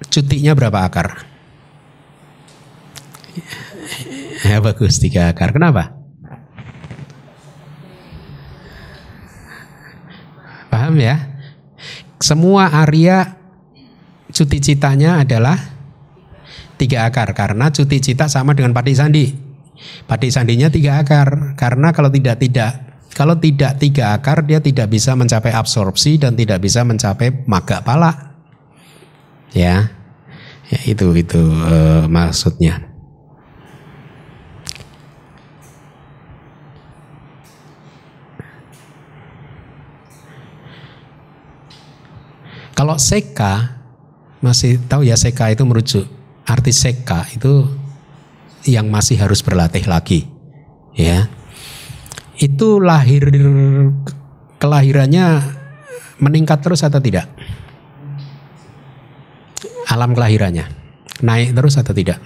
cutinya 0.08 0.56
berapa 0.56 0.88
akar? 0.88 1.08
Ya 4.48 4.64
bagus 4.64 5.04
tiga 5.04 5.32
akar. 5.32 5.52
Kenapa? 5.52 5.95
Paham 10.86 11.02
ya? 11.02 11.18
Semua 12.22 12.70
Arya 12.70 13.42
cuti 14.30 14.62
citanya 14.62 15.18
adalah 15.18 15.58
tiga 16.78 17.10
akar 17.10 17.34
karena 17.34 17.74
cuti 17.74 17.98
cita 17.98 18.30
sama 18.30 18.54
dengan 18.54 18.70
pati 18.70 18.94
sandi. 18.94 19.34
Pati 20.06 20.30
sandinya 20.30 20.70
tiga 20.70 21.02
akar 21.02 21.58
karena 21.58 21.90
kalau 21.90 22.14
tidak 22.14 22.38
tidak 22.38 23.02
kalau 23.18 23.34
tidak 23.34 23.82
tiga 23.82 24.14
akar 24.14 24.46
dia 24.46 24.62
tidak 24.62 24.94
bisa 24.94 25.18
mencapai 25.18 25.58
absorpsi 25.58 26.22
dan 26.22 26.38
tidak 26.38 26.62
bisa 26.62 26.86
mencapai 26.86 27.34
maga 27.50 27.82
pala. 27.82 28.38
Ya. 29.58 29.90
Ya 30.70 30.80
itu 30.86 31.18
itu 31.18 31.42
uh, 31.42 32.06
maksudnya. 32.06 32.94
Kalau 42.76 43.00
seka 43.00 43.80
masih 44.44 44.78
tahu 44.86 45.08
ya 45.08 45.16
seka 45.16 45.50
itu 45.50 45.64
merujuk 45.64 46.06
arti 46.46 46.76
seka 46.76 47.26
itu 47.34 47.66
yang 48.68 48.92
masih 48.92 49.18
harus 49.18 49.42
berlatih 49.42 49.88
lagi 49.90 50.30
ya 50.94 51.26
itu 52.36 52.84
lahir 52.84 53.32
kelahirannya 54.60 55.56
meningkat 56.20 56.60
terus 56.64 56.84
atau 56.84 57.00
tidak? 57.00 57.28
Alam 59.88 60.12
kelahirannya 60.12 60.68
naik 61.24 61.56
terus 61.56 61.80
atau 61.80 61.96
tidak? 61.96 62.20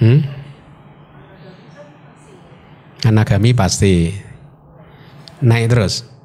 Hmm? 0.00 0.20
Anagami 3.04 3.52
pasti 3.52 4.12
naik 5.44 5.72
terus. 5.72 6.15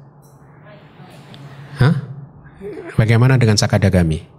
Hah? 1.80 1.94
Bagaimana 2.98 3.40
dengan 3.40 3.56
sakadagami? 3.56 4.32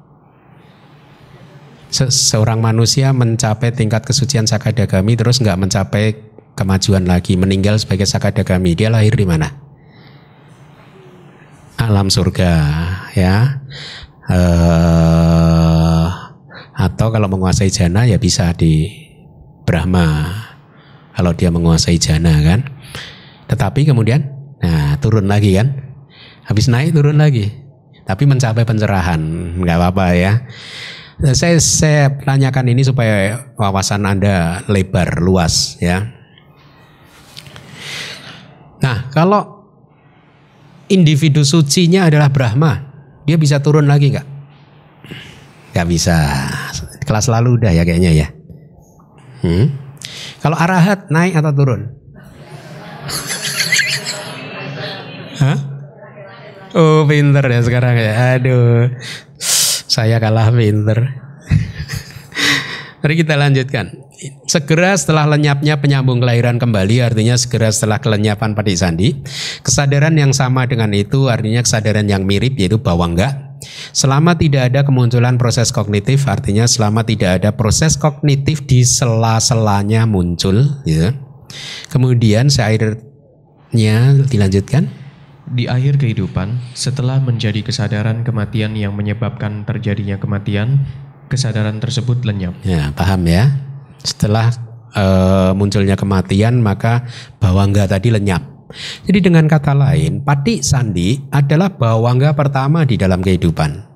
se 1.94 2.10
seorang 2.10 2.58
manusia 2.58 3.14
mencapai 3.14 3.70
tingkat 3.70 4.02
kesucian 4.02 4.50
sakadagami 4.50 5.14
terus 5.14 5.38
nggak 5.38 5.62
mencapai 5.62 6.18
kemajuan 6.58 7.06
lagi 7.06 7.38
meninggal 7.38 7.78
sebagai 7.78 8.10
sakadagami. 8.10 8.74
Dia 8.74 8.90
lahir 8.90 9.14
di 9.14 9.26
mana? 9.30 9.54
Alam 11.78 12.10
surga 12.10 12.54
ya. 13.14 13.62
Uh, 14.24 16.08
atau 16.74 17.14
kalau 17.14 17.30
menguasai 17.30 17.70
jana 17.70 18.10
ya 18.10 18.18
bisa 18.18 18.56
di 18.58 18.90
Brahma 19.68 20.34
kalau 21.14 21.38
dia 21.38 21.54
menguasai 21.54 22.02
jana 22.02 22.42
kan. 22.42 22.66
Tetapi 23.46 23.86
kemudian 23.86 24.34
nah 24.64 24.98
turun 24.98 25.30
lagi 25.30 25.54
kan 25.60 25.83
habis 26.48 26.72
naik 26.72 26.96
turun 26.96 27.20
lagi 27.20 27.52
tapi 28.04 28.28
mencapai 28.28 28.68
pencerahan 28.68 29.20
nggak 29.64 29.78
apa-apa 29.80 30.06
ya 30.16 30.34
saya 31.32 31.56
saya 31.62 32.10
tanyakan 32.20 32.76
ini 32.76 32.84
supaya 32.84 33.48
wawasan 33.56 34.04
Anda 34.04 34.60
lebar 34.68 35.24
luas 35.24 35.80
ya. 35.80 36.12
Nah, 38.84 39.08
kalau 39.16 39.64
individu 40.92 41.48
sucinya 41.48 42.12
adalah 42.12 42.28
Brahma, 42.28 42.84
dia 43.24 43.40
bisa 43.40 43.64
turun 43.64 43.88
lagi 43.88 44.12
nggak? 44.12 44.28
Nggak 45.72 45.88
bisa. 45.88 46.20
Kelas 47.08 47.32
lalu 47.32 47.64
udah 47.64 47.72
ya 47.72 47.88
kayaknya 47.88 48.12
ya. 48.12 48.28
Hmm? 49.48 49.72
Kalau 50.44 50.60
arahat 50.60 51.08
naik 51.08 51.40
atau 51.40 51.56
turun? 51.56 51.88
Hah? 55.40 55.73
Oh 56.74 57.06
pinter 57.06 57.46
ya 57.46 57.62
sekarang 57.62 57.94
ya. 57.94 58.38
Aduh. 58.38 58.90
Saya 59.86 60.18
kalah 60.18 60.50
pinter. 60.50 61.24
Mari 63.04 63.14
kita 63.20 63.38
lanjutkan. 63.38 63.94
Segera 64.48 64.96
setelah 64.96 65.28
lenyapnya 65.28 65.76
penyambung 65.78 66.24
kelahiran 66.24 66.56
kembali 66.56 67.04
artinya 67.04 67.36
segera 67.36 67.68
setelah 67.70 68.00
kelenyapan 68.00 68.56
padi 68.56 68.74
sandi. 68.80 69.10
Kesadaran 69.62 70.16
yang 70.16 70.32
sama 70.32 70.64
dengan 70.66 70.90
itu 70.96 71.28
artinya 71.28 71.62
kesadaran 71.62 72.08
yang 72.08 72.24
mirip 72.24 72.56
yaitu 72.56 72.80
bawangga. 72.80 73.60
Selama 73.92 74.40
tidak 74.40 74.72
ada 74.72 74.82
kemunculan 74.88 75.36
proses 75.36 75.70
kognitif 75.76 76.26
artinya 76.26 76.64
selama 76.66 77.04
tidak 77.04 77.44
ada 77.44 77.52
proses 77.52 78.00
kognitif 78.00 78.64
di 78.64 78.88
sela-selanya 78.88 80.08
muncul 80.08 80.82
gitu. 80.88 81.12
Kemudian 81.92 82.48
syairnya 82.48 84.16
dilanjutkan. 84.26 85.03
Di 85.44 85.68
akhir 85.68 86.00
kehidupan, 86.00 86.72
setelah 86.72 87.20
menjadi 87.20 87.60
kesadaran 87.62 88.24
kematian 88.24 88.80
yang 88.80 88.96
menyebabkan 88.96 89.68
terjadinya 89.68 90.16
kematian, 90.16 90.80
kesadaran 91.28 91.84
tersebut 91.84 92.24
lenyap. 92.24 92.56
Ya, 92.64 92.96
paham 92.96 93.28
ya. 93.28 93.52
Setelah 94.00 94.56
uh, 94.96 95.52
munculnya 95.52 96.00
kematian, 96.00 96.64
maka 96.64 97.04
bawangga 97.44 97.92
tadi 97.92 98.16
lenyap. 98.16 98.42
Jadi 99.06 99.20
dengan 99.20 99.46
kata 99.46 99.76
lain, 99.78 100.26
pati 100.26 100.66
sandi 100.66 101.20
adalah 101.30 101.76
bawangga 101.76 102.34
pertama 102.34 102.88
di 102.88 102.98
dalam 102.98 103.22
kehidupan. 103.22 103.93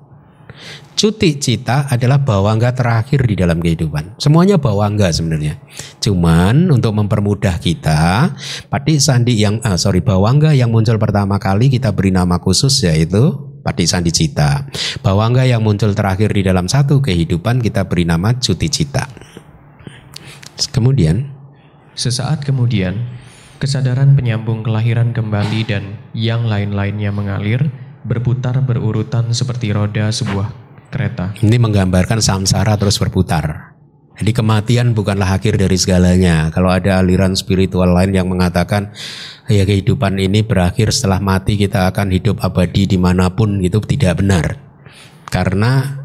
Cuti 0.98 1.38
cita 1.38 1.86
adalah 1.86 2.18
bawangga 2.18 2.74
terakhir 2.74 3.22
di 3.22 3.38
dalam 3.38 3.62
kehidupan. 3.62 4.18
Semuanya 4.18 4.58
bawangga 4.58 5.14
sebenarnya. 5.14 5.54
Cuman 6.02 6.74
untuk 6.74 6.90
mempermudah 6.90 7.62
kita, 7.62 8.34
pati 8.66 8.98
sandi 8.98 9.38
yang 9.38 9.62
uh, 9.62 9.78
sorry 9.78 10.02
bawangga 10.02 10.58
yang 10.58 10.74
muncul 10.74 10.98
pertama 10.98 11.38
kali 11.38 11.70
kita 11.70 11.94
beri 11.94 12.10
nama 12.10 12.42
khusus 12.42 12.82
yaitu 12.82 13.30
pati 13.62 13.86
sandi 13.86 14.10
cita. 14.10 14.66
Bawangga 14.98 15.46
yang 15.46 15.62
muncul 15.62 15.94
terakhir 15.94 16.34
di 16.34 16.42
dalam 16.42 16.66
satu 16.66 16.98
kehidupan 16.98 17.62
kita 17.62 17.86
beri 17.86 18.02
nama 18.02 18.34
cuti 18.34 18.66
cita. 18.66 19.06
Kemudian, 20.74 21.30
sesaat 21.94 22.42
kemudian, 22.42 23.06
kesadaran 23.62 24.18
penyambung 24.18 24.66
kelahiran 24.66 25.14
kembali 25.14 25.62
dan 25.62 25.94
yang 26.10 26.50
lain-lainnya 26.50 27.14
mengalir, 27.14 27.70
berputar 28.02 28.58
berurutan 28.66 29.30
seperti 29.30 29.70
roda 29.70 30.10
sebuah 30.10 30.66
kereta. 30.88 31.36
Ini 31.40 31.56
menggambarkan 31.60 32.20
samsara 32.20 32.76
terus 32.76 32.98
berputar. 32.98 33.76
Jadi 34.18 34.34
kematian 34.34 34.98
bukanlah 34.98 35.38
akhir 35.38 35.62
dari 35.62 35.78
segalanya. 35.78 36.50
Kalau 36.50 36.74
ada 36.74 36.98
aliran 36.98 37.38
spiritual 37.38 37.94
lain 37.94 38.10
yang 38.10 38.26
mengatakan 38.26 38.90
ya 39.46 39.62
kehidupan 39.62 40.18
ini 40.18 40.42
berakhir 40.42 40.90
setelah 40.90 41.22
mati 41.22 41.54
kita 41.54 41.86
akan 41.94 42.10
hidup 42.10 42.42
abadi 42.42 42.90
di 42.90 42.98
mana 42.98 43.30
pun 43.30 43.62
itu 43.62 43.78
tidak 43.86 44.18
benar. 44.18 44.58
Karena 45.30 45.97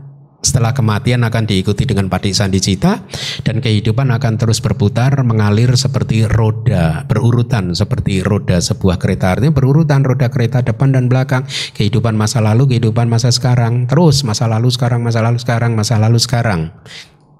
setelah 0.44 0.76
kematian 0.76 1.24
akan 1.24 1.48
diikuti 1.48 1.88
dengan 1.88 2.12
pati 2.12 2.36
sandi 2.36 2.60
cita 2.60 3.00
dan 3.48 3.64
kehidupan 3.64 4.12
akan 4.12 4.36
terus 4.36 4.60
berputar 4.60 5.16
mengalir 5.24 5.72
seperti 5.80 6.28
roda 6.28 7.08
berurutan 7.08 7.72
seperti 7.72 8.20
roda 8.20 8.60
sebuah 8.60 9.00
kereta. 9.00 9.40
Artinya 9.40 9.56
berurutan 9.56 10.04
roda 10.04 10.28
kereta 10.28 10.60
depan 10.60 10.92
dan 10.92 11.08
belakang. 11.08 11.48
Kehidupan 11.74 12.20
masa 12.20 12.44
lalu 12.44 12.76
kehidupan 12.76 13.08
masa 13.08 13.32
sekarang. 13.32 13.88
Terus 13.88 14.28
masa 14.28 14.52
lalu 14.52 14.68
sekarang 14.68 15.00
masa 15.00 15.24
lalu 15.24 15.40
sekarang 15.40 15.72
masa 15.80 15.96
lalu 15.96 16.20
sekarang. 16.20 16.76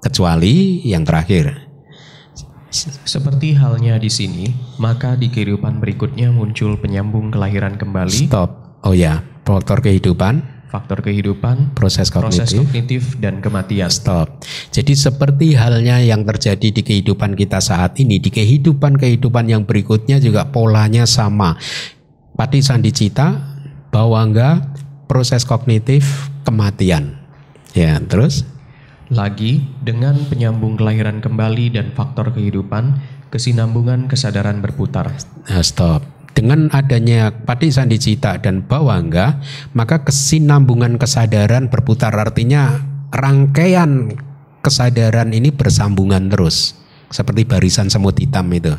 Kecuali 0.00 0.80
yang 0.88 1.04
terakhir. 1.04 1.70
Seperti 3.06 3.54
halnya 3.54 4.02
di 4.02 4.10
sini, 4.10 4.50
maka 4.82 5.14
di 5.14 5.30
kehidupan 5.30 5.78
berikutnya 5.78 6.34
muncul 6.34 6.74
penyambung 6.74 7.30
kelahiran 7.30 7.78
kembali. 7.78 8.26
Stop. 8.26 8.82
Oh 8.82 8.90
ya, 8.90 9.22
faktor 9.46 9.78
kehidupan 9.78 10.53
faktor 10.74 11.06
kehidupan, 11.06 11.70
proses 11.78 12.10
kognitif, 12.10 12.50
proses 12.50 12.58
kognitif 12.58 13.02
dan 13.22 13.38
kematian. 13.38 13.86
Stop. 13.86 14.42
Jadi 14.74 14.98
seperti 14.98 15.54
halnya 15.54 16.02
yang 16.02 16.26
terjadi 16.26 16.74
di 16.74 16.82
kehidupan 16.82 17.38
kita 17.38 17.62
saat 17.62 17.94
ini, 18.02 18.18
di 18.18 18.34
kehidupan-kehidupan 18.34 19.46
yang 19.46 19.62
berikutnya 19.62 20.18
juga 20.18 20.50
polanya 20.50 21.06
sama. 21.06 21.54
pati 22.34 22.58
sandicita, 22.58 23.38
bawangga, 23.94 24.74
proses 25.06 25.46
kognitif, 25.46 26.26
kematian. 26.42 27.14
Ya, 27.78 28.02
terus 28.02 28.42
Lagi, 29.12 29.62
dengan 29.84 30.18
penyambung 30.26 30.74
kelahiran 30.74 31.22
kembali 31.22 31.78
dan 31.78 31.94
faktor 31.94 32.34
kehidupan, 32.34 32.98
kesinambungan 33.30 34.10
kesadaran 34.10 34.58
berputar. 34.58 35.12
Nah, 35.46 35.62
stop. 35.62 36.13
Dengan 36.34 36.66
adanya 36.74 37.30
pati 37.30 37.70
sandicita 37.70 38.42
dan 38.42 38.66
bawangga, 38.66 39.38
maka 39.70 40.02
kesinambungan 40.02 40.98
kesadaran 40.98 41.70
berputar 41.70 42.10
artinya 42.10 42.74
rangkaian 43.14 44.10
kesadaran 44.58 45.30
ini 45.30 45.54
bersambungan 45.54 46.26
terus. 46.26 46.74
Seperti 47.06 47.46
barisan 47.46 47.86
semut 47.86 48.18
hitam 48.18 48.50
itu. 48.50 48.74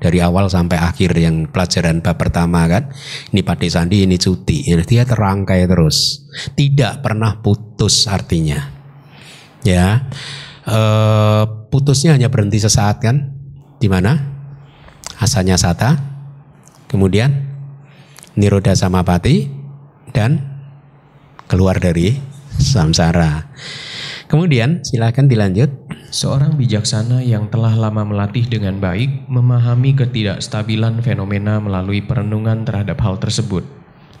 Dari 0.00 0.20
awal 0.20 0.48
sampai 0.52 0.76
akhir 0.76 1.16
yang 1.16 1.48
pelajaran 1.48 2.04
bab 2.04 2.20
pertama 2.20 2.68
kan. 2.68 2.92
Ini 3.32 3.40
pati 3.44 3.72
sandi, 3.72 4.04
ini 4.04 4.20
cuti. 4.20 4.68
Dia 4.84 5.04
terangkai 5.08 5.64
terus. 5.64 6.28
Tidak 6.52 7.00
pernah 7.00 7.40
putus 7.40 8.08
artinya. 8.08 8.60
Ya. 9.64 10.08
Eh, 10.68 11.44
putusnya 11.72 12.16
hanya 12.16 12.28
berhenti 12.28 12.60
sesaat 12.60 13.00
kan? 13.00 13.32
Di 13.80 13.88
mana? 13.88 14.36
Asanya 15.20 15.60
sata, 15.60 16.09
kemudian 16.90 17.46
niroda 18.34 18.74
samapati 18.74 19.46
dan 20.10 20.42
keluar 21.46 21.78
dari 21.78 22.18
samsara. 22.58 23.46
Kemudian 24.26 24.82
silakan 24.82 25.26
dilanjut. 25.26 25.70
Seorang 26.10 26.58
bijaksana 26.58 27.22
yang 27.22 27.50
telah 27.50 27.74
lama 27.78 28.02
melatih 28.02 28.46
dengan 28.46 28.82
baik 28.82 29.30
memahami 29.30 29.94
ketidakstabilan 29.94 31.02
fenomena 31.06 31.62
melalui 31.62 32.02
perenungan 32.02 32.66
terhadap 32.66 32.98
hal 32.98 33.22
tersebut, 33.22 33.62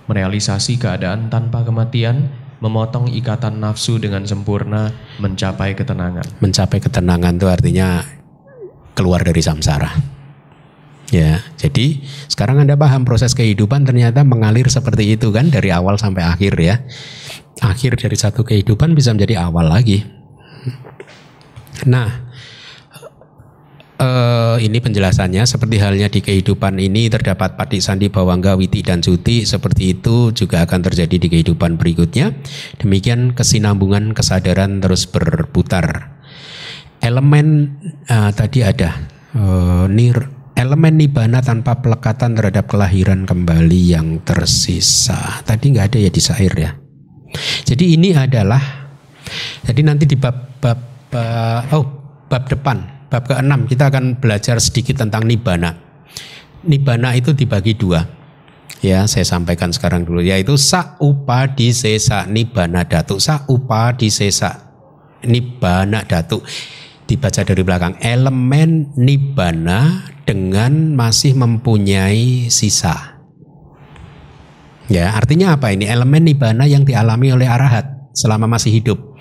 merealisasi 0.06 0.78
keadaan 0.78 1.30
tanpa 1.30 1.66
kematian, 1.66 2.30
memotong 2.62 3.10
ikatan 3.10 3.58
nafsu 3.58 3.98
dengan 3.98 4.22
sempurna, 4.22 4.94
mencapai 5.18 5.74
ketenangan. 5.74 6.26
Mencapai 6.38 6.78
ketenangan 6.78 7.34
itu 7.34 7.46
artinya 7.50 8.06
keluar 8.94 9.26
dari 9.26 9.42
samsara. 9.42 10.19
Ya, 11.10 11.42
jadi 11.58 12.06
sekarang 12.30 12.62
Anda 12.62 12.78
paham 12.78 13.02
proses 13.02 13.34
kehidupan 13.34 13.82
ternyata 13.82 14.22
mengalir 14.22 14.70
seperti 14.70 15.18
itu 15.18 15.34
kan 15.34 15.50
dari 15.50 15.74
awal 15.74 15.98
sampai 15.98 16.22
akhir 16.22 16.54
ya. 16.54 16.86
Akhir 17.58 17.98
dari 17.98 18.14
satu 18.14 18.46
kehidupan 18.46 18.94
bisa 18.94 19.10
menjadi 19.10 19.42
awal 19.42 19.66
lagi. 19.66 20.06
Nah, 21.90 22.30
eh, 24.00 24.56
ini 24.62 24.78
penjelasannya 24.78 25.44
seperti 25.44 25.76
halnya 25.82 26.06
di 26.06 26.22
kehidupan 26.22 26.80
ini 26.80 27.10
terdapat 27.12 27.58
pati 27.58 27.82
sandi 27.82 28.08
bawangga 28.08 28.56
witi 28.56 28.80
dan 28.80 29.04
cuti 29.04 29.44
seperti 29.44 29.98
itu 30.00 30.30
juga 30.30 30.64
akan 30.64 30.80
terjadi 30.86 31.16
di 31.20 31.28
kehidupan 31.28 31.76
berikutnya 31.76 32.32
demikian 32.80 33.36
kesinambungan 33.36 34.16
kesadaran 34.16 34.80
terus 34.80 35.04
berputar 35.04 36.16
elemen 37.04 37.76
eh, 38.08 38.30
tadi 38.32 38.64
ada 38.64 38.96
eh, 39.36 39.84
nir 39.92 40.39
elemen 40.60 41.00
nibana 41.00 41.40
tanpa 41.40 41.80
pelekatan 41.80 42.36
terhadap 42.36 42.68
kelahiran 42.68 43.24
kembali 43.24 43.80
yang 43.96 44.20
tersisa 44.20 45.40
tadi 45.48 45.72
nggak 45.72 45.86
ada 45.90 45.98
ya 46.04 46.10
di 46.12 46.20
syair 46.20 46.54
ya 46.54 46.70
jadi 47.64 47.84
ini 47.96 48.12
adalah 48.12 48.60
jadi 49.64 49.80
nanti 49.80 50.04
di 50.04 50.20
bab 50.20 50.60
bab 50.60 50.78
oh 51.72 51.84
bab 52.28 52.44
depan 52.46 53.00
bab 53.10 53.26
ke-6 53.26 53.66
kita 53.66 53.90
akan 53.90 54.22
belajar 54.22 54.56
sedikit 54.62 55.02
tentang 55.02 55.26
nibana. 55.26 55.74
Nibana 56.62 57.12
itu 57.18 57.34
dibagi 57.34 57.74
dua. 57.74 58.06
Ya, 58.80 59.04
saya 59.04 59.28
sampaikan 59.28 59.74
sekarang 59.74 60.08
dulu 60.08 60.24
yaitu 60.24 60.56
sa 60.56 60.96
upadi 61.02 61.74
sesa 61.74 62.24
nibana 62.30 62.86
datu. 62.86 63.20
Sa 63.20 63.44
upadi 63.50 64.08
sesa 64.08 64.72
nibana 65.26 66.06
datu. 66.06 66.40
Dibaca 67.10 67.42
dari 67.42 67.66
belakang 67.66 67.98
elemen 67.98 68.94
nibana 68.94 70.06
dengan 70.22 70.94
masih 70.94 71.34
mempunyai 71.34 72.46
sisa. 72.46 73.18
Ya, 74.86 75.10
artinya 75.18 75.58
apa 75.58 75.74
ini? 75.74 75.90
Elemen 75.90 76.22
nibana 76.22 76.70
yang 76.70 76.86
dialami 76.86 77.34
oleh 77.34 77.50
arahat 77.50 78.14
selama 78.14 78.46
masih 78.46 78.78
hidup. 78.78 79.18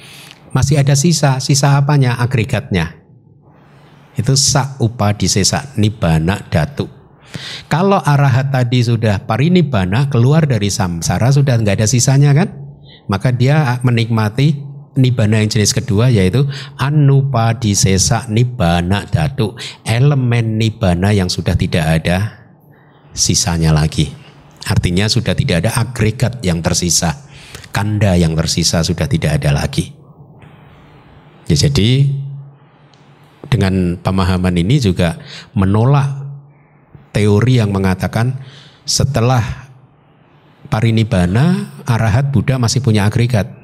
Masih 0.54 0.78
ada 0.78 0.94
sisa, 0.94 1.42
sisa 1.42 1.82
apanya? 1.82 2.14
Agregatnya. 2.22 2.94
Itu 4.14 4.38
sa 4.38 4.78
upadisesa 4.78 5.74
nibana 5.82 6.46
datu. 6.46 6.86
Kalau 7.74 7.98
arahat 8.06 8.54
tadi 8.54 8.86
sudah 8.86 9.26
parinibana 9.26 10.14
keluar 10.14 10.46
dari 10.46 10.70
samsara 10.70 11.34
sudah 11.34 11.58
nggak 11.58 11.82
ada 11.82 11.88
sisanya 11.90 12.38
kan? 12.38 12.54
Maka 13.10 13.34
dia 13.34 13.82
menikmati 13.82 14.69
nibana 15.00 15.40
yang 15.40 15.50
jenis 15.50 15.72
kedua 15.72 16.12
yaitu 16.12 16.46
anupadisesa 16.76 18.28
nibana 18.28 19.08
datu. 19.08 19.56
Elemen 19.88 20.60
nibana 20.60 21.16
yang 21.16 21.32
sudah 21.32 21.56
tidak 21.56 22.04
ada 22.04 22.18
sisanya 23.16 23.74
lagi. 23.74 24.12
Artinya 24.68 25.10
sudah 25.10 25.34
tidak 25.34 25.66
ada 25.66 25.72
agregat 25.80 26.44
yang 26.46 26.62
tersisa. 26.62 27.26
Kanda 27.72 28.18
yang 28.20 28.36
tersisa 28.36 28.84
sudah 28.84 29.08
tidak 29.10 29.42
ada 29.42 29.56
lagi. 29.56 29.94
Ya, 31.50 31.58
jadi 31.58 32.06
dengan 33.50 33.98
pemahaman 33.98 34.54
ini 34.54 34.78
juga 34.78 35.18
menolak 35.58 36.30
teori 37.10 37.58
yang 37.58 37.74
mengatakan 37.74 38.38
setelah 38.86 39.70
parinibana 40.70 41.74
arahat 41.90 42.30
Buddha 42.30 42.62
masih 42.62 42.86
punya 42.86 43.10
agregat. 43.10 43.59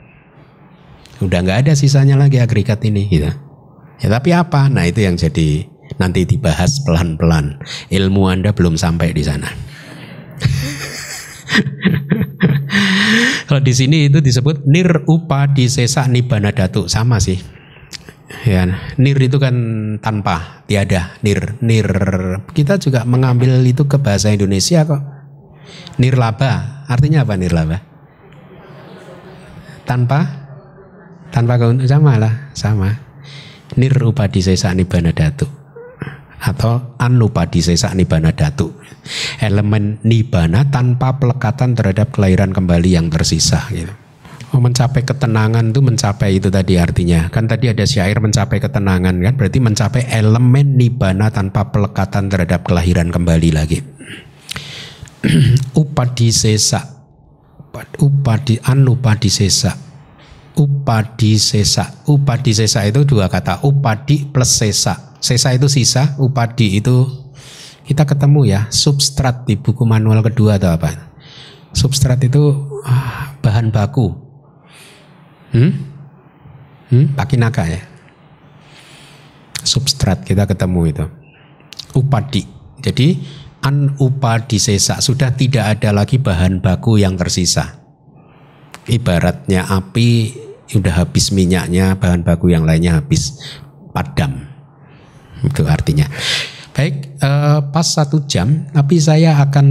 Udah 1.23 1.39
nggak 1.43 1.67
ada 1.67 1.73
sisanya 1.77 2.19
lagi 2.19 2.43
agregat 2.43 2.83
ini 2.83 3.07
gitu. 3.07 3.31
Ya 4.03 4.07
tapi 4.11 4.35
apa? 4.35 4.67
Nah 4.67 4.83
itu 4.83 4.99
yang 4.99 5.15
jadi 5.15 5.63
nanti 5.95 6.27
dibahas 6.27 6.83
pelan-pelan. 6.83 7.63
Ilmu 7.87 8.27
Anda 8.27 8.51
belum 8.51 8.75
sampai 8.75 9.15
di 9.15 9.23
sana. 9.23 9.47
Kalau 13.47 13.61
di 13.61 13.71
sini 13.71 14.11
itu 14.11 14.19
disebut 14.19 14.67
nir 14.67 15.07
upadisesa 15.07 16.11
nibana 16.11 16.51
datu 16.51 16.91
sama 16.91 17.23
sih. 17.23 17.39
Ya, 18.43 18.65
nir 18.97 19.21
itu 19.21 19.37
kan 19.37 19.53
tanpa, 20.01 20.65
tiada, 20.65 21.13
nir, 21.21 21.61
nir. 21.61 21.85
Kita 22.51 22.81
juga 22.81 23.05
mengambil 23.05 23.61
itu 23.61 23.85
ke 23.85 24.01
bahasa 24.01 24.33
Indonesia 24.33 24.81
kok. 24.81 24.97
Nirlaba, 26.01 26.83
artinya 26.89 27.21
apa 27.21 27.37
nirlaba? 27.37 27.77
Tanpa, 29.85 30.44
tanpa 31.35 31.59
keun- 31.59 31.83
sama 31.83 32.15
lah, 32.15 32.55
sama. 32.55 32.95
Nir 33.75 33.91
upadisesa 34.07 34.71
nibana 34.71 35.11
datu 35.11 35.43
atau 36.39 36.95
anupadisesa 36.95 37.91
nibana 37.91 38.31
datu. 38.31 38.71
Elemen 39.43 39.99
nibana 40.07 40.63
tanpa 40.71 41.19
pelekatan 41.19 41.75
terhadap 41.75 42.15
kelahiran 42.15 42.55
kembali 42.55 42.95
yang 42.95 43.11
tersisa 43.11 43.67
gitu. 43.67 43.91
Oh, 44.55 44.63
mencapai 44.63 45.03
ketenangan 45.03 45.75
itu 45.75 45.83
mencapai 45.83 46.39
itu 46.39 46.47
tadi 46.47 46.79
artinya. 46.79 47.27
Kan 47.27 47.51
tadi 47.51 47.67
ada 47.67 47.83
syair 47.83 48.15
mencapai 48.23 48.63
ketenangan 48.63 49.19
kan 49.19 49.33
berarti 49.35 49.59
mencapai 49.59 50.07
elemen 50.07 50.79
nibana 50.79 51.27
tanpa 51.27 51.67
pelekatan 51.75 52.31
terhadap 52.31 52.63
kelahiran 52.63 53.11
kembali 53.11 53.49
lagi. 53.51 53.83
upadisesa 55.81 56.95
upadi 57.99 58.61
anupadisesa 60.55 62.07
upadisesa 62.07 62.07
upadisesa 62.07 62.79
itu 62.87 63.03
dua 63.03 63.27
kata. 63.27 63.61
Upadi 63.67 64.23
plus 64.31 64.55
sesa. 64.55 65.19
Sesa 65.19 65.51
itu 65.51 65.67
sisa 65.67 66.15
upadi 66.17 66.79
itu 66.79 67.05
kita 67.83 68.07
ketemu 68.07 68.47
ya. 68.47 68.61
Substrat 68.71 69.43
di 69.43 69.59
buku 69.59 69.83
manual 69.83 70.23
kedua 70.23 70.55
atau 70.55 70.71
apa? 70.71 71.11
Substrat 71.75 72.23
itu 72.23 72.71
ah, 72.87 73.35
bahan 73.43 73.69
baku. 73.69 74.15
Hmm? 75.51 75.71
Hmm? 76.91 77.11
pakinaka 77.17 77.63
ya. 77.67 77.81
Substrat 79.65 80.23
kita 80.23 80.47
ketemu 80.47 80.81
itu. 80.87 81.05
Upadi 81.95 82.43
jadi 82.85 83.17
an 83.65 83.97
upadisesa 83.97 85.01
sudah 85.01 85.33
tidak 85.33 85.79
ada 85.79 85.89
lagi 85.89 86.21
bahan 86.21 86.61
baku 86.61 87.01
yang 87.01 87.17
tersisa. 87.17 87.81
Ibaratnya 88.85 89.65
api 89.65 90.44
udah 90.73 91.05
habis 91.05 91.29
minyaknya 91.29 91.93
bahan 91.99 92.25
baku 92.25 92.49
yang 92.49 92.65
lainnya 92.65 92.97
habis 92.97 93.37
padam. 93.93 94.49
Itu 95.45 95.67
artinya. 95.69 96.09
Baik 96.73 97.21
eh, 97.21 97.59
pas 97.69 97.87
satu 97.87 98.25
jam 98.25 98.67
tapi 98.73 98.97
saya 98.97 99.37
akan 99.45 99.65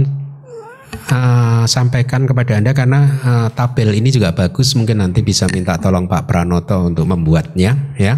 eh, 0.95 1.63
sampaikan 1.67 2.23
kepada 2.23 2.55
anda 2.55 2.71
karena 2.71 3.01
eh, 3.19 3.47
tabel 3.51 3.91
ini 3.91 4.07
juga 4.15 4.31
bagus. 4.31 4.71
Mungkin 4.79 5.03
nanti 5.03 5.19
bisa 5.19 5.45
minta 5.51 5.75
tolong 5.75 6.07
Pak 6.07 6.23
Pranoto 6.25 6.87
untuk 6.87 7.03
membuatnya 7.03 7.95
ya. 7.99 8.15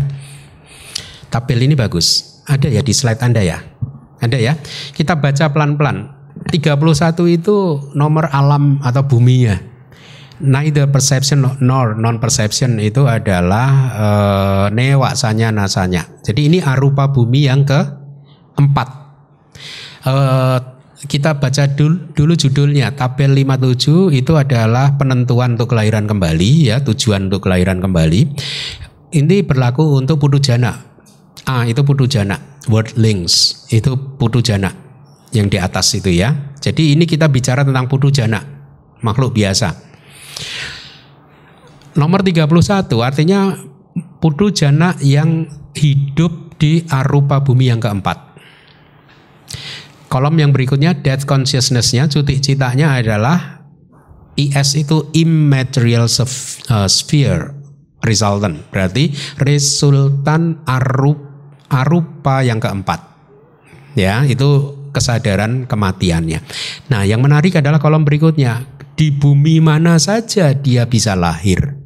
Tabel 1.33 1.65
ini 1.65 1.73
bagus. 1.73 2.39
Ada 2.47 2.71
ya 2.71 2.79
di 2.79 2.93
slide 2.95 3.19
anda 3.19 3.43
ya? 3.43 3.59
Ada 4.23 4.37
ya? 4.39 4.53
Kita 4.95 5.19
baca 5.19 5.51
pelan-pelan. 5.51 6.15
31 6.47 6.77
itu 7.27 7.55
nomor 7.97 8.29
alam 8.31 8.79
atau 8.79 9.03
buminya. 9.03 9.76
Neither 10.37 10.85
perception 10.93 11.41
nor 11.65 11.97
non 11.97 12.21
perception 12.21 12.77
itu 12.77 13.09
adalah 13.09 13.69
uh, 13.97 14.65
newasanya 14.69 15.49
nasanya. 15.49 16.05
Jadi 16.21 16.45
ini 16.45 16.57
arupa 16.61 17.09
bumi 17.09 17.49
yang 17.49 17.65
keempat. 17.65 18.87
Uh, 20.05 20.77
kita 21.09 21.41
baca 21.41 21.65
dulu, 21.73 22.13
dulu 22.13 22.33
judulnya. 22.37 22.93
Tabel 22.93 23.33
57 23.33 24.13
itu 24.13 24.33
adalah 24.37 24.93
penentuan 24.93 25.57
untuk 25.57 25.73
kelahiran 25.73 26.05
kembali 26.05 26.69
ya 26.69 26.85
tujuan 26.85 27.33
untuk 27.33 27.49
kelahiran 27.49 27.81
kembali. 27.81 28.21
Ini 29.17 29.37
berlaku 29.41 29.97
untuk 29.97 30.21
putu 30.21 30.37
jana 30.37 30.73
A 31.47 31.63
itu 31.63 31.79
putu 31.87 32.11
jana 32.11 32.35
word 32.67 32.99
links 32.99 33.63
itu 33.71 33.95
putu 34.19 34.43
jana 34.43 34.67
yang 35.31 35.47
di 35.47 35.57
atas 35.57 35.95
itu 35.95 36.11
ya. 36.11 36.53
Jadi 36.59 36.93
ini 36.93 37.07
kita 37.07 37.31
bicara 37.31 37.63
tentang 37.63 37.87
putu 37.87 38.11
jana 38.11 38.43
makhluk 38.99 39.31
biasa 39.31 39.86
Nomor 41.97 42.21
31 42.21 42.45
artinya 43.01 43.57
putu 44.21 44.53
jana 44.53 44.93
yang 45.01 45.49
hidup 45.73 46.57
di 46.61 46.85
arupa 46.89 47.41
bumi 47.41 47.69
yang 47.69 47.81
keempat. 47.81 48.37
Kolom 50.07 50.39
yang 50.39 50.55
berikutnya 50.55 50.95
death 50.97 51.27
consciousness-nya 51.27 52.07
cuti 52.07 52.39
citanya 52.39 52.95
adalah 52.95 53.65
IS 54.37 54.77
itu 54.77 55.09
immaterial 55.17 56.05
uh, 56.07 56.87
sphere 56.87 57.57
resultant. 58.05 58.61
Berarti 58.69 59.11
resultan 59.41 60.61
arup, 60.63 61.17
arupa 61.67 62.45
yang 62.45 62.61
keempat. 62.61 63.03
Ya, 63.97 64.21
itu 64.23 64.77
kesadaran 64.93 65.65
kematiannya. 65.65 66.39
Nah, 66.93 67.01
yang 67.03 67.19
menarik 67.19 67.57
adalah 67.57 67.81
kolom 67.81 68.05
berikutnya. 68.05 68.76
Di 68.97 69.13
bumi 69.13 69.61
mana 69.61 70.01
saja 70.01 70.57
dia 70.57 70.89
bisa 70.89 71.13
lahir. 71.13 71.77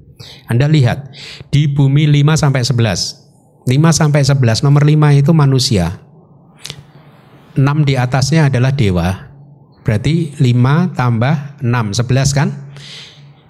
Anda 0.47 0.72
lihat 0.72 1.12
di 1.51 1.68
bumi 1.68 2.07
5 2.07 2.39
sampai 2.39 2.64
11. 2.64 3.68
5 3.68 3.91
sampai 3.91 4.22
11 4.24 4.64
nomor 4.64 4.88
5 4.88 5.20
itu 5.20 5.32
manusia. 5.36 5.99
6 7.59 7.84
di 7.84 7.99
atasnya 7.99 8.47
adalah 8.47 8.72
dewa. 8.72 9.28
Berarti 9.84 10.39
5 10.39 10.95
tambah 10.95 11.59
6 11.59 11.99
11 11.99 12.32
kan? 12.32 12.49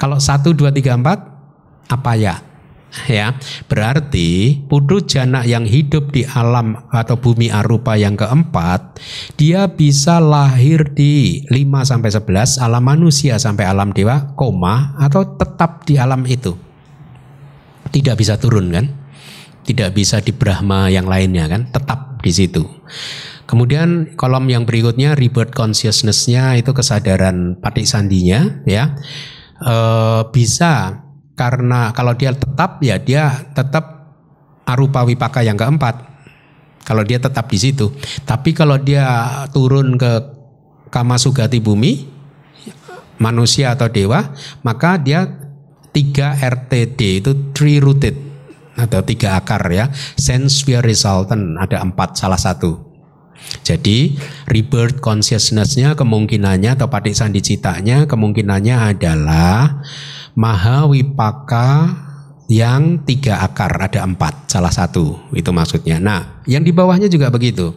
Kalau 0.01 0.18
1 0.18 0.57
2 0.57 0.74
3 0.74 0.97
4 0.97 1.93
apa 1.93 2.12
ya? 2.18 2.51
Ya, 3.08 3.39
berarti 3.72 4.60
putu 4.68 5.00
jana 5.08 5.48
yang 5.48 5.64
hidup 5.64 6.12
di 6.12 6.28
alam 6.28 6.76
atau 6.92 7.16
bumi 7.16 7.48
arupa 7.48 7.96
yang 7.96 8.20
keempat, 8.20 9.00
dia 9.39 9.72
bisa 9.72 10.20
lahir 10.20 10.92
di 10.92 11.48
5 11.48 11.88
sampai 11.88 12.12
11 12.12 12.60
alam 12.60 12.84
manusia 12.84 13.39
sampai 13.39 13.64
alam 13.64 13.96
dewa, 13.96 14.36
koma 14.36 15.00
atau 15.00 15.24
tetap 15.39 15.88
di 15.88 15.96
alam 15.96 16.28
itu. 16.28 16.52
Tidak 17.88 18.16
bisa 18.20 18.36
turun 18.36 18.76
kan? 18.76 18.86
Tidak 19.64 19.96
bisa 19.96 20.20
di 20.20 20.36
Brahma 20.36 20.92
yang 20.92 21.08
lainnya 21.08 21.48
kan? 21.48 21.72
Tetap 21.72 22.20
di 22.20 22.32
situ. 22.36 22.68
Kemudian 23.48 24.16
kolom 24.20 24.48
yang 24.48 24.64
berikutnya 24.64 25.16
rebirth 25.16 25.52
consciousness-nya 25.52 26.60
itu 26.60 26.72
kesadaran 26.72 27.60
patik 27.60 27.84
sandinya 27.84 28.64
ya. 28.64 28.96
E, 29.60 29.76
bisa 30.32 31.01
karena 31.42 31.89
kalau 31.98 32.14
dia 32.14 32.38
tetap 32.38 32.78
ya 32.86 33.02
dia 33.02 33.50
tetap 33.58 34.14
arupa 34.70 35.02
wipaka 35.02 35.42
yang 35.42 35.58
keempat 35.58 36.06
kalau 36.86 37.02
dia 37.02 37.18
tetap 37.18 37.50
di 37.50 37.58
situ 37.58 37.89
tapi 38.30 38.54
kalau 38.54 38.78
dia 38.78 39.10
turun 39.50 39.98
ke 39.98 40.22
kama 40.94 41.18
sugati 41.18 41.58
bumi 41.58 42.06
manusia 43.18 43.74
atau 43.74 43.89
dewa 43.89 44.38
maka 44.62 45.02
dia 45.02 45.26
3 45.92 46.39
RTD 46.39 47.00
itu 47.20 47.32
three 47.52 47.84
rooted 47.84 48.16
atau 48.80 49.04
tiga 49.04 49.36
akar 49.36 49.62
ya. 49.68 49.92
Sense 50.16 50.64
fear 50.64 50.80
resultant 50.82 51.60
ada 51.60 51.84
empat 51.84 52.16
salah 52.16 52.39
satu. 52.39 52.89
Jadi 53.66 54.16
rebirth 54.48 55.02
consciousness-nya 55.02 55.98
kemungkinannya 55.98 56.78
atau 56.78 56.88
patik 56.88 57.18
sandi 57.18 57.42
citanya 57.42 58.06
kemungkinannya 58.06 58.96
adalah 58.96 59.82
mahawipaka 60.36 61.70
yang 62.52 63.08
tiga 63.08 63.40
akar 63.48 63.72
ada 63.80 64.04
empat 64.04 64.52
salah 64.52 64.72
satu 64.72 65.32
itu 65.32 65.50
maksudnya. 65.56 65.98
Nah 66.04 66.44
yang 66.44 66.68
di 66.68 66.76
bawahnya 66.76 67.08
juga 67.08 67.32
begitu. 67.32 67.76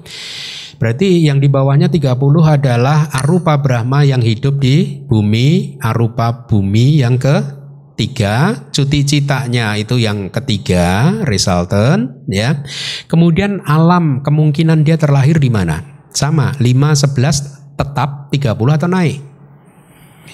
Berarti 0.75 1.23
yang 1.23 1.39
di 1.39 1.47
bawahnya 1.47 1.87
30 1.87 2.19
adalah 2.43 3.07
arupa 3.15 3.55
Brahma 3.63 4.03
yang 4.03 4.19
hidup 4.19 4.59
di 4.59 5.07
bumi, 5.07 5.79
arupa 5.79 6.51
bumi 6.51 6.99
yang 6.99 7.15
ke 7.15 7.63
tiga, 7.95 8.67
cuti 8.75 9.07
citanya 9.07 9.79
itu 9.79 10.03
yang 10.03 10.29
ketiga, 10.35 11.23
resultant, 11.31 12.27
ya. 12.27 12.67
Kemudian 13.07 13.63
alam 13.65 14.21
kemungkinan 14.27 14.83
dia 14.83 14.99
terlahir 14.99 15.39
di 15.39 15.51
mana? 15.51 16.07
Sama, 16.11 16.55
5, 16.59 17.07
11 17.07 17.79
tetap 17.79 18.31
30 18.35 18.75
atau 18.75 18.89
naik. 18.91 19.34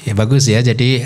Ya 0.00 0.16
bagus 0.16 0.48
ya, 0.48 0.64
jadi 0.64 1.04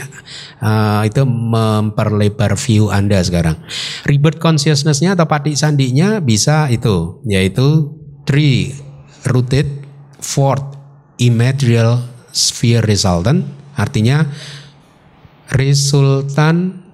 uh, 0.62 1.02
itu 1.02 1.26
memperlebar 1.26 2.54
view 2.54 2.94
Anda 2.94 3.18
sekarang. 3.26 3.58
Rebirth 4.06 4.38
consciousness-nya 4.38 5.18
atau 5.18 5.26
patik 5.26 5.58
sandinya 5.58 6.22
bisa 6.22 6.70
itu, 6.70 7.18
yaitu 7.26 7.90
three 8.22 8.70
rooted, 9.26 9.66
fourth 10.22 10.78
immaterial 11.18 12.06
sphere 12.30 12.86
resultant, 12.86 13.50
artinya 13.74 14.30
resultan 15.50 16.86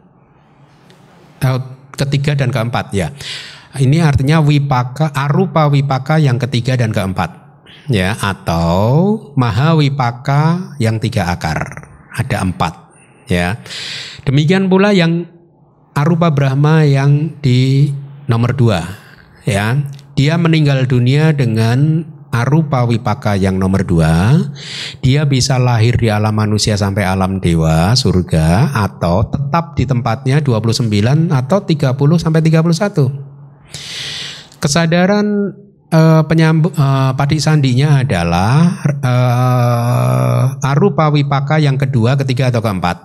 eh, 1.45 1.61
ketiga 1.97 2.33
dan 2.33 2.49
keempat 2.49 2.97
ya. 2.97 3.13
Ini 3.71 4.03
artinya 4.03 4.43
wipaka 4.43 5.15
arupa 5.15 5.71
wipaka 5.71 6.19
yang 6.19 6.41
ketiga 6.43 6.75
dan 6.75 6.91
keempat 6.91 7.40
ya 7.91 8.15
atau 8.17 9.19
maha 9.35 9.75
wipaka 9.75 10.75
yang 10.79 11.03
tiga 11.03 11.35
akar 11.35 11.91
ada 12.15 12.41
empat 12.41 12.73
ya. 13.27 13.59
Demikian 14.25 14.71
pula 14.71 14.95
yang 14.95 15.27
arupa 15.93 16.31
Brahma 16.31 16.87
yang 16.87 17.35
di 17.43 17.91
nomor 18.31 18.55
dua 18.55 18.87
ya. 19.45 19.77
Dia 20.15 20.37
meninggal 20.37 20.85
dunia 20.85 21.33
dengan 21.33 22.05
arupa 22.31 22.87
wipaka 22.87 23.35
yang 23.35 23.59
nomor 23.59 23.83
dua, 23.83 24.39
dia 25.03 25.27
bisa 25.27 25.59
lahir 25.59 25.99
di 25.99 26.13
alam 26.13 26.31
manusia 26.31 26.79
sampai 26.79 27.03
alam 27.03 27.43
dewa, 27.43 27.91
surga, 27.99 28.71
atau 28.71 29.27
tetap 29.27 29.75
di 29.75 29.89
tempatnya 29.89 30.39
29 30.39 30.87
atau 31.35 31.59
30 31.67 32.23
sampai 32.23 32.41
31. 32.45 34.63
Kesadaran 34.63 35.27
uh, 35.91 36.23
penyambung 36.25 36.73
uh, 36.75 37.13
padi 37.15 37.43
sandinya 37.43 38.03
adalah 38.03 38.81
uh, 39.03 40.45
arupa 40.63 41.11
wipaka 41.11 41.59
yang 41.59 41.77
kedua, 41.77 42.17
ketiga 42.19 42.49
atau 42.49 42.63
keempat, 42.63 42.97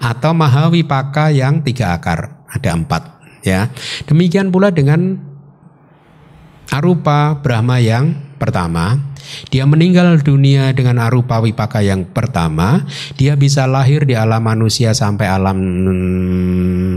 atau 0.00 0.32
mahawipaka 0.32 1.34
yang 1.34 1.60
tiga 1.66 1.94
akar, 1.98 2.46
ada 2.50 2.70
empat. 2.74 3.02
Ya, 3.40 3.72
demikian 4.04 4.52
pula 4.52 4.68
dengan 4.68 5.16
arupa 6.68 7.40
Brahma 7.40 7.80
yang 7.80 8.36
pertama, 8.36 9.00
dia 9.48 9.64
meninggal 9.64 10.20
dunia 10.20 10.76
dengan 10.76 11.00
arupa 11.00 11.40
wipaka 11.40 11.80
yang 11.80 12.04
pertama, 12.04 12.84
dia 13.16 13.36
bisa 13.40 13.64
lahir 13.64 14.04
di 14.04 14.12
alam 14.12 14.44
manusia 14.44 14.92
sampai 14.92 15.24
alam 15.28 15.58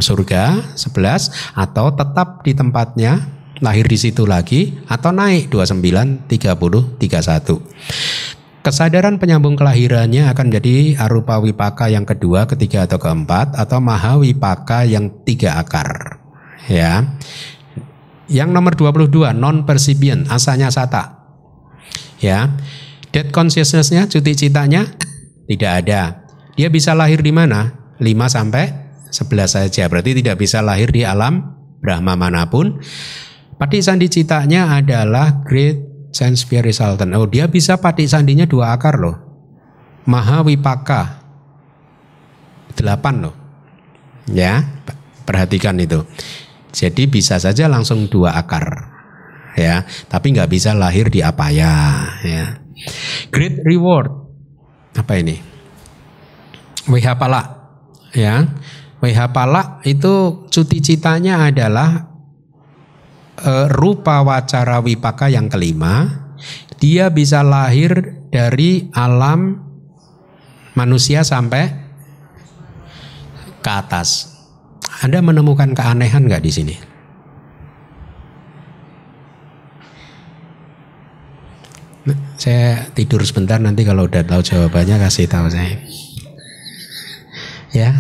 surga 0.04 0.76
11 0.76 1.56
atau 1.56 1.96
tetap 1.96 2.44
di 2.44 2.52
tempatnya 2.52 3.43
lahir 3.64 3.88
di 3.88 3.96
situ 3.96 4.28
lagi 4.28 4.76
atau 4.92 5.16
naik 5.16 5.48
29 5.48 6.28
30 6.28 7.00
31. 7.00 8.60
Kesadaran 8.64 9.20
penyambung 9.20 9.60
kelahirannya 9.60 10.28
akan 10.32 10.48
jadi 10.48 10.96
arupa 10.96 11.40
wipaka 11.40 11.92
yang 11.92 12.08
kedua, 12.08 12.48
ketiga 12.48 12.88
atau 12.88 13.00
keempat 13.00 13.56
atau 13.56 13.80
maha 13.84 14.20
wipaka 14.20 14.88
yang 14.88 15.24
tiga 15.24 15.60
akar. 15.60 16.20
Ya. 16.68 17.20
Yang 18.28 18.50
nomor 18.56 18.76
22 18.76 19.36
non 19.36 19.68
percipient 19.68 20.28
asalnya 20.32 20.72
sata. 20.72 21.28
Ya. 22.24 22.56
Dead 23.12 23.36
consciousness-nya 23.36 24.08
cuti 24.08 24.32
citanya 24.32 24.88
tidak 25.48 25.72
ada. 25.84 26.24
Dia 26.56 26.72
bisa 26.72 26.96
lahir 26.96 27.20
di 27.20 27.36
mana? 27.36 27.84
5 28.00 28.08
sampai 28.32 28.66
11 29.12 29.60
saja. 29.60 29.84
Berarti 29.92 30.24
tidak 30.24 30.40
bisa 30.40 30.64
lahir 30.64 30.88
di 30.90 31.04
alam 31.04 31.54
Brahma 31.84 32.16
mana 32.16 32.48
pun. 32.48 32.80
Pati 33.54 33.80
sandi 33.80 34.10
citanya 34.10 34.76
adalah 34.78 35.44
great 35.46 36.10
sense 36.14 36.46
fear 36.46 36.62
resultant. 36.66 37.10
Oh, 37.18 37.26
dia 37.26 37.50
bisa 37.50 37.78
pati 37.82 38.06
sandinya 38.06 38.46
dua 38.46 38.78
akar 38.78 39.02
loh. 39.02 39.18
Maha 40.06 40.46
wipaka. 40.46 41.24
Delapan 42.74 43.30
loh. 43.30 43.36
Ya, 44.30 44.64
perhatikan 45.28 45.78
itu. 45.80 46.06
Jadi 46.74 47.06
bisa 47.06 47.38
saja 47.38 47.70
langsung 47.70 48.10
dua 48.10 48.34
akar 48.34 48.94
ya, 49.54 49.86
tapi 50.10 50.34
nggak 50.34 50.50
bisa 50.50 50.74
lahir 50.74 51.14
di 51.14 51.22
apa 51.22 51.54
ya. 51.54 51.74
Great 53.30 53.62
reward. 53.62 54.10
Apa 54.98 55.22
ini? 55.22 55.38
WH 56.90 57.08
Pala. 57.18 57.42
Ya. 58.14 58.50
WH 59.02 59.20
Pala 59.34 59.82
itu 59.86 60.46
cuti 60.50 60.82
citanya 60.82 61.46
adalah 61.50 62.13
uh, 63.42 63.68
rupa 63.72 64.22
wacara 64.22 64.84
wipaka 64.84 65.32
yang 65.32 65.50
kelima. 65.50 66.22
Dia 66.78 67.08
bisa 67.08 67.42
lahir 67.42 68.20
dari 68.28 68.92
alam 68.92 69.56
manusia 70.76 71.24
sampai 71.24 71.72
ke 73.64 73.72
atas. 73.72 74.36
Anda 75.00 75.24
menemukan 75.24 75.72
keanehan 75.72 76.28
nggak 76.28 76.44
di 76.44 76.52
sini? 76.52 76.76
Saya 82.36 82.92
tidur 82.92 83.24
sebentar 83.24 83.56
nanti 83.64 83.88
kalau 83.88 84.04
udah 84.12 84.28
tahu 84.28 84.44
jawabannya 84.44 85.00
kasih 85.08 85.32
tahu 85.32 85.48
saya. 85.48 85.80
Ya. 87.72 87.96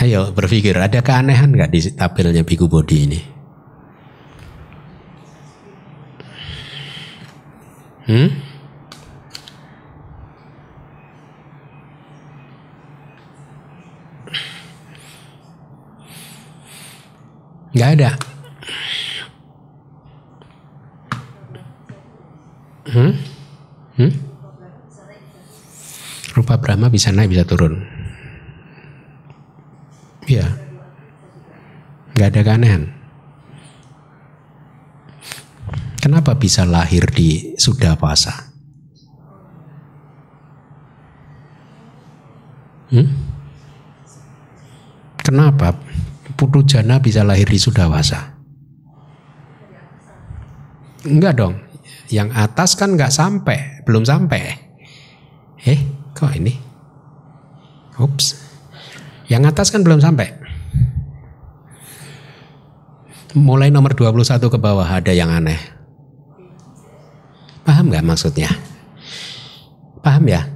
Ayo 0.00 0.32
berpikir 0.32 0.72
ada 0.80 1.04
keanehan 1.04 1.52
nggak 1.52 1.76
di 1.76 1.92
tabelnya 1.92 2.40
Biku 2.40 2.64
Body 2.64 2.96
ini? 3.04 3.20
Hmm? 8.08 8.28
Nggak 17.76 17.90
ada. 18.00 18.10
Hmm? 22.88 23.12
Hmm? 24.00 24.12
Rupa 26.32 26.56
Brahma 26.56 26.88
bisa 26.88 27.12
naik 27.12 27.36
bisa 27.36 27.44
turun. 27.44 27.89
Iya. 30.30 30.46
Nggak 32.14 32.28
ada 32.30 32.40
keanehan. 32.46 32.82
Kenapa 35.98 36.38
bisa 36.38 36.62
lahir 36.62 37.04
di 37.10 37.58
sudah 37.58 37.98
puasa? 37.98 38.54
Hmm? 42.90 43.06
Kenapa 45.20 45.78
putu 46.34 46.66
jana 46.66 46.98
bisa 46.98 47.26
lahir 47.26 47.46
di 47.46 47.58
Sudawasa? 47.58 48.38
Enggak 51.06 51.34
dong. 51.38 51.54
Yang 52.10 52.28
atas 52.34 52.70
kan 52.74 52.98
nggak 52.98 53.14
sampai, 53.14 53.86
belum 53.86 54.02
sampai. 54.02 54.42
Eh, 55.62 55.80
kok 56.16 56.34
ini? 56.34 56.54
Ups. 58.00 58.39
Yang 59.30 59.42
atas 59.54 59.68
kan 59.70 59.86
belum 59.86 60.02
sampai. 60.02 60.34
Mulai 63.38 63.70
nomor 63.70 63.94
21 63.94 64.42
ke 64.42 64.58
bawah 64.58 64.84
ada 64.84 65.14
yang 65.14 65.30
aneh. 65.30 65.58
Paham 67.62 67.94
nggak 67.94 68.02
maksudnya? 68.02 68.50
Paham 70.02 70.26
ya? 70.26 70.50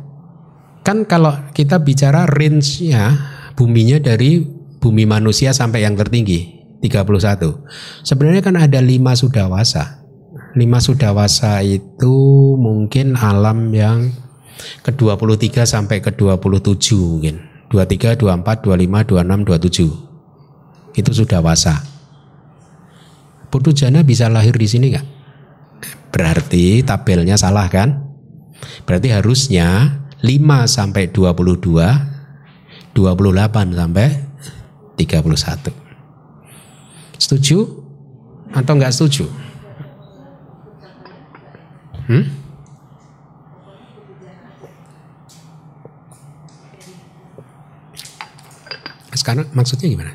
Kan 0.83 1.07
kalau 1.07 1.33
kita 1.55 1.79
bicara 1.79 2.27
range-nya 2.27 3.15
buminya 3.55 4.03
dari 4.03 4.43
bumi 4.83 5.07
manusia 5.07 5.55
sampai 5.55 5.87
yang 5.87 5.95
tertinggi 5.95 6.67
31. 6.83 8.03
Sebenarnya 8.03 8.43
kan 8.43 8.59
ada 8.59 8.83
lima 8.83 9.15
sudawasa 9.15 10.05
lima 10.55 10.79
sudawasa 10.79 11.67
itu 11.67 12.15
mungkin 12.55 13.19
alam 13.19 13.75
yang 13.75 14.15
ke-23 14.87 15.67
sampai 15.67 15.99
ke-27 15.99 16.87
mungkin. 16.95 17.54
23, 17.75 18.15
24, 18.15 18.63
25, 18.63 19.03
26, 19.03 19.43
27. 20.95 20.95
Itu 20.95 21.11
sudawasa. 21.11 21.83
Putu 23.51 23.75
jana 23.75 24.07
bisa 24.07 24.31
lahir 24.31 24.55
di 24.55 24.71
sini 24.71 24.95
nggak? 24.95 25.07
Berarti 26.15 26.87
tabelnya 26.87 27.35
salah 27.35 27.67
kan? 27.67 28.15
Berarti 28.87 29.11
harusnya 29.11 29.99
5 30.23 30.71
sampai 30.71 31.11
22, 31.11 32.95
28 32.95 33.75
sampai 33.75 34.07
31. 34.95 35.75
Setuju 37.19 37.59
atau 38.55 38.73
nggak 38.79 38.95
setuju? 38.95 39.27
Hmm? 42.07 42.44
Sekarang 49.25 49.49
maksudnya 49.57 49.89
gimana? 49.89 50.13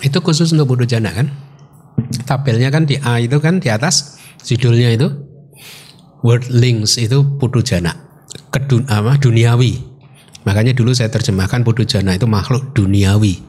Itu 0.00 0.24
khusus 0.24 0.48
untuk 0.56 0.72
bodoh 0.72 0.88
jana 0.88 1.12
kan? 1.12 1.28
Tabelnya 2.24 2.72
kan 2.72 2.88
di 2.88 2.96
A 3.04 3.20
itu 3.20 3.36
kan 3.36 3.60
di 3.60 3.68
atas 3.68 4.16
judulnya 4.40 4.96
itu 4.96 5.12
word 6.24 6.48
links 6.48 6.96
itu 6.96 7.20
putu 7.36 7.60
jana 7.60 7.92
kedun 8.48 8.88
apa 8.88 9.20
duniawi 9.20 9.90
Makanya 10.44 10.72
dulu 10.72 10.96
saya 10.96 11.12
terjemahkan 11.12 11.60
Pudu 11.60 11.84
Jana 11.84 12.16
itu 12.16 12.24
makhluk 12.24 12.72
duniawi. 12.72 13.44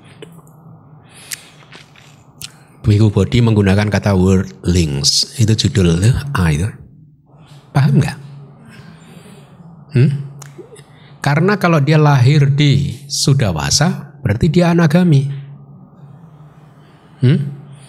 Biku 2.81 3.13
Bodi 3.13 3.39
menggunakan 3.39 3.87
kata 3.87 4.17
worldlings. 4.17 5.37
Itu 5.39 5.53
judul 5.55 6.01
A 6.35 6.45
itu. 6.51 6.80
Paham 7.71 7.99
nggak? 7.99 8.17
Hmm? 9.91 10.11
Karena 11.21 11.55
kalau 11.61 11.77
dia 11.83 12.01
lahir 12.01 12.49
di 12.51 13.05
Sudawasa, 13.05 14.19
berarti 14.25 14.47
dia 14.49 14.73
anagami. 14.73 15.29
Hmm? 17.21 17.39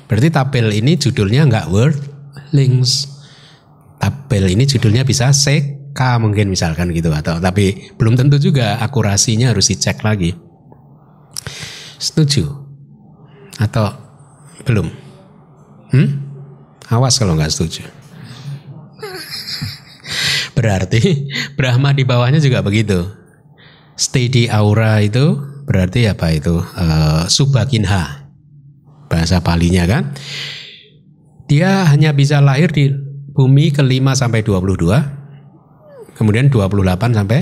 Berarti 0.07 0.29
tabel 0.29 0.69
ini 0.77 1.01
judulnya 1.01 1.49
nggak 1.49 1.67
worldlings. 1.73 3.09
Tabel 3.97 4.53
ini 4.53 4.69
judulnya 4.69 5.09
bisa 5.09 5.33
sek 5.33 5.95
K 5.97 6.01
mungkin 6.21 6.49
misalkan 6.49 6.89
gitu 6.93 7.13
atau 7.13 7.37
tapi 7.37 7.93
belum 8.01 8.17
tentu 8.17 8.41
juga 8.41 8.81
akurasinya 8.81 9.53
harus 9.53 9.73
dicek 9.73 10.05
lagi. 10.05 10.37
Setuju 11.97 12.45
atau 13.57 13.93
belum? 14.69 14.89
Hmm? 15.93 16.09
Awas 16.93 17.17
kalau 17.17 17.37
nggak 17.37 17.53
setuju. 17.53 18.02
Berarti 20.63 21.27
Brahma 21.59 21.91
di 21.91 22.07
bawahnya 22.07 22.39
juga 22.39 22.63
begitu. 22.63 23.11
Stay 23.99 24.31
di 24.31 24.47
aura 24.47 25.03
itu 25.03 25.37
berarti 25.67 26.07
apa 26.07 26.31
itu? 26.31 26.63
Uh, 26.63 27.27
Subakinha. 27.27 28.31
Bahasa 29.11 29.43
palinya 29.43 29.85
kan. 29.85 30.15
Dia 31.51 31.85
hanya 31.91 32.17
bisa 32.17 32.41
lahir 32.41 32.73
di 32.73 32.89
bumi 33.33 33.73
ke-5 33.73 34.05
sampai 34.17 34.41
22 34.45 35.23
kemudian 36.17 36.53
28 36.53 37.17
sampai 37.17 37.41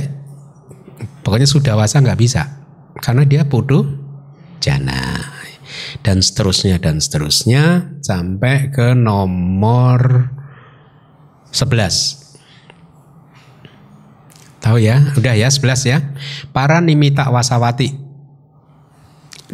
pokoknya 1.26 1.48
sudah 1.50 1.74
wasa 1.74 1.98
nggak 1.98 2.20
bisa 2.20 2.62
karena 3.02 3.26
dia 3.26 3.42
putu 3.42 3.82
jana 4.62 5.18
dan 6.06 6.22
seterusnya 6.22 6.78
dan 6.78 7.02
seterusnya 7.02 7.96
sampai 8.02 8.70
ke 8.70 8.94
nomor 8.94 10.30
11 11.50 12.19
tahu 14.60 14.78
ya? 14.84 15.12
Udah 15.16 15.34
ya 15.34 15.48
11 15.48 15.90
ya. 15.90 15.98
Para 16.52 16.78
nimita 16.84 17.26
wasawati. 17.32 17.96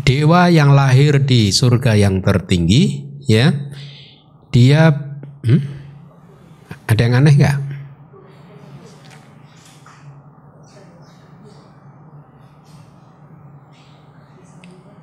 Dewa 0.05 0.53
yang 0.53 0.77
lahir 0.77 1.25
di 1.25 1.55
surga 1.55 1.97
yang 1.97 2.21
tertinggi 2.21 3.07
ya. 3.25 3.55
Dia 4.53 4.93
hmm? 5.47 5.63
ada 6.87 7.01
yang 7.01 7.15
aneh 7.23 7.35
nggak? 7.35 7.57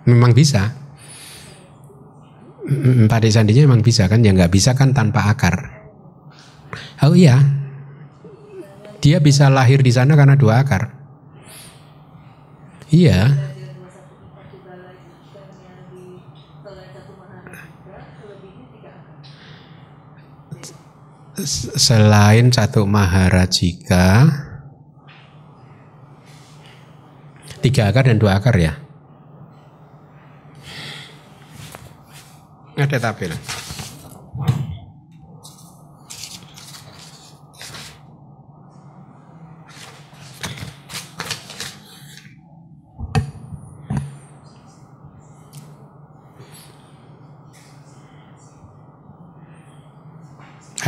Memang 0.04 0.36
bisa. 0.36 0.76
Padi 3.08 3.30
sandinya 3.32 3.68
memang 3.68 3.84
bisa 3.84 4.08
kan, 4.08 4.24
ya 4.24 4.32
nggak 4.36 4.52
bisa 4.52 4.76
kan 4.76 4.92
tanpa 4.96 5.32
akar. 5.32 5.84
Oh 7.04 7.16
iya, 7.16 7.63
dia 9.04 9.20
bisa 9.20 9.52
lahir 9.52 9.84
di 9.84 9.92
sana 9.92 10.16
karena 10.16 10.40
dua 10.40 10.64
akar. 10.64 10.96
Iya. 12.88 13.52
Selain 21.76 22.48
satu 22.48 22.88
maharajika, 22.88 24.32
tiga 27.60 27.92
akar 27.92 28.08
dan 28.08 28.16
dua 28.16 28.40
akar 28.40 28.56
ya. 28.56 28.80
Ada 32.80 33.04
tabel. 33.04 33.36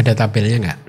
Ada 0.05 0.13
tabelnya 0.13 0.61
nggak? 0.61 0.79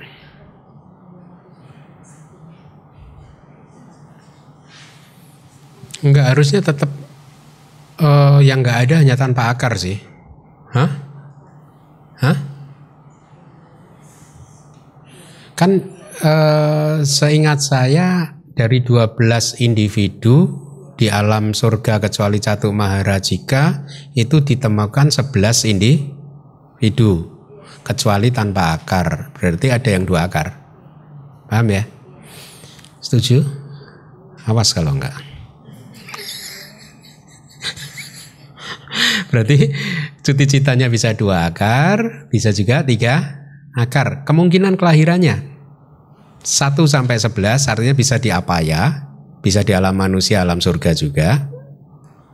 Enggak 6.04 6.26
harusnya 6.36 6.60
tetap 6.60 6.92
uh, 7.96 8.44
yang 8.44 8.60
nggak 8.60 8.78
ada 8.84 9.00
hanya 9.00 9.16
tanpa 9.16 9.48
akar 9.48 9.72
sih. 9.80 9.96
Hah? 10.68 10.90
Hah? 12.20 12.36
Kan 15.56 15.80
uh, 16.20 17.00
seingat 17.00 17.64
saya 17.64 18.36
dari 18.52 18.84
12 18.84 19.16
individu 19.64 20.60
di 21.00 21.08
alam 21.08 21.56
surga 21.56 22.04
kecuali 22.04 22.36
Catu 22.36 22.68
Maharajika 22.68 23.88
itu 24.12 24.44
ditemukan 24.44 25.08
11 25.08 25.72
individu 25.72 27.36
kecuali 27.87 28.34
tanpa 28.34 28.74
akar. 28.74 29.30
Berarti 29.30 29.70
ada 29.70 29.87
yang 29.87 30.03
dua 30.03 30.26
akar. 30.26 30.59
Paham 31.47 31.70
ya? 31.70 31.87
Setuju? 32.99 33.47
Awas 34.51 34.74
kalau 34.74 34.99
enggak. 34.99 35.14
Berarti 39.30 39.70
cuti 40.26 40.45
citanya 40.51 40.91
bisa 40.91 41.14
dua 41.14 41.47
akar, 41.47 42.26
bisa 42.26 42.51
juga 42.51 42.82
tiga 42.82 43.47
akar. 43.78 44.26
Kemungkinan 44.26 44.74
kelahirannya 44.74 45.55
satu 46.43 46.87
sampai 46.87 47.18
sebelas 47.18 47.66
artinya 47.70 47.95
bisa 47.95 48.18
di 48.18 48.34
apa 48.34 48.59
ya, 48.62 49.07
bisa 49.43 49.62
di 49.62 49.74
alam 49.74 49.95
manusia, 49.95 50.43
alam 50.43 50.59
surga 50.59 50.95
juga. 50.99 51.47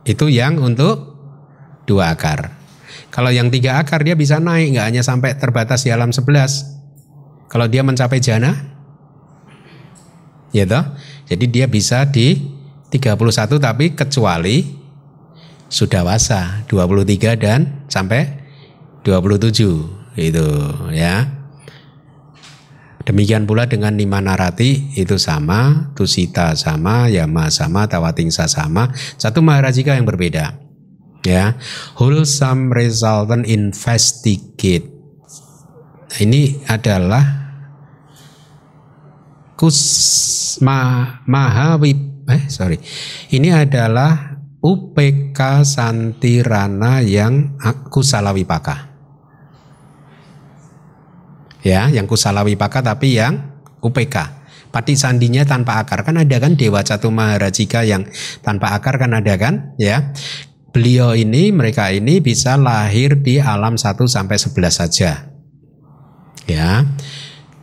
Itu 0.05 0.29
yang 0.29 0.57
untuk 0.57 1.13
dua 1.85 2.17
akar. 2.17 2.62
Kalau 3.13 3.29
yang 3.29 3.53
tiga 3.53 3.77
akar 3.77 4.01
dia 4.01 4.17
bisa 4.17 4.41
naik, 4.41 4.73
nggak 4.73 4.87
hanya 4.89 5.03
sampai 5.05 5.37
terbatas 5.37 5.85
di 5.85 5.93
alam 5.93 6.09
sebelas. 6.09 6.65
Kalau 7.45 7.69
dia 7.69 7.85
mencapai 7.85 8.17
jana, 8.17 8.57
ya 10.49 10.65
toh? 10.65 10.81
Jadi 11.29 11.45
dia 11.45 11.69
bisa 11.69 12.09
di 12.09 12.41
31 12.89 13.61
tapi 13.61 13.93
kecuali 13.93 14.65
sudah 15.69 16.01
wasa 16.01 16.65
23 16.65 17.37
dan 17.37 17.85
sampai 17.85 18.33
27 19.05 20.17
itu 20.17 20.47
ya. 20.89 21.45
Demikian 23.03 23.45
pula 23.45 23.67
dengan 23.69 23.93
lima 23.93 24.23
narati 24.23 24.95
itu 24.97 25.19
sama, 25.21 25.91
tusita 25.93 26.55
sama, 26.55 27.11
yama 27.13 27.51
sama, 27.51 27.85
tawatingsa 27.85 28.47
sama, 28.49 28.89
satu 29.21 29.43
maharajika 29.43 29.93
yang 29.93 30.07
berbeda. 30.07 30.63
Ya, 31.23 31.55
wholesome 31.95 32.75
resultant 32.75 33.47
investigate. 33.47 34.91
Ini 36.19 36.67
adalah 36.67 37.43
kusma 39.57 40.81
mahawip 41.23 42.27
eh 42.27 42.43
sorry 42.51 42.75
ini 43.31 43.49
adalah 43.55 44.33
UPK 44.63 45.39
Santirana 45.67 47.03
yang 47.03 47.59
kusala 47.91 48.31
wipaka. 48.31 48.95
Ya, 51.63 51.91
yang 51.91 52.07
kusala 52.07 52.43
wipaka 52.47 52.79
tapi 52.79 53.19
yang 53.19 53.59
UPK. 53.83 54.15
Pati 54.71 54.95
sandinya 54.95 55.43
tanpa 55.43 55.83
akar 55.83 56.07
kan 56.07 56.15
ada 56.17 56.39
kan 56.39 56.55
Dewa 56.55 56.79
Catu 56.81 57.11
Maharajika 57.11 57.83
yang 57.83 58.07
tanpa 58.39 58.71
akar 58.71 58.95
kan 58.95 59.11
ada 59.11 59.35
kan 59.35 59.75
ya. 59.75 60.15
Beliau 60.73 61.13
ini 61.13 61.53
mereka 61.53 61.93
ini 61.93 62.17
bisa 62.17 62.57
lahir 62.57 63.21
di 63.21 63.37
alam 63.37 63.77
1 63.77 64.09
sampai 64.09 64.41
11 64.41 64.73
saja. 64.73 65.29
Ya. 66.49 66.81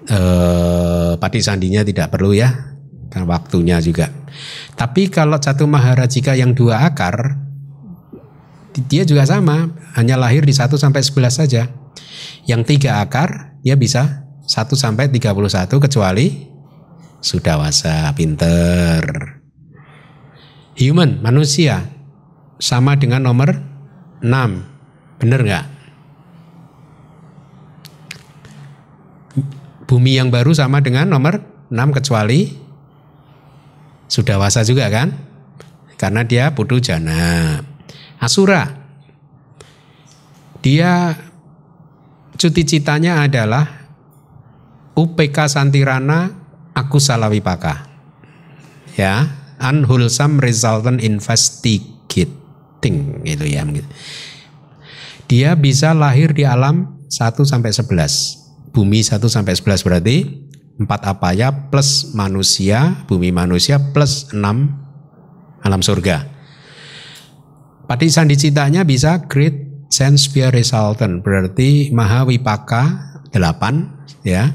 Eh, 0.07 1.13
pati 1.19 1.43
sandinya 1.43 1.83
tidak 1.83 2.15
perlu 2.15 2.39
ya. 2.39 2.79
Kan 3.11 3.27
waktunya 3.27 3.83
juga. 3.83 4.15
Tapi 4.79 5.11
kalau 5.11 5.43
satu 5.43 5.67
maharajika 5.67 6.39
yang 6.39 6.55
dua 6.55 6.87
akar, 6.87 7.35
dia 8.87 9.03
juga 9.03 9.27
sama, 9.27 9.75
hanya 9.99 10.15
lahir 10.15 10.47
di 10.47 10.55
1 10.55 10.79
sampai 10.79 11.03
11 11.03 11.35
saja. 11.35 11.67
Yang 12.47 12.63
tiga 12.71 13.03
akar, 13.03 13.59
dia 13.67 13.75
bisa 13.75 14.23
1 14.47 14.79
sampai 14.79 15.11
31 15.11 15.83
kecuali 15.83 16.47
sudah 17.21 17.61
wasa, 17.61 18.09
pinter. 18.17 19.03
Human, 20.81 21.21
manusia, 21.21 22.00
sama 22.61 22.95
dengan 23.01 23.25
nomor 23.25 23.57
6. 24.21 24.29
Bener 25.19 25.41
nggak? 25.41 25.67
Bumi 29.89 30.15
yang 30.15 30.31
baru 30.31 30.55
sama 30.55 30.79
dengan 30.85 31.11
nomor 31.11 31.43
6 31.73 31.97
kecuali 31.97 32.55
sudah 34.07 34.37
wasa 34.39 34.63
juga 34.63 34.87
kan? 34.93 35.17
Karena 35.97 36.23
dia 36.23 36.53
putu 36.55 36.79
jana. 36.79 37.59
Asura. 38.21 38.69
Dia 40.61 41.17
cuti 42.37 42.63
citanya 42.69 43.25
adalah 43.25 43.65
UPK 44.93 45.49
Santirana 45.49 46.29
aku 46.77 47.01
salawipaka. 47.01 47.89
Ya, 48.99 49.31
unwholesome 49.63 50.43
resultant 50.45 51.01
investigating 52.81 53.21
gitu 53.29 53.45
ya. 53.45 53.63
Dia 55.31 55.55
bisa 55.55 55.95
lahir 55.95 56.35
di 56.35 56.43
alam 56.43 57.07
1 57.07 57.45
sampai 57.47 57.71
11. 57.71 58.73
Bumi 58.75 59.03
1 59.05 59.21
sampai 59.29 59.55
11 59.55 59.87
berarti 59.87 60.17
empat 60.81 61.01
apa 61.07 61.37
ya 61.37 61.53
plus 61.69 62.17
manusia, 62.17 63.05
bumi 63.07 63.31
manusia 63.31 63.79
plus 63.93 64.33
enam 64.33 64.81
alam 65.61 65.85
surga. 65.85 66.27
Pati 67.85 68.07
sandicitanya 68.07 68.87
bisa 68.87 69.27
great 69.27 69.87
sense 69.91 70.31
pure 70.31 70.55
resultant 70.55 71.21
berarti 71.27 71.91
maha 71.91 72.23
wipaka 72.23 73.11
delapan 73.35 73.91
ya 74.23 74.55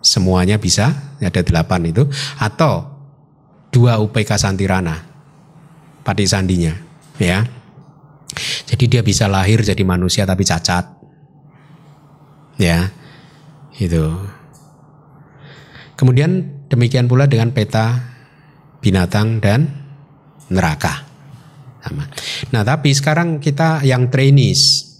semuanya 0.00 0.56
bisa 0.56 1.16
ada 1.20 1.44
delapan 1.44 1.92
itu 1.92 2.08
atau 2.40 2.88
dua 3.68 4.00
UPK 4.00 4.40
Santirana 4.40 5.04
pati 6.00 6.24
sandinya 6.24 6.72
ya 7.18 7.46
jadi 8.64 8.84
dia 8.90 9.02
bisa 9.04 9.30
lahir 9.30 9.62
jadi 9.62 9.82
manusia 9.86 10.26
tapi 10.26 10.42
cacat 10.42 10.86
ya 12.58 12.90
itu 13.78 14.02
Kemudian 15.94 16.66
demikian 16.66 17.06
pula 17.06 17.30
dengan 17.30 17.54
peta 17.54 18.02
binatang 18.82 19.38
dan 19.38 19.70
neraka. 20.50 21.06
Sama. 21.80 22.10
Nah 22.50 22.62
tapi 22.66 22.90
sekarang 22.90 23.38
kita 23.38 23.86
yang 23.86 24.10
trainees. 24.10 24.92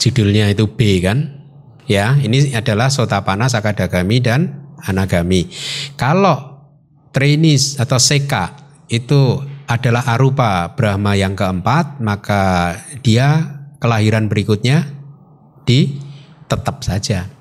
Judulnya 0.00 0.52
itu 0.52 0.68
B 0.72 1.04
kan. 1.04 1.44
Ya 1.84 2.16
ini 2.16 2.56
adalah 2.56 2.88
Sotapana, 2.88 3.52
Sakadagami 3.52 4.24
dan 4.24 4.72
Anagami. 4.80 5.52
Kalau 6.00 6.64
trainees 7.12 7.76
atau 7.76 8.00
Seka 8.00 8.56
itu 8.88 9.44
adalah 9.64 10.04
arupa 10.10 10.72
Brahma 10.76 11.16
yang 11.16 11.32
keempat, 11.32 12.00
maka 12.04 12.76
dia 13.00 13.60
kelahiran 13.80 14.28
berikutnya 14.28 14.88
di 15.64 15.96
tetap 16.44 16.84
saja 16.84 17.34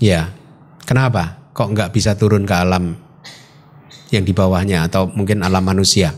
Ya, 0.00 0.32
kenapa? 0.88 1.52
Kok 1.52 1.76
nggak 1.76 1.92
bisa 1.92 2.16
turun 2.16 2.48
ke 2.48 2.56
alam 2.56 2.96
yang 4.08 4.24
di 4.24 4.32
bawahnya 4.32 4.88
atau 4.88 5.12
mungkin 5.12 5.44
alam 5.44 5.60
manusia? 5.60 6.16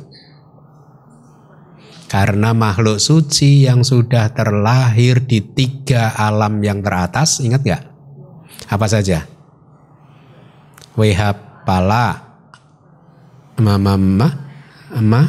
Karena 2.06 2.55
makhluk 2.55 3.02
suci 3.02 3.66
yang 3.66 3.82
sudah 3.82 4.30
terlahir 4.30 5.26
di 5.26 5.43
tiga 5.43 6.14
alam 6.14 6.62
yang 6.62 6.78
teratas, 6.78 7.43
ingat 7.43 7.66
nggak? 7.66 7.82
Apa 8.70 8.86
saja? 8.86 9.26
Wehap 10.94 11.66
pala, 11.66 12.32
mama 13.62 13.94
mama, 13.94 14.28
ama, 14.90 15.22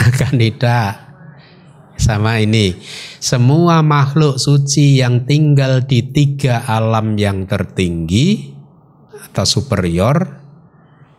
akanida, 0.00 1.06
sama 2.00 2.40
ini. 2.40 2.80
Semua 3.20 3.84
makhluk 3.84 4.40
suci 4.40 5.00
yang 5.00 5.28
tinggal 5.28 5.84
di 5.84 6.00
tiga 6.08 6.64
alam 6.64 7.20
yang 7.20 7.44
tertinggi 7.44 8.56
atau 9.28 9.44
superior, 9.44 10.40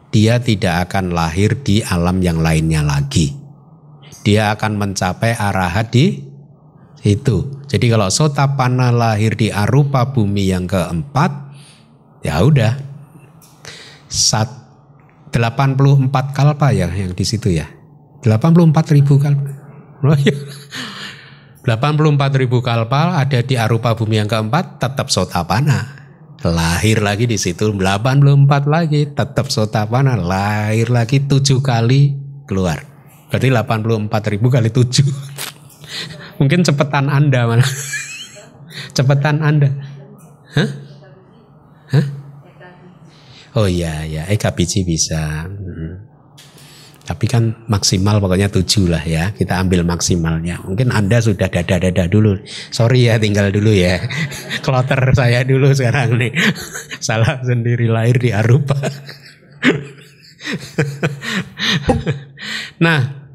dia 0.09 0.41
tidak 0.41 0.89
akan 0.89 1.14
lahir 1.14 1.61
di 1.61 1.85
alam 1.85 2.18
yang 2.26 2.41
lainnya 2.41 2.81
lagi. 2.81 3.45
dia 4.27 4.51
akan 4.51 4.76
mencapai 4.76 5.39
arahat 5.39 5.88
di 5.88 6.19
itu. 6.99 7.64
Jadi 7.72 7.85
kalau 7.88 8.11
Sotapana 8.11 8.91
lahir 8.91 9.39
di 9.39 9.47
arupa 9.47 10.11
bumi 10.11 10.51
yang 10.51 10.68
keempat, 10.68 11.31
ya 12.27 12.43
udah. 12.43 12.76
Sat, 14.11 14.51
84 15.32 16.36
kalpa 16.36 16.68
ya 16.72 16.88
yang 16.91 17.12
di 17.14 17.26
situ 17.28 17.52
ya. 17.52 17.68
84 18.24 18.95
ribu 18.95 19.20
kalpa. 19.20 19.52
84 21.68 22.41
ribu 22.41 22.64
kalpa 22.64 23.20
ada 23.20 23.40
di 23.44 23.60
arupa 23.60 23.91
bumi 23.91 24.24
yang 24.24 24.30
keempat 24.30 24.80
tetap 24.80 25.12
Sotapana. 25.12 25.99
Lahir 26.45 27.02
lagi 27.02 27.26
di 27.26 27.36
situ 27.36 27.74
84 27.74 28.48
lagi 28.70 29.10
tetap 29.12 29.52
Sotapana. 29.52 30.16
Lahir 30.16 30.88
lagi 30.88 31.20
tujuh 31.26 31.60
kali 31.60 32.16
keluar. 32.48 32.86
Berarti 33.28 33.52
84 33.52 34.32
ribu 34.32 34.48
kali 34.48 34.72
tujuh. 34.72 35.08
Mungkin 36.40 36.64
cepetan 36.64 37.12
Anda 37.12 37.49
mana? 37.49 37.66
cepetan 38.95 39.44
Anda. 39.44 39.70
Hah? 40.56 40.86
Oh 43.58 43.66
iya 43.66 44.06
ya, 44.06 44.30
Eka 44.30 44.54
biji 44.54 44.86
bisa. 44.86 45.50
Hmm. 45.50 46.06
Tapi 47.08 47.26
kan 47.26 47.66
maksimal 47.66 48.22
pokoknya 48.22 48.54
tujuh 48.54 48.86
lah 48.86 49.02
ya. 49.02 49.34
Kita 49.34 49.58
ambil 49.58 49.82
maksimalnya. 49.82 50.62
Mungkin 50.62 50.94
Anda 50.94 51.18
sudah 51.18 51.50
dada-dada 51.50 52.06
dulu. 52.06 52.38
Sorry 52.70 53.10
ya 53.10 53.18
tinggal 53.18 53.50
dulu 53.50 53.74
ya. 53.74 53.98
Kloter 54.66 55.02
saya 55.18 55.42
dulu 55.42 55.74
sekarang 55.74 56.22
nih. 56.22 56.36
Salah 57.08 57.42
sendiri 57.42 57.90
lahir 57.90 58.22
di 58.22 58.30
Arupa. 58.30 58.78
nah, 62.86 63.32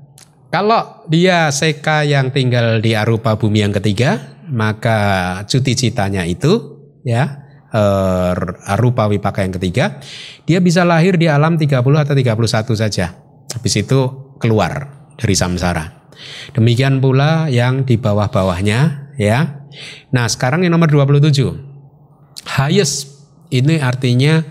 kalau 0.55 1.03
dia 1.11 1.51
seka 1.51 2.07
yang 2.07 2.31
tinggal 2.31 2.79
di 2.79 2.95
arupa 2.95 3.35
bumi 3.41 3.65
yang 3.65 3.75
ketiga, 3.75 4.39
maka 4.53 5.41
cuti 5.49 5.73
citanya 5.75 6.29
itu 6.29 6.79
ya 7.03 7.43
uh, 7.73 8.33
arupa 8.69 9.09
wipaka 9.09 9.43
yang 9.43 9.57
ketiga, 9.57 9.99
dia 10.47 10.63
bisa 10.63 10.87
lahir 10.87 11.19
di 11.19 11.27
alam 11.27 11.57
30 11.59 11.83
atau 11.83 12.15
31 12.15 12.77
saja. 12.77 13.07
Habis 13.53 13.75
itu 13.81 14.01
keluar 14.39 14.89
dari 15.19 15.35
samsara. 15.35 16.09
Demikian 16.55 17.03
pula 17.03 17.51
yang 17.51 17.83
di 17.83 17.99
bawah-bawahnya 17.99 19.13
ya. 19.19 19.65
Nah, 20.13 20.29
sekarang 20.29 20.63
yang 20.63 20.77
nomor 20.77 20.93
27. 20.93 22.47
Highest 22.47 23.27
ini 23.49 23.81
artinya 23.81 24.45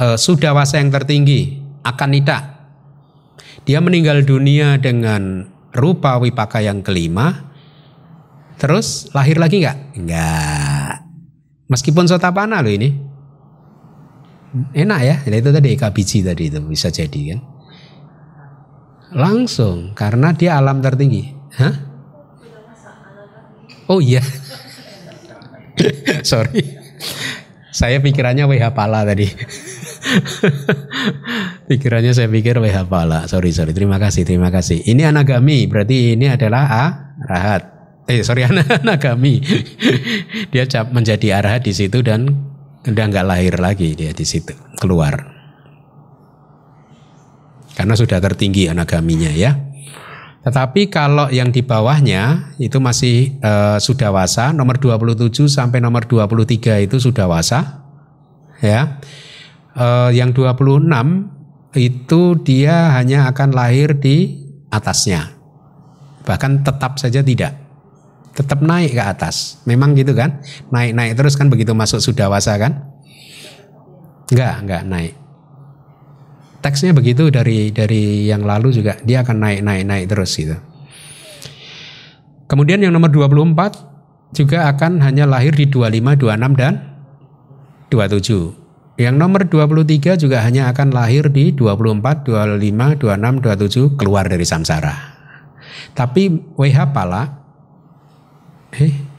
uh, 0.00 0.16
sudawasa 0.16 0.80
yang 0.80 0.90
tertinggi, 0.90 1.60
akan 1.84 2.10
tidak 2.16 2.60
dia 3.68 3.78
meninggal 3.78 4.24
dunia 4.24 4.80
dengan 4.80 5.48
rupa 5.76 6.16
wipaka 6.18 6.64
yang 6.64 6.80
kelima. 6.80 7.52
Terus 8.60 9.08
lahir 9.16 9.40
lagi 9.40 9.64
nggak? 9.64 9.78
Nggak. 9.96 10.69
Meskipun 11.70 12.10
sotapana 12.10 12.60
loh 12.60 12.74
ini. 12.74 12.90
Enak 14.74 15.00
ya, 15.06 15.16
nah, 15.22 15.38
itu 15.38 15.50
tadi 15.54 15.68
eka 15.78 15.94
tadi 15.94 16.50
itu 16.50 16.58
bisa 16.66 16.90
jadi 16.90 17.20
kan. 17.30 17.40
Langsung 19.14 19.94
karena 19.94 20.34
dia 20.34 20.58
alam 20.58 20.82
tertinggi. 20.82 21.30
Hah? 21.54 21.74
Oh 23.86 24.02
iya. 24.02 24.18
Sorry. 26.26 26.66
Saya 27.70 28.02
pikirannya 28.02 28.50
WH 28.50 28.74
pala 28.74 29.06
tadi. 29.06 29.30
Pikirannya 31.70 32.10
saya 32.10 32.26
pikir 32.26 32.58
WH 32.58 32.90
pala. 32.90 33.30
Sorry, 33.30 33.54
sorry. 33.54 33.70
Terima 33.70 34.02
kasih, 34.02 34.26
terima 34.26 34.50
kasih. 34.50 34.82
Ini 34.82 35.14
anagami, 35.14 35.70
berarti 35.70 36.18
ini 36.18 36.26
adalah 36.26 36.66
A, 36.66 36.84
rahat. 37.30 37.79
Eh, 38.10 38.26
sorry, 38.26 38.42
anagami. 38.82 39.38
dia 40.50 40.66
menjadi 40.90 41.38
arahat 41.38 41.62
di 41.62 41.70
situ 41.70 42.02
dan 42.02 42.26
udah 42.82 43.04
nggak 43.06 43.26
lahir 43.26 43.54
lagi 43.62 43.94
dia 43.94 44.10
di 44.10 44.26
situ, 44.26 44.50
keluar. 44.82 45.30
Karena 47.78 47.94
sudah 47.94 48.18
tertinggi 48.18 48.66
anagaminya 48.66 49.30
ya. 49.30 49.54
Tetapi 50.42 50.90
kalau 50.90 51.30
yang 51.30 51.54
di 51.54 51.62
bawahnya 51.62 52.56
itu 52.58 52.82
masih 52.82 53.38
uh, 53.46 53.78
sudah 53.78 54.10
wasa, 54.10 54.50
nomor 54.50 54.82
27 54.82 55.30
sampai 55.46 55.78
nomor 55.78 56.10
23 56.10 56.90
itu 56.90 56.96
sudah 56.98 57.30
wasa. 57.30 57.86
Ya 58.58 58.98
uh, 59.78 60.10
yang 60.10 60.34
26 60.34 60.82
itu 61.78 62.22
dia 62.42 62.98
hanya 62.98 63.30
akan 63.30 63.54
lahir 63.54 63.94
di 63.94 64.42
atasnya. 64.72 65.30
Bahkan 66.26 66.66
tetap 66.66 66.98
saja 66.98 67.22
tidak. 67.22 67.69
Tetap 68.30 68.62
naik 68.62 68.94
ke 68.94 69.02
atas. 69.02 69.58
Memang 69.66 69.98
gitu 69.98 70.14
kan? 70.14 70.40
Naik-naik 70.70 71.18
terus 71.18 71.34
kan 71.34 71.50
begitu 71.50 71.74
masuk 71.74 71.98
sudawasa 71.98 72.56
kan? 72.56 72.90
Enggak, 74.30 74.54
enggak 74.62 74.82
naik. 74.86 75.14
Teksnya 76.60 76.92
begitu 76.92 77.32
dari 77.32 77.72
dari 77.72 78.28
yang 78.28 78.44
lalu 78.44 78.70
juga 78.70 79.00
dia 79.00 79.24
akan 79.24 79.36
naik-naik 79.40 79.82
naik 79.88 80.06
terus 80.12 80.36
gitu. 80.36 80.56
Kemudian 82.46 82.82
yang 82.82 82.92
nomor 82.92 83.08
24 83.08 84.36
juga 84.36 84.68
akan 84.70 85.02
hanya 85.02 85.26
lahir 85.26 85.56
di 85.56 85.66
25, 85.66 86.18
26 86.20 86.60
dan 86.60 86.74
27. 87.90 88.60
Yang 89.00 89.16
nomor 89.16 89.48
23 89.48 90.20
juga 90.20 90.44
hanya 90.44 90.68
akan 90.68 90.92
lahir 90.92 91.32
di 91.32 91.56
24, 91.56 92.28
25, 92.28 93.00
26, 93.00 93.96
27 93.96 93.96
keluar 93.96 94.28
dari 94.28 94.44
samsara. 94.44 94.92
Tapi 95.96 96.52
WH 96.54 96.92
pala 96.92 97.39
eh 98.72 99.10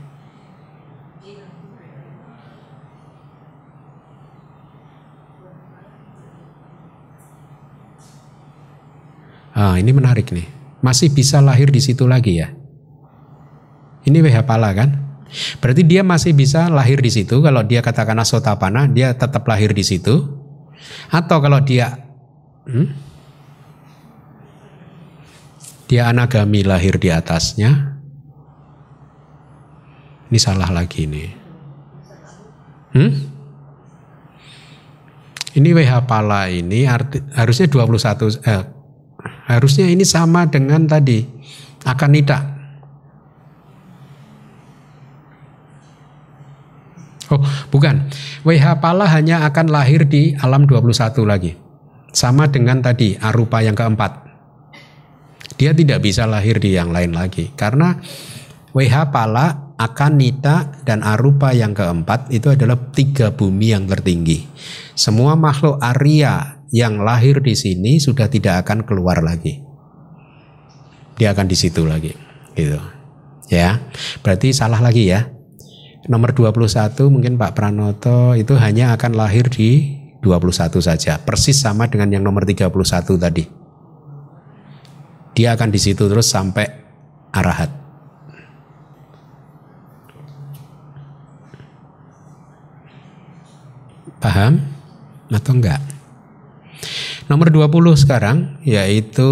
Ah, 9.52 9.78
ini 9.78 9.92
menarik 9.94 10.32
nih. 10.32 10.48
Masih 10.82 11.14
bisa 11.14 11.38
lahir 11.38 11.70
di 11.70 11.78
situ 11.78 12.10
lagi 12.10 12.42
ya. 12.42 12.50
Ini 14.02 14.18
WH 14.26 14.48
pala 14.50 14.74
kan? 14.74 14.98
Berarti 15.62 15.86
dia 15.86 16.02
masih 16.02 16.34
bisa 16.34 16.68
lahir 16.68 17.00
di 17.00 17.14
situ 17.14 17.40
kalau 17.40 17.64
dia 17.64 17.80
katakan 17.80 18.18
asotapana 18.20 18.90
dia 18.90 19.14
tetap 19.14 19.46
lahir 19.46 19.72
di 19.72 19.86
situ. 19.86 20.28
Atau 21.14 21.38
kalau 21.40 21.62
dia 21.62 21.94
hmm, 22.66 22.90
dia 25.86 26.10
anagami 26.10 26.66
lahir 26.66 26.98
di 26.98 27.14
atasnya. 27.14 27.91
Ini 30.32 30.40
salah 30.40 30.72
lagi 30.72 31.04
nih. 31.04 31.30
Hmm? 32.96 33.12
Ini 35.52 35.70
WH 35.76 36.08
pala 36.08 36.48
ini 36.48 36.88
arti, 36.88 37.20
harusnya 37.36 37.68
21 37.68 38.40
eh, 38.48 38.64
harusnya 39.52 39.92
ini 39.92 40.08
sama 40.08 40.48
dengan 40.48 40.88
tadi 40.88 41.28
akan 41.84 42.12
tidak 42.16 42.42
Oh, 47.32 47.40
bukan. 47.72 48.12
WH 48.44 48.84
pala 48.84 49.08
hanya 49.08 49.48
akan 49.48 49.72
lahir 49.72 50.04
di 50.04 50.36
alam 50.36 50.68
21 50.68 51.24
lagi. 51.24 51.56
Sama 52.12 52.52
dengan 52.52 52.84
tadi 52.84 53.16
arupa 53.16 53.64
yang 53.64 53.72
keempat. 53.72 54.28
Dia 55.56 55.72
tidak 55.72 56.04
bisa 56.04 56.28
lahir 56.28 56.60
di 56.60 56.76
yang 56.76 56.92
lain 56.92 57.16
lagi 57.16 57.56
karena 57.56 57.96
WH 58.76 59.16
pala, 59.16 59.71
akanita 59.82 60.86
dan 60.86 61.02
arupa 61.02 61.50
yang 61.58 61.74
keempat 61.74 62.30
itu 62.30 62.54
adalah 62.54 62.78
tiga 62.94 63.34
bumi 63.34 63.74
yang 63.74 63.90
tertinggi. 63.90 64.46
Semua 64.94 65.34
makhluk 65.34 65.82
Arya 65.82 66.62
yang 66.70 67.02
lahir 67.02 67.42
di 67.42 67.58
sini 67.58 67.98
sudah 67.98 68.30
tidak 68.30 68.62
akan 68.68 68.86
keluar 68.86 69.26
lagi. 69.26 69.58
Dia 71.18 71.34
akan 71.34 71.50
di 71.50 71.58
situ 71.58 71.86
lagi, 71.86 72.14
gitu. 72.54 72.78
Ya. 73.50 73.82
Berarti 74.24 74.54
salah 74.56 74.80
lagi 74.80 75.12
ya 75.12 75.28
nomor 76.10 76.34
21 76.34 77.14
mungkin 77.14 77.38
Pak 77.38 77.54
Pranoto 77.54 78.34
itu 78.34 78.58
hanya 78.58 78.96
akan 78.98 79.12
lahir 79.14 79.52
di 79.52 80.02
21 80.24 80.82
saja. 80.82 81.22
Persis 81.22 81.62
sama 81.62 81.86
dengan 81.90 82.10
yang 82.10 82.24
nomor 82.26 82.46
31 82.48 82.72
tadi. 83.18 83.46
Dia 85.38 85.54
akan 85.58 85.70
di 85.70 85.80
situ 85.82 86.06
terus 86.10 86.30
sampai 86.30 86.66
arahat. 87.34 87.81
Paham 94.22 94.62
atau 95.34 95.52
enggak? 95.58 95.82
Nomor 97.26 97.50
20 97.50 97.96
sekarang 97.98 98.62
yaitu 98.62 99.30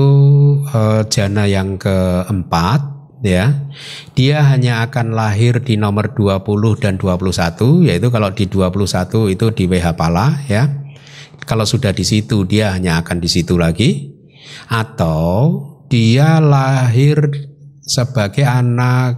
uh, 0.74 1.06
jana 1.07 1.45
yang 1.45 1.78
keempat 1.78 2.82
ya. 3.22 3.70
Dia 4.16 4.44
hanya 4.49 4.82
akan 4.88 5.14
lahir 5.14 5.61
di 5.61 5.78
nomor 5.78 6.16
20 6.18 6.82
dan 6.82 6.98
21 6.98 7.86
yaitu 7.86 8.07
kalau 8.10 8.34
di 8.34 8.49
21 8.49 9.36
itu 9.36 9.45
di 9.53 9.64
WH 9.70 9.94
pala 9.94 10.41
ya. 10.49 10.68
Kalau 11.45 11.66
sudah 11.66 11.94
di 11.94 12.02
situ 12.07 12.45
dia 12.49 12.74
hanya 12.74 13.02
akan 13.02 13.22
di 13.22 13.30
situ 13.30 13.57
lagi 13.57 14.16
atau 14.70 15.60
dia 15.90 16.38
lahir 16.41 17.30
sebagai 17.82 18.45
anagami. 18.45 19.18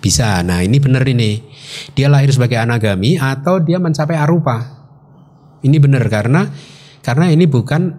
Bisa. 0.00 0.40
Nah, 0.40 0.64
ini 0.64 0.80
benar 0.80 1.04
ini. 1.04 1.49
Dia 1.94 2.08
lahir 2.10 2.30
sebagai 2.32 2.58
anagami 2.58 3.16
atau 3.20 3.60
dia 3.62 3.76
mencapai 3.78 4.16
arupa. 4.16 4.80
Ini 5.60 5.76
benar 5.76 6.04
karena 6.08 6.48
karena 7.00 7.32
ini 7.32 7.44
bukan 7.48 7.96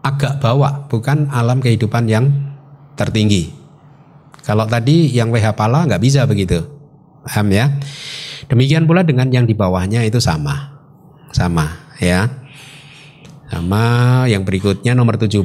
agak 0.00 0.40
bawah, 0.40 0.88
bukan 0.88 1.28
alam 1.28 1.60
kehidupan 1.60 2.08
yang 2.08 2.32
tertinggi. 2.96 3.52
Kalau 4.40 4.64
tadi 4.64 5.12
yang 5.12 5.28
WH 5.28 5.52
pala 5.56 5.84
nggak 5.84 6.02
bisa 6.02 6.24
begitu. 6.24 6.64
Paham 7.24 7.52
ya? 7.52 7.68
Demikian 8.48 8.88
pula 8.88 9.04
dengan 9.04 9.28
yang 9.28 9.44
di 9.44 9.52
bawahnya 9.52 10.02
itu 10.08 10.18
sama. 10.18 10.80
Sama 11.30 11.94
ya. 12.00 12.26
Sama 13.50 14.24
yang 14.30 14.46
berikutnya 14.46 14.96
nomor 14.96 15.20
17 15.20 15.44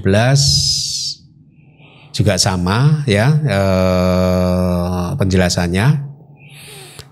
juga 2.16 2.40
sama 2.40 3.04
ya 3.04 3.28
eh, 3.44 5.08
penjelasannya 5.20 6.15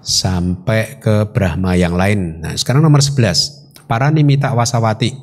sampai 0.04 1.00
ke 1.00 1.32
Brahma 1.32 1.74
yang 1.80 1.96
lain. 1.96 2.44
Nah, 2.44 2.54
sekarang 2.54 2.84
nomor 2.84 3.00
11, 3.00 3.88
para 3.88 4.12
nimita 4.12 4.52
wasawati. 4.52 5.16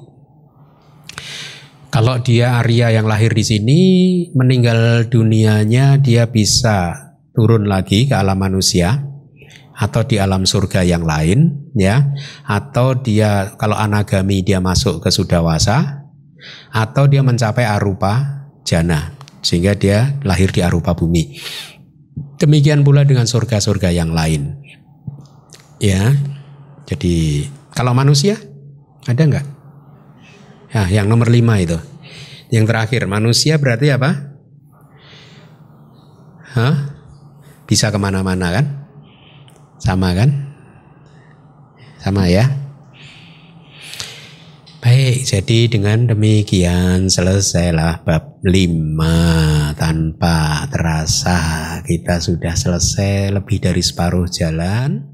Kalau 1.91 2.23
dia 2.23 2.57
Arya 2.59 2.95
yang 2.95 3.05
lahir 3.05 3.35
di 3.35 3.43
sini 3.43 3.81
meninggal 4.33 5.11
dunianya 5.11 5.99
dia 5.99 6.31
bisa 6.31 7.11
turun 7.35 7.67
lagi 7.67 8.07
ke 8.07 8.15
alam 8.15 8.39
manusia 8.39 9.11
atau 9.81 10.05
di 10.05 10.21
alam 10.21 10.45
surga 10.45 10.85
yang 10.85 11.09
lain 11.09 11.73
ya 11.73 12.13
atau 12.45 13.01
dia 13.01 13.57
kalau 13.57 13.81
anagami 13.81 14.45
dia 14.45 14.61
masuk 14.61 15.01
ke 15.01 15.09
sudawasa 15.09 16.05
atau 16.69 17.09
dia 17.09 17.25
mencapai 17.25 17.65
arupa 17.65 18.45
jana 18.61 19.17
sehingga 19.41 19.73
dia 19.73 20.21
lahir 20.21 20.53
di 20.53 20.61
arupa 20.61 20.93
bumi 20.93 21.41
demikian 22.37 22.85
pula 22.85 23.09
dengan 23.09 23.25
surga-surga 23.25 23.89
yang 23.89 24.13
lain 24.13 24.60
ya 25.83 26.15
jadi 26.87 27.49
kalau 27.75 27.97
manusia 27.97 28.39
ada 29.09 29.19
nggak 29.25 29.47
ya 30.71 30.87
yang 30.93 31.11
nomor 31.11 31.27
lima 31.33 31.59
itu 31.59 31.81
yang 32.55 32.69
terakhir 32.69 33.09
manusia 33.11 33.59
berarti 33.59 33.91
apa 33.91 34.31
Hah? 36.51 36.99
bisa 37.71 37.95
ke 37.95 37.99
mana-mana 38.03 38.51
kan 38.51 38.81
sama 39.81 40.13
kan? 40.13 40.31
Sama 42.01 42.29
ya? 42.29 42.47
Baik, 44.81 45.29
jadi 45.29 45.69
dengan 45.69 46.09
demikian 46.09 47.09
selesailah 47.13 48.01
bab 48.05 48.41
5 48.41 49.77
tanpa 49.77 50.65
terasa 50.73 51.41
kita 51.85 52.17
sudah 52.17 52.57
selesai 52.57 53.29
lebih 53.37 53.61
dari 53.61 53.85
separuh 53.85 54.25
jalan. 54.29 55.10